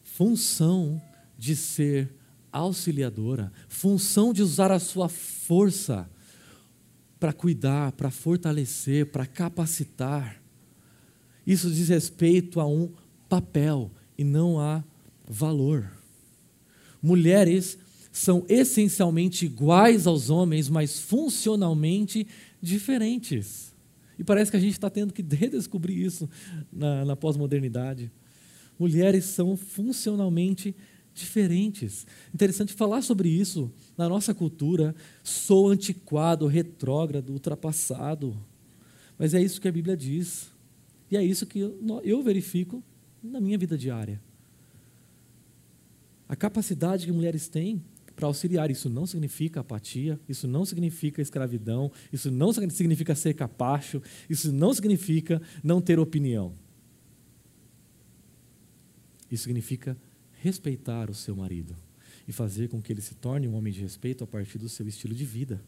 Função 0.04 1.02
de 1.38 1.56
ser 1.56 2.16
auxiliadora, 2.52 3.52
função 3.68 4.32
de 4.32 4.42
usar 4.42 4.72
a 4.72 4.80
sua 4.80 5.10
força 5.10 6.10
para 7.26 7.34
cuidar, 7.34 7.92
para 7.94 8.12
fortalecer, 8.12 9.08
para 9.08 9.26
capacitar. 9.26 10.40
Isso 11.46 11.72
diz 11.72 11.90
respeito 11.90 12.60
a 12.60 12.68
um 12.68 12.92
papel 13.28 13.90
e 14.16 14.24
não 14.24 14.60
a 14.60 14.84
valor. 15.28 15.92
Mulheres 17.02 17.80
são 18.12 18.46
essencialmente 18.48 19.44
iguais 19.44 20.06
aos 20.06 20.30
homens, 20.30 20.70
mas 20.70 21.00
funcionalmente 21.00 22.28
diferentes. 22.62 23.74
E 24.20 24.24
parece 24.24 24.52
que 24.52 24.58
a 24.58 24.60
gente 24.60 24.74
está 24.74 24.92
tendo 24.92 25.12
que 25.12 25.24
redescobrir 25.36 25.98
isso 25.98 26.30
na, 26.72 27.06
na 27.06 27.16
pós-modernidade. 27.16 28.12
Mulheres 28.78 29.26
são 29.26 29.58
funcionalmente 29.58 30.76
diferentes. 31.12 32.06
Interessante 32.32 32.72
falar 32.72 33.02
sobre 33.02 33.30
isso 33.30 33.74
na 33.98 34.10
nossa 34.10 34.34
cultura. 34.34 34.96
Sou 35.24 35.70
antiquado, 35.70 36.48
retrógrado, 36.48 37.32
ultrapassado. 37.32 38.36
Mas 39.18 39.34
é 39.34 39.42
isso 39.42 39.62
que 39.62 39.68
a 39.68 39.72
Bíblia 39.72 39.96
diz. 39.96 40.52
E 41.10 41.18
é 41.18 41.24
isso 41.24 41.46
que 41.46 41.60
eu, 41.60 42.24
verifico 42.24 42.84
na 43.24 43.40
minha 43.40 43.58
vida 43.58 43.78
diária. 43.78 44.22
A 46.28 46.36
capacidade 46.36 47.06
que 47.06 47.12
mulheres 47.12 47.48
têm 47.48 47.82
para 48.16 48.28
auxiliar, 48.28 48.72
isso 48.72 48.90
não 48.90 49.06
significa 49.06 49.60
apatia, 49.60 50.20
isso 50.28 50.48
não 50.48 50.66
significa 50.66 51.22
escravidão, 51.22 51.92
isso 52.12 52.32
não 52.32 52.52
significa 52.54 53.14
ser 53.14 53.34
capacho, 53.34 54.02
isso 54.30 54.52
não 54.52 54.74
significa 54.74 55.42
não 55.64 55.82
ter 55.82 56.00
opinião. 56.00 56.54
Isso 59.30 59.44
significa 59.44 59.98
respeitar 60.42 61.10
o 61.10 61.14
seu 61.14 61.36
marido 61.36 61.76
e 62.28 62.32
fazer 62.32 62.70
com 62.70 62.82
que 62.82 62.92
ele 62.92 63.02
se 63.02 63.16
torne 63.16 63.48
um 63.48 63.56
homem 63.56 63.72
de 63.72 63.82
respeito 63.82 64.24
a 64.24 64.28
partir 64.28 64.58
do 64.58 64.68
seu 64.68 64.88
estilo 64.88 65.14
de 65.14 65.26
vida. 65.26 65.62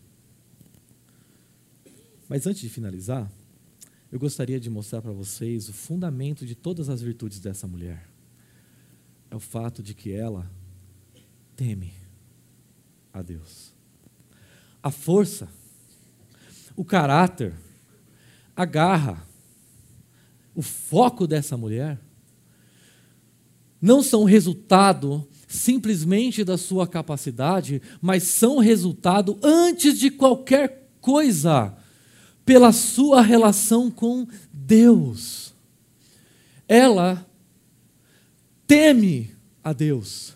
Mas 2.27 2.45
antes 2.45 2.61
de 2.61 2.69
finalizar, 2.69 3.31
eu 4.11 4.19
gostaria 4.19 4.59
de 4.59 4.69
mostrar 4.69 5.01
para 5.01 5.11
vocês 5.11 5.69
o 5.69 5.73
fundamento 5.73 6.45
de 6.45 6.55
todas 6.55 6.89
as 6.89 7.01
virtudes 7.01 7.39
dessa 7.39 7.67
mulher. 7.67 8.07
É 9.29 9.35
o 9.35 9.39
fato 9.39 9.83
de 9.83 9.93
que 9.93 10.11
ela 10.11 10.49
teme 11.55 11.93
a 13.13 13.21
Deus. 13.21 13.73
A 14.81 14.91
força, 14.91 15.49
o 16.75 16.85
caráter, 16.85 17.53
a 18.55 18.65
garra, 18.65 19.27
o 20.55 20.61
foco 20.61 21.27
dessa 21.27 21.57
mulher 21.57 21.99
não 23.81 24.01
são 24.01 24.23
resultado 24.23 25.27
simplesmente 25.47 26.43
da 26.43 26.57
sua 26.57 26.85
capacidade, 26.85 27.81
mas 28.01 28.23
são 28.23 28.59
resultado 28.59 29.39
antes 29.41 29.97
de 29.97 30.11
qualquer 30.11 30.89
coisa 30.99 31.73
pela 32.45 32.71
sua 32.73 33.21
relação 33.21 33.89
com 33.89 34.27
Deus. 34.51 35.53
Ela 36.67 37.25
teme 38.67 39.31
a 39.63 39.71
Deus. 39.71 40.35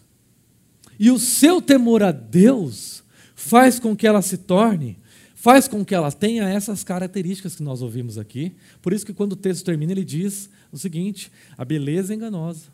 E 0.97 1.11
o 1.11 1.19
seu 1.19 1.61
temor 1.61 2.01
a 2.01 2.11
Deus 2.11 3.03
faz 3.35 3.79
com 3.79 3.95
que 3.95 4.07
ela 4.07 4.21
se 4.21 4.37
torne, 4.37 4.97
faz 5.35 5.67
com 5.67 5.83
que 5.83 5.95
ela 5.95 6.11
tenha 6.11 6.47
essas 6.47 6.83
características 6.83 7.55
que 7.55 7.63
nós 7.63 7.81
ouvimos 7.81 8.17
aqui. 8.17 8.55
Por 8.81 8.93
isso 8.93 9.05
que 9.05 9.13
quando 9.13 9.33
o 9.33 9.37
texto 9.37 9.65
termina, 9.65 9.91
ele 9.91 10.05
diz 10.05 10.49
o 10.71 10.77
seguinte: 10.77 11.31
a 11.57 11.65
beleza 11.65 12.13
é 12.13 12.15
enganosa, 12.15 12.65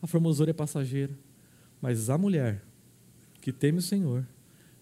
a 0.00 0.06
formosura 0.06 0.50
é 0.50 0.52
passageira, 0.52 1.12
mas 1.80 2.10
a 2.10 2.18
mulher 2.18 2.62
que 3.40 3.52
teme 3.52 3.78
o 3.78 3.82
Senhor 3.82 4.26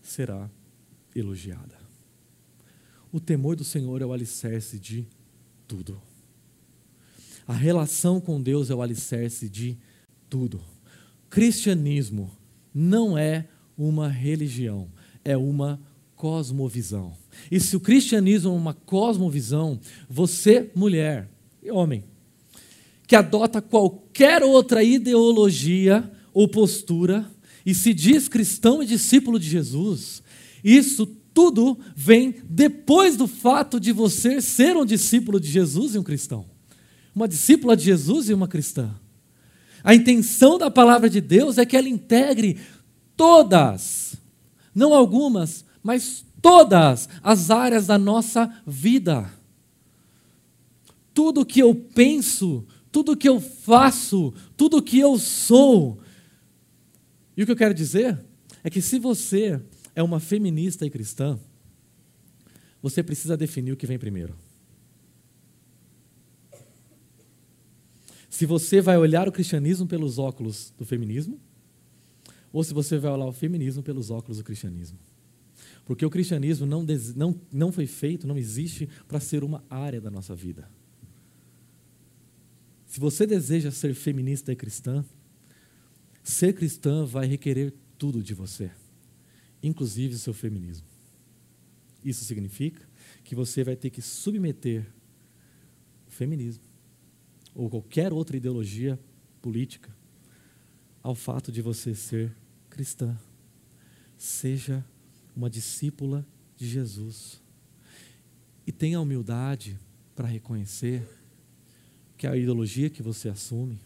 será 0.03 0.51
elogiada. 1.15 1.79
O 3.13 3.21
temor 3.21 3.57
do 3.57 3.65
Senhor 3.65 4.03
é 4.03 4.07
o 4.07 4.13
alicerce 4.13 4.79
de 4.79 5.07
tudo. 5.67 6.01
A 7.47 7.55
relação 7.55 8.21
com 8.21 8.41
Deus 8.41 8.69
é 8.69 8.75
o 8.75 8.83
alicerce 8.83 9.49
de 9.49 9.79
tudo. 10.29 10.61
Cristianismo 11.31 12.31
não 12.75 13.17
é 13.17 13.47
uma 13.77 14.09
religião, 14.09 14.91
é 15.25 15.37
uma 15.37 15.81
cosmovisão. 16.15 17.17
E 17.51 17.61
se 17.61 17.77
o 17.77 17.81
cristianismo 17.81 18.51
é 18.51 18.55
uma 18.55 18.75
cosmovisão, 18.75 19.81
você, 20.09 20.71
mulher 20.75 21.31
e 21.63 21.71
homem, 21.71 22.05
que 23.07 23.17
adota 23.17 23.63
qualquer 23.63 24.43
outra 24.43 24.83
ideologia 24.83 26.13
ou 26.39 26.47
postura 26.47 27.29
e 27.67 27.75
se 27.75 27.93
diz 27.93 28.29
cristão 28.29 28.81
e 28.81 28.87
discípulo 28.87 29.41
de 29.41 29.49
Jesus, 29.49 30.23
isso 30.63 31.05
tudo 31.35 31.77
vem 31.97 32.33
depois 32.49 33.17
do 33.17 33.27
fato 33.27 33.81
de 33.81 33.91
você 33.91 34.41
ser 34.41 34.77
um 34.77 34.85
discípulo 34.85 35.41
de 35.41 35.51
Jesus 35.51 35.97
e 35.97 35.99
um 35.99 36.03
cristão. 36.05 36.47
uma 37.13 37.27
discípula 37.27 37.77
de 37.77 37.87
Jesus 37.87 38.29
e 38.29 38.35
uma 38.35 38.47
cristã. 38.47 38.95
A 39.83 39.97
intenção 39.97 40.59
da 40.59 40.71
palavra 40.71 41.11
de 41.11 41.21
Deus 41.21 41.59
é 41.59 41.67
que 41.67 41.77
ela 41.77 41.89
integre 41.89 42.57
todas, 43.17 44.15
não 44.73 44.95
algumas, 44.95 45.65
mas 45.83 46.25
todas 46.41 47.09
as 47.21 47.51
áreas 47.51 47.89
da 47.89 47.99
nossa 47.99 48.49
vida. 48.65 49.29
Tudo 51.13 51.45
que 51.45 51.59
eu 51.59 51.75
penso, 51.75 52.65
tudo 52.93 53.17
que 53.17 53.29
eu 53.29 53.41
faço, 53.41 54.33
tudo 54.57 54.81
que 54.81 55.01
eu 55.01 55.19
sou. 55.19 55.99
E 57.39 57.43
o 57.45 57.47
que 57.47 57.53
eu 57.53 57.57
quero 57.57 57.73
dizer 57.73 58.19
é 58.65 58.69
que 58.69 58.83
se 58.83 58.99
você 58.99 59.63
é 59.95 60.03
uma 60.03 60.19
feminista 60.19 60.85
e 60.85 60.91
cristã, 60.91 61.39
você 62.83 63.01
precisa 63.01 63.37
definir 63.37 63.71
o 63.71 63.77
que 63.77 63.87
vem 63.87 63.97
primeiro. 63.97 64.35
Se 68.29 68.45
você 68.45 68.81
vai 68.81 68.99
olhar 68.99 69.29
o 69.29 69.33
cristianismo 69.33 69.87
pelos 69.87 70.19
óculos 70.19 70.75
do 70.77 70.85
feminismo, 70.85 71.41
ou 72.53 72.65
se 72.65 72.75
você 72.75 72.99
vai 72.99 73.13
olhar 73.13 73.27
o 73.27 73.33
feminismo 73.33 73.85
pelos 73.85 74.11
óculos 74.11 74.39
do 74.39 74.45
cristianismo. 74.45 74.99
Porque 75.85 76.05
o 76.05 76.11
cristianismo 76.11 76.67
não, 76.67 76.85
não, 77.15 77.41
não 77.53 77.71
foi 77.71 77.87
feito, 77.87 78.27
não 78.27 78.37
existe 78.37 78.89
para 79.07 79.21
ser 79.21 79.45
uma 79.45 79.63
área 79.71 80.01
da 80.01 80.11
nossa 80.11 80.35
vida. 80.35 80.69
Se 82.85 82.99
você 82.99 83.25
deseja 83.25 83.71
ser 83.71 83.95
feminista 83.95 84.51
e 84.51 84.57
cristã, 84.57 85.05
ser 86.31 86.53
cristã 86.53 87.07
vai 87.07 87.27
requerer 87.27 87.73
tudo 87.97 88.23
de 88.23 88.35
você, 88.35 88.71
inclusive 89.63 90.15
o 90.15 90.19
seu 90.19 90.35
feminismo. 90.35 90.87
Isso 92.05 92.23
significa 92.25 92.87
que 93.25 93.35
você 93.35 93.65
vai 93.65 93.75
ter 93.75 93.89
que 93.89 94.03
submeter 94.03 94.87
o 96.07 96.11
feminismo 96.11 96.63
ou 97.55 97.71
qualquer 97.71 98.13
outra 98.13 98.37
ideologia 98.37 99.01
política 99.41 99.91
ao 101.03 101.15
fato 101.15 101.51
de 101.51 101.63
você 101.63 101.95
ser 101.95 102.37
cristã. 102.69 103.19
Seja 104.17 104.85
uma 105.35 105.49
discípula 105.49 106.27
de 106.57 106.69
Jesus. 106.69 107.41
E 108.67 108.71
tenha 108.71 109.01
humildade 109.01 109.79
para 110.15 110.29
reconhecer 110.29 111.09
que 112.19 112.27
a 112.27 112.37
ideologia 112.37 112.91
que 112.91 113.03
você 113.03 113.31
assume 113.31 113.81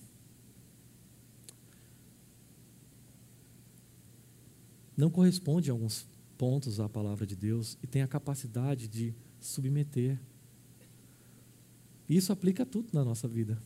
não 4.96 5.10
corresponde 5.10 5.70
a 5.70 5.72
alguns 5.72 6.06
pontos 6.36 6.80
à 6.80 6.88
palavra 6.88 7.26
de 7.26 7.36
Deus 7.36 7.78
e 7.82 7.86
tem 7.86 8.02
a 8.02 8.08
capacidade 8.08 8.88
de 8.88 9.14
submeter. 9.40 10.20
Isso 12.08 12.32
aplica 12.32 12.62
a 12.62 12.66
tudo 12.66 12.88
na 12.92 13.04
nossa 13.04 13.26
vida. 13.28 13.62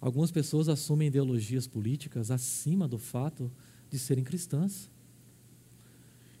Algumas 0.00 0.30
pessoas 0.30 0.68
assumem 0.68 1.08
ideologias 1.08 1.66
políticas 1.66 2.30
acima 2.30 2.86
do 2.86 2.98
fato 2.98 3.50
de 3.90 3.98
serem 3.98 4.22
cristãs. 4.22 4.90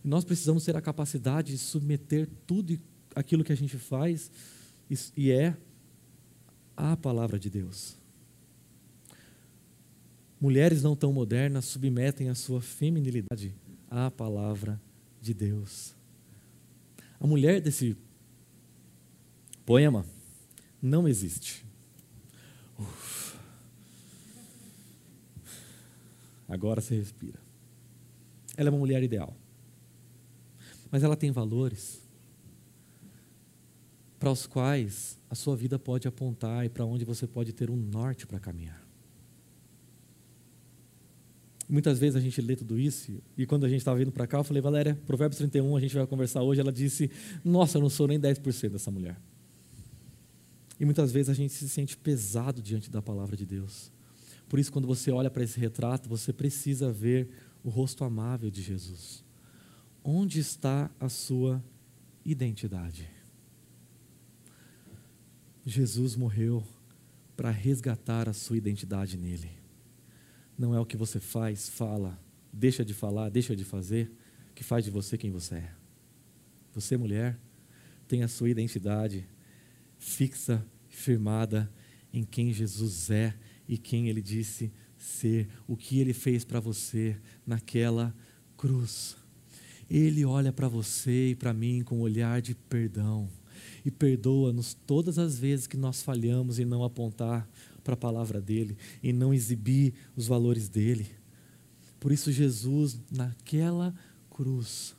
E 0.04 0.08
nós 0.08 0.24
precisamos 0.24 0.64
ter 0.64 0.76
a 0.76 0.82
capacidade 0.82 1.52
de 1.52 1.58
submeter 1.58 2.28
tudo 2.46 2.78
aquilo 3.14 3.42
que 3.42 3.52
a 3.52 3.56
gente 3.56 3.78
faz 3.78 4.30
e 5.16 5.30
é 5.30 5.56
à 6.76 6.96
palavra 6.96 7.38
de 7.38 7.48
Deus. 7.48 7.96
Mulheres 10.44 10.82
não 10.82 10.94
tão 10.94 11.10
modernas 11.10 11.64
submetem 11.64 12.28
a 12.28 12.34
sua 12.34 12.60
feminilidade 12.60 13.54
à 13.90 14.10
palavra 14.10 14.78
de 15.18 15.32
Deus. 15.32 15.96
A 17.18 17.26
mulher 17.26 17.62
desse 17.62 17.96
poema 19.64 20.04
não 20.82 21.08
existe. 21.08 21.64
Uf. 22.78 23.38
Agora 26.46 26.82
você 26.82 26.94
respira. 26.94 27.40
Ela 28.54 28.68
é 28.68 28.70
uma 28.70 28.78
mulher 28.78 29.02
ideal. 29.02 29.34
Mas 30.90 31.02
ela 31.02 31.16
tem 31.16 31.32
valores 31.32 32.02
para 34.18 34.30
os 34.30 34.46
quais 34.46 35.18
a 35.30 35.34
sua 35.34 35.56
vida 35.56 35.78
pode 35.78 36.06
apontar 36.06 36.66
e 36.66 36.68
para 36.68 36.84
onde 36.84 37.02
você 37.06 37.26
pode 37.26 37.54
ter 37.54 37.70
um 37.70 37.76
norte 37.76 38.26
para 38.26 38.38
caminhar. 38.38 38.83
Muitas 41.68 41.98
vezes 41.98 42.16
a 42.16 42.20
gente 42.20 42.40
lê 42.42 42.54
tudo 42.54 42.78
isso, 42.78 43.22
e 43.38 43.46
quando 43.46 43.64
a 43.64 43.68
gente 43.68 43.78
estava 43.78 43.98
vindo 43.98 44.12
para 44.12 44.26
cá, 44.26 44.38
eu 44.38 44.44
falei, 44.44 44.60
Valéria, 44.60 44.98
Provérbios 45.06 45.38
31, 45.38 45.76
a 45.76 45.80
gente 45.80 45.94
vai 45.94 46.06
conversar 46.06 46.42
hoje. 46.42 46.60
Ela 46.60 46.72
disse, 46.72 47.10
Nossa, 47.42 47.78
eu 47.78 47.82
não 47.82 47.88
sou 47.88 48.06
nem 48.06 48.20
10% 48.20 48.70
dessa 48.70 48.90
mulher. 48.90 49.16
E 50.78 50.84
muitas 50.84 51.10
vezes 51.12 51.30
a 51.30 51.34
gente 51.34 51.52
se 51.52 51.68
sente 51.68 51.96
pesado 51.96 52.60
diante 52.60 52.90
da 52.90 53.00
palavra 53.00 53.36
de 53.36 53.46
Deus. 53.46 53.90
Por 54.48 54.58
isso, 54.58 54.72
quando 54.72 54.86
você 54.86 55.10
olha 55.10 55.30
para 55.30 55.42
esse 55.42 55.58
retrato, 55.58 56.08
você 56.08 56.32
precisa 56.32 56.92
ver 56.92 57.28
o 57.62 57.70
rosto 57.70 58.04
amável 58.04 58.50
de 58.50 58.60
Jesus. 58.60 59.24
Onde 60.02 60.40
está 60.40 60.90
a 61.00 61.08
sua 61.08 61.64
identidade? 62.24 63.08
Jesus 65.64 66.14
morreu 66.14 66.62
para 67.34 67.50
resgatar 67.50 68.28
a 68.28 68.34
sua 68.34 68.56
identidade 68.58 69.16
nele. 69.16 69.63
Não 70.56 70.74
é 70.74 70.80
o 70.80 70.86
que 70.86 70.96
você 70.96 71.18
faz, 71.18 71.68
fala, 71.68 72.18
deixa 72.52 72.84
de 72.84 72.94
falar, 72.94 73.28
deixa 73.28 73.56
de 73.56 73.64
fazer, 73.64 74.12
que 74.54 74.62
faz 74.62 74.84
de 74.84 74.90
você 74.90 75.18
quem 75.18 75.30
você 75.30 75.56
é. 75.56 75.72
Você, 76.74 76.96
mulher, 76.96 77.38
tem 78.06 78.22
a 78.22 78.28
sua 78.28 78.48
identidade 78.48 79.26
fixa, 79.98 80.64
firmada 80.88 81.70
em 82.12 82.24
quem 82.24 82.52
Jesus 82.52 83.10
é 83.10 83.34
e 83.68 83.76
quem 83.76 84.08
ele 84.08 84.22
disse 84.22 84.72
ser, 84.96 85.48
o 85.66 85.76
que 85.76 85.98
ele 85.98 86.12
fez 86.12 86.44
para 86.44 86.60
você 86.60 87.16
naquela 87.46 88.14
cruz. 88.56 89.16
Ele 89.90 90.24
olha 90.24 90.52
para 90.52 90.68
você 90.68 91.30
e 91.30 91.34
para 91.34 91.52
mim 91.52 91.82
com 91.82 91.98
um 91.98 92.02
olhar 92.02 92.40
de 92.40 92.54
perdão 92.54 93.28
e 93.84 93.90
perdoa-nos 93.90 94.74
todas 94.74 95.18
as 95.18 95.38
vezes 95.38 95.66
que 95.66 95.76
nós 95.76 96.02
falhamos 96.02 96.58
em 96.58 96.64
não 96.64 96.82
apontar 96.82 97.48
para 97.84 97.94
a 97.94 97.96
palavra 97.96 98.40
dele, 98.40 98.76
em 99.02 99.12
não 99.12 99.32
exibir 99.32 99.92
os 100.16 100.26
valores 100.26 100.68
dele. 100.68 101.06
Por 102.00 102.10
isso, 102.10 102.32
Jesus, 102.32 102.98
naquela 103.10 103.94
cruz, 104.30 104.96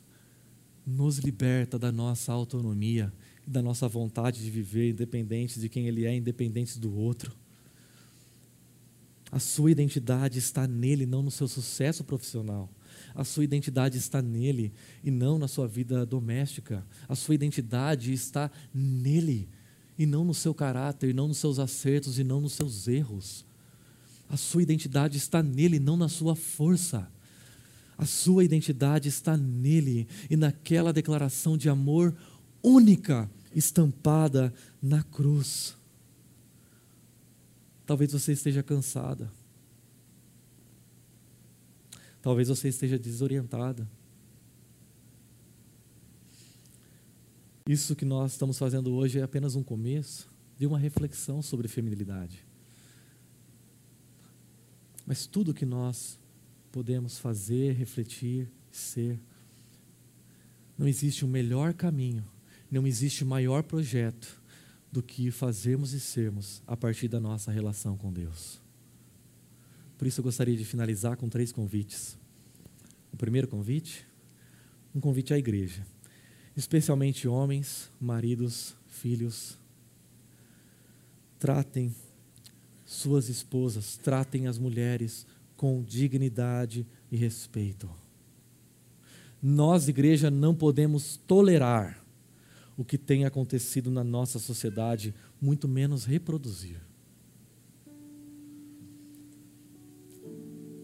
nos 0.86 1.18
liberta 1.18 1.78
da 1.78 1.90
nossa 1.90 2.32
autonomia, 2.32 3.12
da 3.46 3.60
nossa 3.60 3.88
vontade 3.88 4.42
de 4.42 4.50
viver 4.50 4.90
independente 4.90 5.58
de 5.60 5.68
quem 5.68 5.88
ele 5.88 6.06
é, 6.06 6.14
independente 6.14 6.78
do 6.78 6.94
outro. 6.94 7.32
A 9.30 9.40
sua 9.40 9.70
identidade 9.70 10.38
está 10.38 10.66
nele, 10.66 11.04
não 11.04 11.22
no 11.22 11.30
seu 11.30 11.48
sucesso 11.48 12.04
profissional. 12.04 12.70
A 13.14 13.24
sua 13.24 13.44
identidade 13.44 13.98
está 13.98 14.22
nele 14.22 14.72
e 15.02 15.10
não 15.10 15.38
na 15.38 15.48
sua 15.48 15.66
vida 15.66 16.06
doméstica. 16.06 16.86
A 17.08 17.14
sua 17.14 17.34
identidade 17.34 18.12
está 18.12 18.50
nele 18.72 19.48
e 19.98 20.04
não 20.06 20.24
no 20.24 20.34
seu 20.34 20.54
caráter, 20.54 21.10
e 21.10 21.12
não 21.12 21.28
nos 21.28 21.38
seus 21.38 21.58
acertos 21.58 22.18
e 22.18 22.24
não 22.24 22.40
nos 22.40 22.52
seus 22.52 22.86
erros. 22.86 23.44
A 24.28 24.36
sua 24.36 24.62
identidade 24.62 25.16
está 25.16 25.42
nele, 25.42 25.78
não 25.78 25.96
na 25.96 26.08
sua 26.08 26.34
força. 26.34 27.10
A 27.96 28.04
sua 28.04 28.44
identidade 28.44 29.08
está 29.08 29.36
nele 29.36 30.06
e 30.28 30.36
naquela 30.36 30.92
declaração 30.92 31.56
de 31.56 31.68
amor 31.68 32.14
única 32.62 33.30
estampada 33.54 34.52
na 34.82 35.02
cruz. 35.02 35.74
Talvez 37.86 38.12
você 38.12 38.32
esteja 38.32 38.62
cansada. 38.62 39.32
Talvez 42.20 42.48
você 42.48 42.68
esteja 42.68 42.98
desorientada. 42.98 43.88
Isso 47.68 47.96
que 47.96 48.04
nós 48.04 48.32
estamos 48.32 48.56
fazendo 48.56 48.94
hoje 48.94 49.18
é 49.18 49.22
apenas 49.22 49.56
um 49.56 49.62
começo 49.62 50.28
de 50.56 50.66
uma 50.66 50.78
reflexão 50.78 51.42
sobre 51.42 51.66
feminilidade. 51.66 52.46
Mas 55.04 55.26
tudo 55.26 55.52
que 55.52 55.66
nós 55.66 56.16
podemos 56.70 57.18
fazer, 57.18 57.72
refletir, 57.72 58.48
ser, 58.70 59.18
não 60.78 60.86
existe 60.86 61.24
um 61.24 61.28
melhor 61.28 61.74
caminho, 61.74 62.24
não 62.70 62.86
existe 62.86 63.24
maior 63.24 63.64
projeto 63.64 64.40
do 64.92 65.02
que 65.02 65.32
fazermos 65.32 65.92
e 65.92 65.98
sermos 65.98 66.62
a 66.66 66.76
partir 66.76 67.08
da 67.08 67.18
nossa 67.18 67.50
relação 67.50 67.96
com 67.96 68.12
Deus. 68.12 68.60
Por 69.98 70.06
isso 70.06 70.20
eu 70.20 70.24
gostaria 70.24 70.56
de 70.56 70.64
finalizar 70.64 71.16
com 71.16 71.28
três 71.28 71.50
convites. 71.50 72.16
O 73.12 73.16
primeiro 73.16 73.48
convite, 73.48 74.06
um 74.94 75.00
convite 75.00 75.34
à 75.34 75.38
igreja, 75.38 75.84
especialmente 76.56 77.28
homens, 77.28 77.90
maridos, 78.00 78.74
filhos. 78.88 79.58
Tratem 81.38 81.94
suas 82.84 83.28
esposas, 83.28 83.96
tratem 83.98 84.46
as 84.46 84.58
mulheres 84.58 85.26
com 85.56 85.82
dignidade 85.82 86.86
e 87.10 87.16
respeito. 87.16 87.90
Nós, 89.42 89.88
igreja, 89.88 90.30
não 90.30 90.54
podemos 90.54 91.16
tolerar 91.26 92.02
o 92.76 92.84
que 92.84 92.96
tem 92.96 93.24
acontecido 93.24 93.90
na 93.90 94.02
nossa 94.02 94.38
sociedade, 94.38 95.14
muito 95.40 95.68
menos 95.68 96.04
reproduzir. 96.04 96.80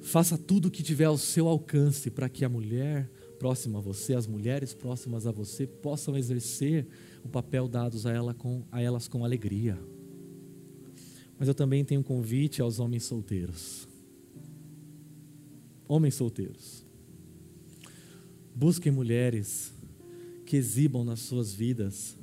Faça 0.03 0.37
tudo 0.37 0.69
o 0.69 0.71
que 0.71 0.83
tiver 0.83 1.05
ao 1.05 1.17
seu 1.17 1.49
alcance 1.49 2.11
para 2.11 2.29
que 2.29 2.45
a 2.45 2.49
mulher 2.49 3.11
próxima 3.43 3.81
a 3.81 3.83
você, 3.83 4.15
as 4.15 4.25
mulheres 4.25 4.73
próximas 4.73 5.27
a 5.27 5.33
você, 5.33 5.67
possam 5.67 6.17
exercer 6.17 6.87
o 7.25 7.29
papel 7.29 7.67
dados 7.67 8.07
a, 8.07 8.13
ela 8.13 8.33
com, 8.33 8.63
a 8.71 8.81
elas 8.81 9.09
com 9.09 9.25
alegria. 9.25 9.77
Mas 11.37 11.49
eu 11.49 11.55
também 11.55 11.85
tenho 11.85 12.03
um 12.03 12.05
convite 12.05 12.63
aos 12.63 12.79
homens 12.79 13.03
solteiros. 13.03 13.89
Homens 15.89 16.15
solteiros. 16.15 16.87
Busquem 18.55 18.93
mulheres 18.93 19.75
que 20.47 20.57
exibam 20.57 21.03
nas 21.03 21.19
suas 21.19 21.53
vidas 21.53 22.17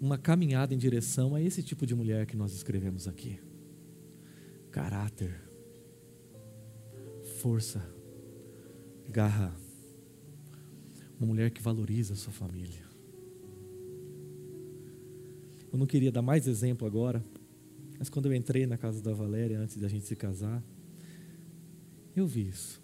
uma 0.00 0.16
caminhada 0.16 0.72
em 0.72 0.78
direção 0.78 1.34
a 1.34 1.42
esse 1.42 1.64
tipo 1.64 1.84
de 1.84 1.96
mulher 1.96 2.26
que 2.26 2.36
nós 2.36 2.54
escrevemos 2.54 3.08
aqui. 3.08 3.40
Caráter, 4.70 5.34
força, 7.40 7.93
garra. 9.08 9.54
Uma 11.18 11.26
mulher 11.26 11.50
que 11.50 11.62
valoriza 11.62 12.14
a 12.14 12.16
sua 12.16 12.32
família. 12.32 12.82
Eu 15.72 15.78
não 15.78 15.86
queria 15.86 16.12
dar 16.12 16.22
mais 16.22 16.46
exemplo 16.46 16.86
agora, 16.86 17.24
mas 17.98 18.08
quando 18.08 18.26
eu 18.26 18.34
entrei 18.34 18.66
na 18.66 18.76
casa 18.76 19.02
da 19.02 19.12
Valéria 19.12 19.58
antes 19.58 19.76
da 19.76 19.88
gente 19.88 20.04
se 20.04 20.14
casar, 20.14 20.62
eu 22.14 22.26
vi 22.26 22.48
isso. 22.48 22.80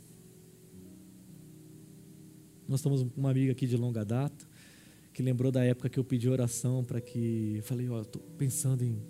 Nós 2.66 2.80
estamos 2.80 3.02
com 3.02 3.20
uma 3.20 3.30
amiga 3.30 3.52
aqui 3.52 3.66
de 3.66 3.76
longa 3.76 4.04
data 4.04 4.48
que 5.12 5.22
lembrou 5.22 5.52
da 5.52 5.64
época 5.64 5.88
que 5.88 5.98
eu 5.98 6.04
pedi 6.04 6.28
oração 6.28 6.84
para 6.84 7.00
que. 7.00 7.54
Eu 7.56 7.62
falei, 7.62 7.88
ó, 7.88 7.98
oh, 7.98 8.02
estou 8.02 8.22
pensando 8.38 8.82
em 8.82 9.00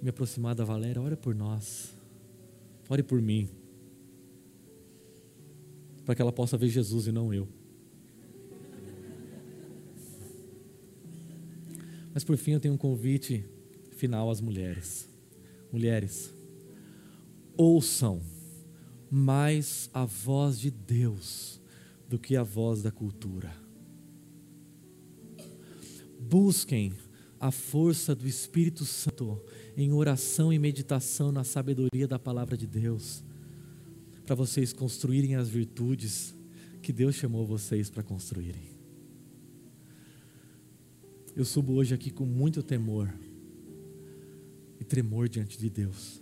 me 0.00 0.08
aproximar 0.08 0.54
da 0.54 0.64
Valéria, 0.64 1.00
ore 1.00 1.16
por 1.16 1.34
nós, 1.34 1.94
ore 2.88 3.02
por 3.02 3.20
mim, 3.22 3.48
para 6.04 6.14
que 6.14 6.22
ela 6.22 6.32
possa 6.32 6.56
ver 6.56 6.68
Jesus 6.68 7.06
e 7.06 7.12
não 7.12 7.32
eu. 7.32 7.48
Mas 12.14 12.24
por 12.24 12.36
fim 12.36 12.52
eu 12.52 12.60
tenho 12.60 12.74
um 12.74 12.78
convite 12.78 13.44
final 13.96 14.30
às 14.30 14.40
mulheres. 14.40 15.08
Mulheres, 15.72 16.34
ouçam 17.56 18.20
mais 19.10 19.88
a 19.92 20.04
voz 20.04 20.58
de 20.58 20.70
Deus 20.70 21.60
do 22.08 22.18
que 22.18 22.36
a 22.36 22.42
voz 22.42 22.82
da 22.82 22.90
cultura. 22.90 23.52
Busquem 26.18 26.92
a 27.40 27.50
força 27.50 28.14
do 28.14 28.26
Espírito 28.28 28.84
Santo 28.84 29.40
em 29.76 29.92
oração 29.92 30.52
e 30.52 30.58
meditação 30.58 31.32
na 31.32 31.44
sabedoria 31.44 32.06
da 32.06 32.18
palavra 32.18 32.56
de 32.56 32.66
Deus, 32.66 33.24
para 34.24 34.34
vocês 34.34 34.72
construírem 34.72 35.34
as 35.34 35.48
virtudes 35.48 36.34
que 36.80 36.92
Deus 36.92 37.14
chamou 37.14 37.46
vocês 37.46 37.90
para 37.90 38.02
construírem. 38.02 38.70
Eu 41.34 41.44
subo 41.44 41.72
hoje 41.74 41.94
aqui 41.94 42.10
com 42.10 42.26
muito 42.26 42.62
temor 42.62 43.12
e 44.78 44.84
tremor 44.84 45.28
diante 45.28 45.58
de 45.58 45.70
Deus. 45.70 46.20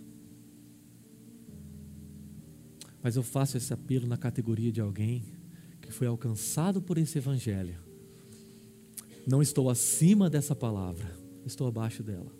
Mas 3.03 3.15
eu 3.15 3.23
faço 3.23 3.57
esse 3.57 3.73
apelo 3.73 4.07
na 4.07 4.17
categoria 4.17 4.71
de 4.71 4.79
alguém 4.79 5.23
que 5.81 5.91
foi 5.91 6.07
alcançado 6.07 6.81
por 6.81 6.97
esse 6.97 7.17
evangelho. 7.17 7.77
Não 9.27 9.41
estou 9.41 9.69
acima 9.69 10.29
dessa 10.29 10.55
palavra, 10.55 11.15
estou 11.45 11.67
abaixo 11.67 12.03
dela. 12.03 12.31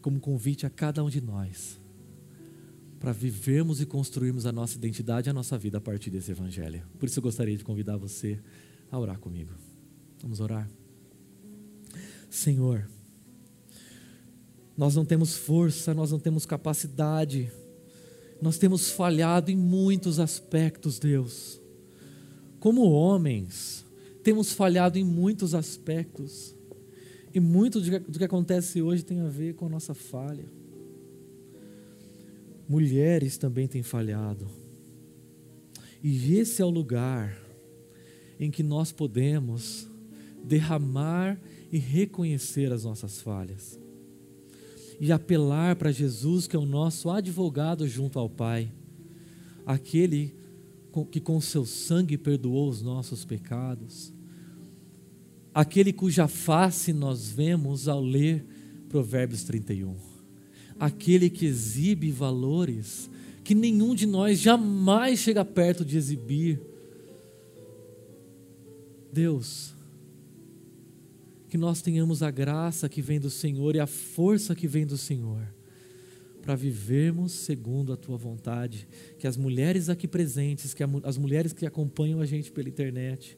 Como 0.00 0.20
convite 0.20 0.64
a 0.64 0.70
cada 0.70 1.04
um 1.04 1.10
de 1.10 1.20
nós 1.20 1.79
para 3.00 3.12
vivermos 3.12 3.80
e 3.80 3.86
construirmos 3.86 4.44
a 4.44 4.52
nossa 4.52 4.76
identidade 4.76 5.28
e 5.28 5.30
a 5.30 5.32
nossa 5.32 5.56
vida 5.56 5.78
a 5.78 5.80
partir 5.80 6.10
desse 6.10 6.30
evangelho. 6.30 6.82
Por 6.98 7.06
isso 7.06 7.18
eu 7.18 7.22
gostaria 7.22 7.56
de 7.56 7.64
convidar 7.64 7.96
você 7.96 8.38
a 8.92 8.98
orar 8.98 9.18
comigo. 9.18 9.52
Vamos 10.20 10.38
orar? 10.38 10.70
Senhor, 12.28 12.86
nós 14.76 14.94
não 14.94 15.04
temos 15.04 15.34
força, 15.34 15.94
nós 15.94 16.12
não 16.12 16.18
temos 16.18 16.44
capacidade, 16.44 17.50
nós 18.40 18.58
temos 18.58 18.90
falhado 18.90 19.50
em 19.50 19.56
muitos 19.56 20.20
aspectos, 20.20 20.98
Deus. 20.98 21.58
Como 22.58 22.90
homens, 22.90 23.84
temos 24.22 24.52
falhado 24.52 24.98
em 24.98 25.04
muitos 25.04 25.54
aspectos, 25.54 26.54
e 27.32 27.40
muito 27.40 27.80
do 27.80 28.18
que 28.18 28.24
acontece 28.24 28.82
hoje 28.82 29.02
tem 29.02 29.20
a 29.20 29.28
ver 29.28 29.54
com 29.54 29.66
a 29.66 29.70
nossa 29.70 29.94
falha. 29.94 30.59
Mulheres 32.70 33.36
também 33.36 33.66
têm 33.66 33.82
falhado, 33.82 34.46
e 36.00 36.36
esse 36.36 36.62
é 36.62 36.64
o 36.64 36.70
lugar 36.70 37.36
em 38.38 38.48
que 38.48 38.62
nós 38.62 38.92
podemos 38.92 39.88
derramar 40.44 41.36
e 41.72 41.78
reconhecer 41.78 42.72
as 42.72 42.84
nossas 42.84 43.20
falhas. 43.20 43.76
E 45.00 45.10
apelar 45.10 45.74
para 45.74 45.90
Jesus, 45.90 46.46
que 46.46 46.54
é 46.54 46.58
o 46.60 46.64
nosso 46.64 47.10
advogado 47.10 47.88
junto 47.88 48.20
ao 48.20 48.30
Pai, 48.30 48.70
aquele 49.66 50.32
que 51.10 51.20
com 51.20 51.40
seu 51.40 51.66
sangue 51.66 52.16
perdoou 52.16 52.68
os 52.68 52.82
nossos 52.82 53.24
pecados, 53.24 54.12
aquele 55.52 55.92
cuja 55.92 56.28
face 56.28 56.92
nós 56.92 57.28
vemos 57.30 57.88
ao 57.88 58.00
ler 58.00 58.46
Provérbios 58.88 59.42
31, 59.42 60.09
aquele 60.80 61.28
que 61.28 61.44
exibe 61.44 62.10
valores 62.10 63.10
que 63.44 63.54
nenhum 63.54 63.94
de 63.94 64.06
nós 64.06 64.38
jamais 64.38 65.18
chega 65.18 65.44
perto 65.44 65.84
de 65.84 65.98
exibir. 65.98 66.60
Deus, 69.12 69.74
que 71.48 71.58
nós 71.58 71.82
tenhamos 71.82 72.22
a 72.22 72.30
graça 72.30 72.88
que 72.88 73.02
vem 73.02 73.18
do 73.18 73.28
Senhor 73.28 73.74
e 73.74 73.80
a 73.80 73.86
força 73.86 74.54
que 74.54 74.68
vem 74.68 74.86
do 74.86 74.96
Senhor 74.96 75.42
para 76.42 76.54
vivermos 76.54 77.32
segundo 77.32 77.92
a 77.92 77.96
tua 77.96 78.16
vontade. 78.16 78.86
Que 79.18 79.26
as 79.26 79.36
mulheres 79.36 79.88
aqui 79.88 80.06
presentes, 80.06 80.72
que 80.72 80.82
as 81.02 81.18
mulheres 81.18 81.52
que 81.52 81.66
acompanham 81.66 82.20
a 82.20 82.26
gente 82.26 82.52
pela 82.52 82.68
internet, 82.68 83.36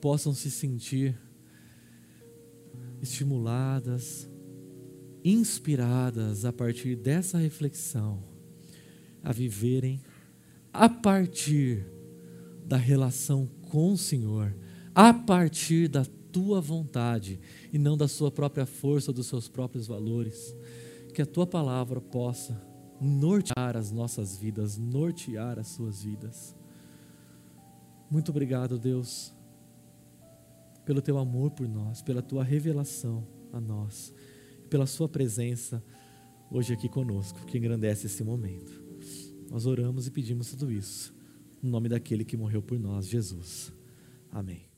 possam 0.00 0.34
se 0.34 0.50
sentir 0.50 1.16
estimuladas, 3.00 4.28
inspiradas 5.30 6.44
a 6.44 6.52
partir 6.52 6.94
dessa 6.94 7.38
reflexão, 7.38 8.22
a 9.22 9.32
viverem 9.32 10.00
a 10.72 10.88
partir 10.88 11.84
da 12.64 12.76
relação 12.76 13.48
com 13.70 13.92
o 13.92 13.98
Senhor, 13.98 14.54
a 14.94 15.12
partir 15.12 15.88
da 15.88 16.04
tua 16.30 16.60
vontade 16.60 17.40
e 17.72 17.78
não 17.78 17.96
da 17.96 18.06
sua 18.06 18.30
própria 18.30 18.66
força, 18.66 19.12
dos 19.12 19.26
seus 19.26 19.48
próprios 19.48 19.86
valores. 19.86 20.54
Que 21.14 21.22
a 21.22 21.26
tua 21.26 21.46
palavra 21.46 22.00
possa 22.00 22.60
nortear 23.00 23.76
as 23.76 23.90
nossas 23.90 24.36
vidas, 24.36 24.76
nortear 24.76 25.58
as 25.58 25.68
suas 25.68 26.02
vidas. 26.02 26.54
Muito 28.10 28.30
obrigado, 28.30 28.78
Deus, 28.78 29.32
pelo 30.84 31.02
teu 31.02 31.18
amor 31.18 31.50
por 31.50 31.66
nós, 31.66 32.02
pela 32.02 32.22
tua 32.22 32.44
revelação 32.44 33.26
a 33.52 33.60
nós, 33.60 34.12
pela 34.66 34.86
sua 34.86 35.08
presença 35.08 35.82
hoje 36.50 36.72
aqui 36.72 36.88
conosco, 36.88 37.44
que 37.46 37.58
engrandece 37.58 38.06
esse 38.06 38.22
momento. 38.22 38.84
Nós 39.50 39.66
oramos 39.66 40.06
e 40.06 40.10
pedimos 40.10 40.50
tudo 40.50 40.70
isso, 40.70 41.14
no 41.62 41.70
nome 41.70 41.88
daquele 41.88 42.24
que 42.24 42.36
morreu 42.36 42.62
por 42.62 42.78
nós, 42.78 43.08
Jesus. 43.08 43.72
Amém. 44.30 44.75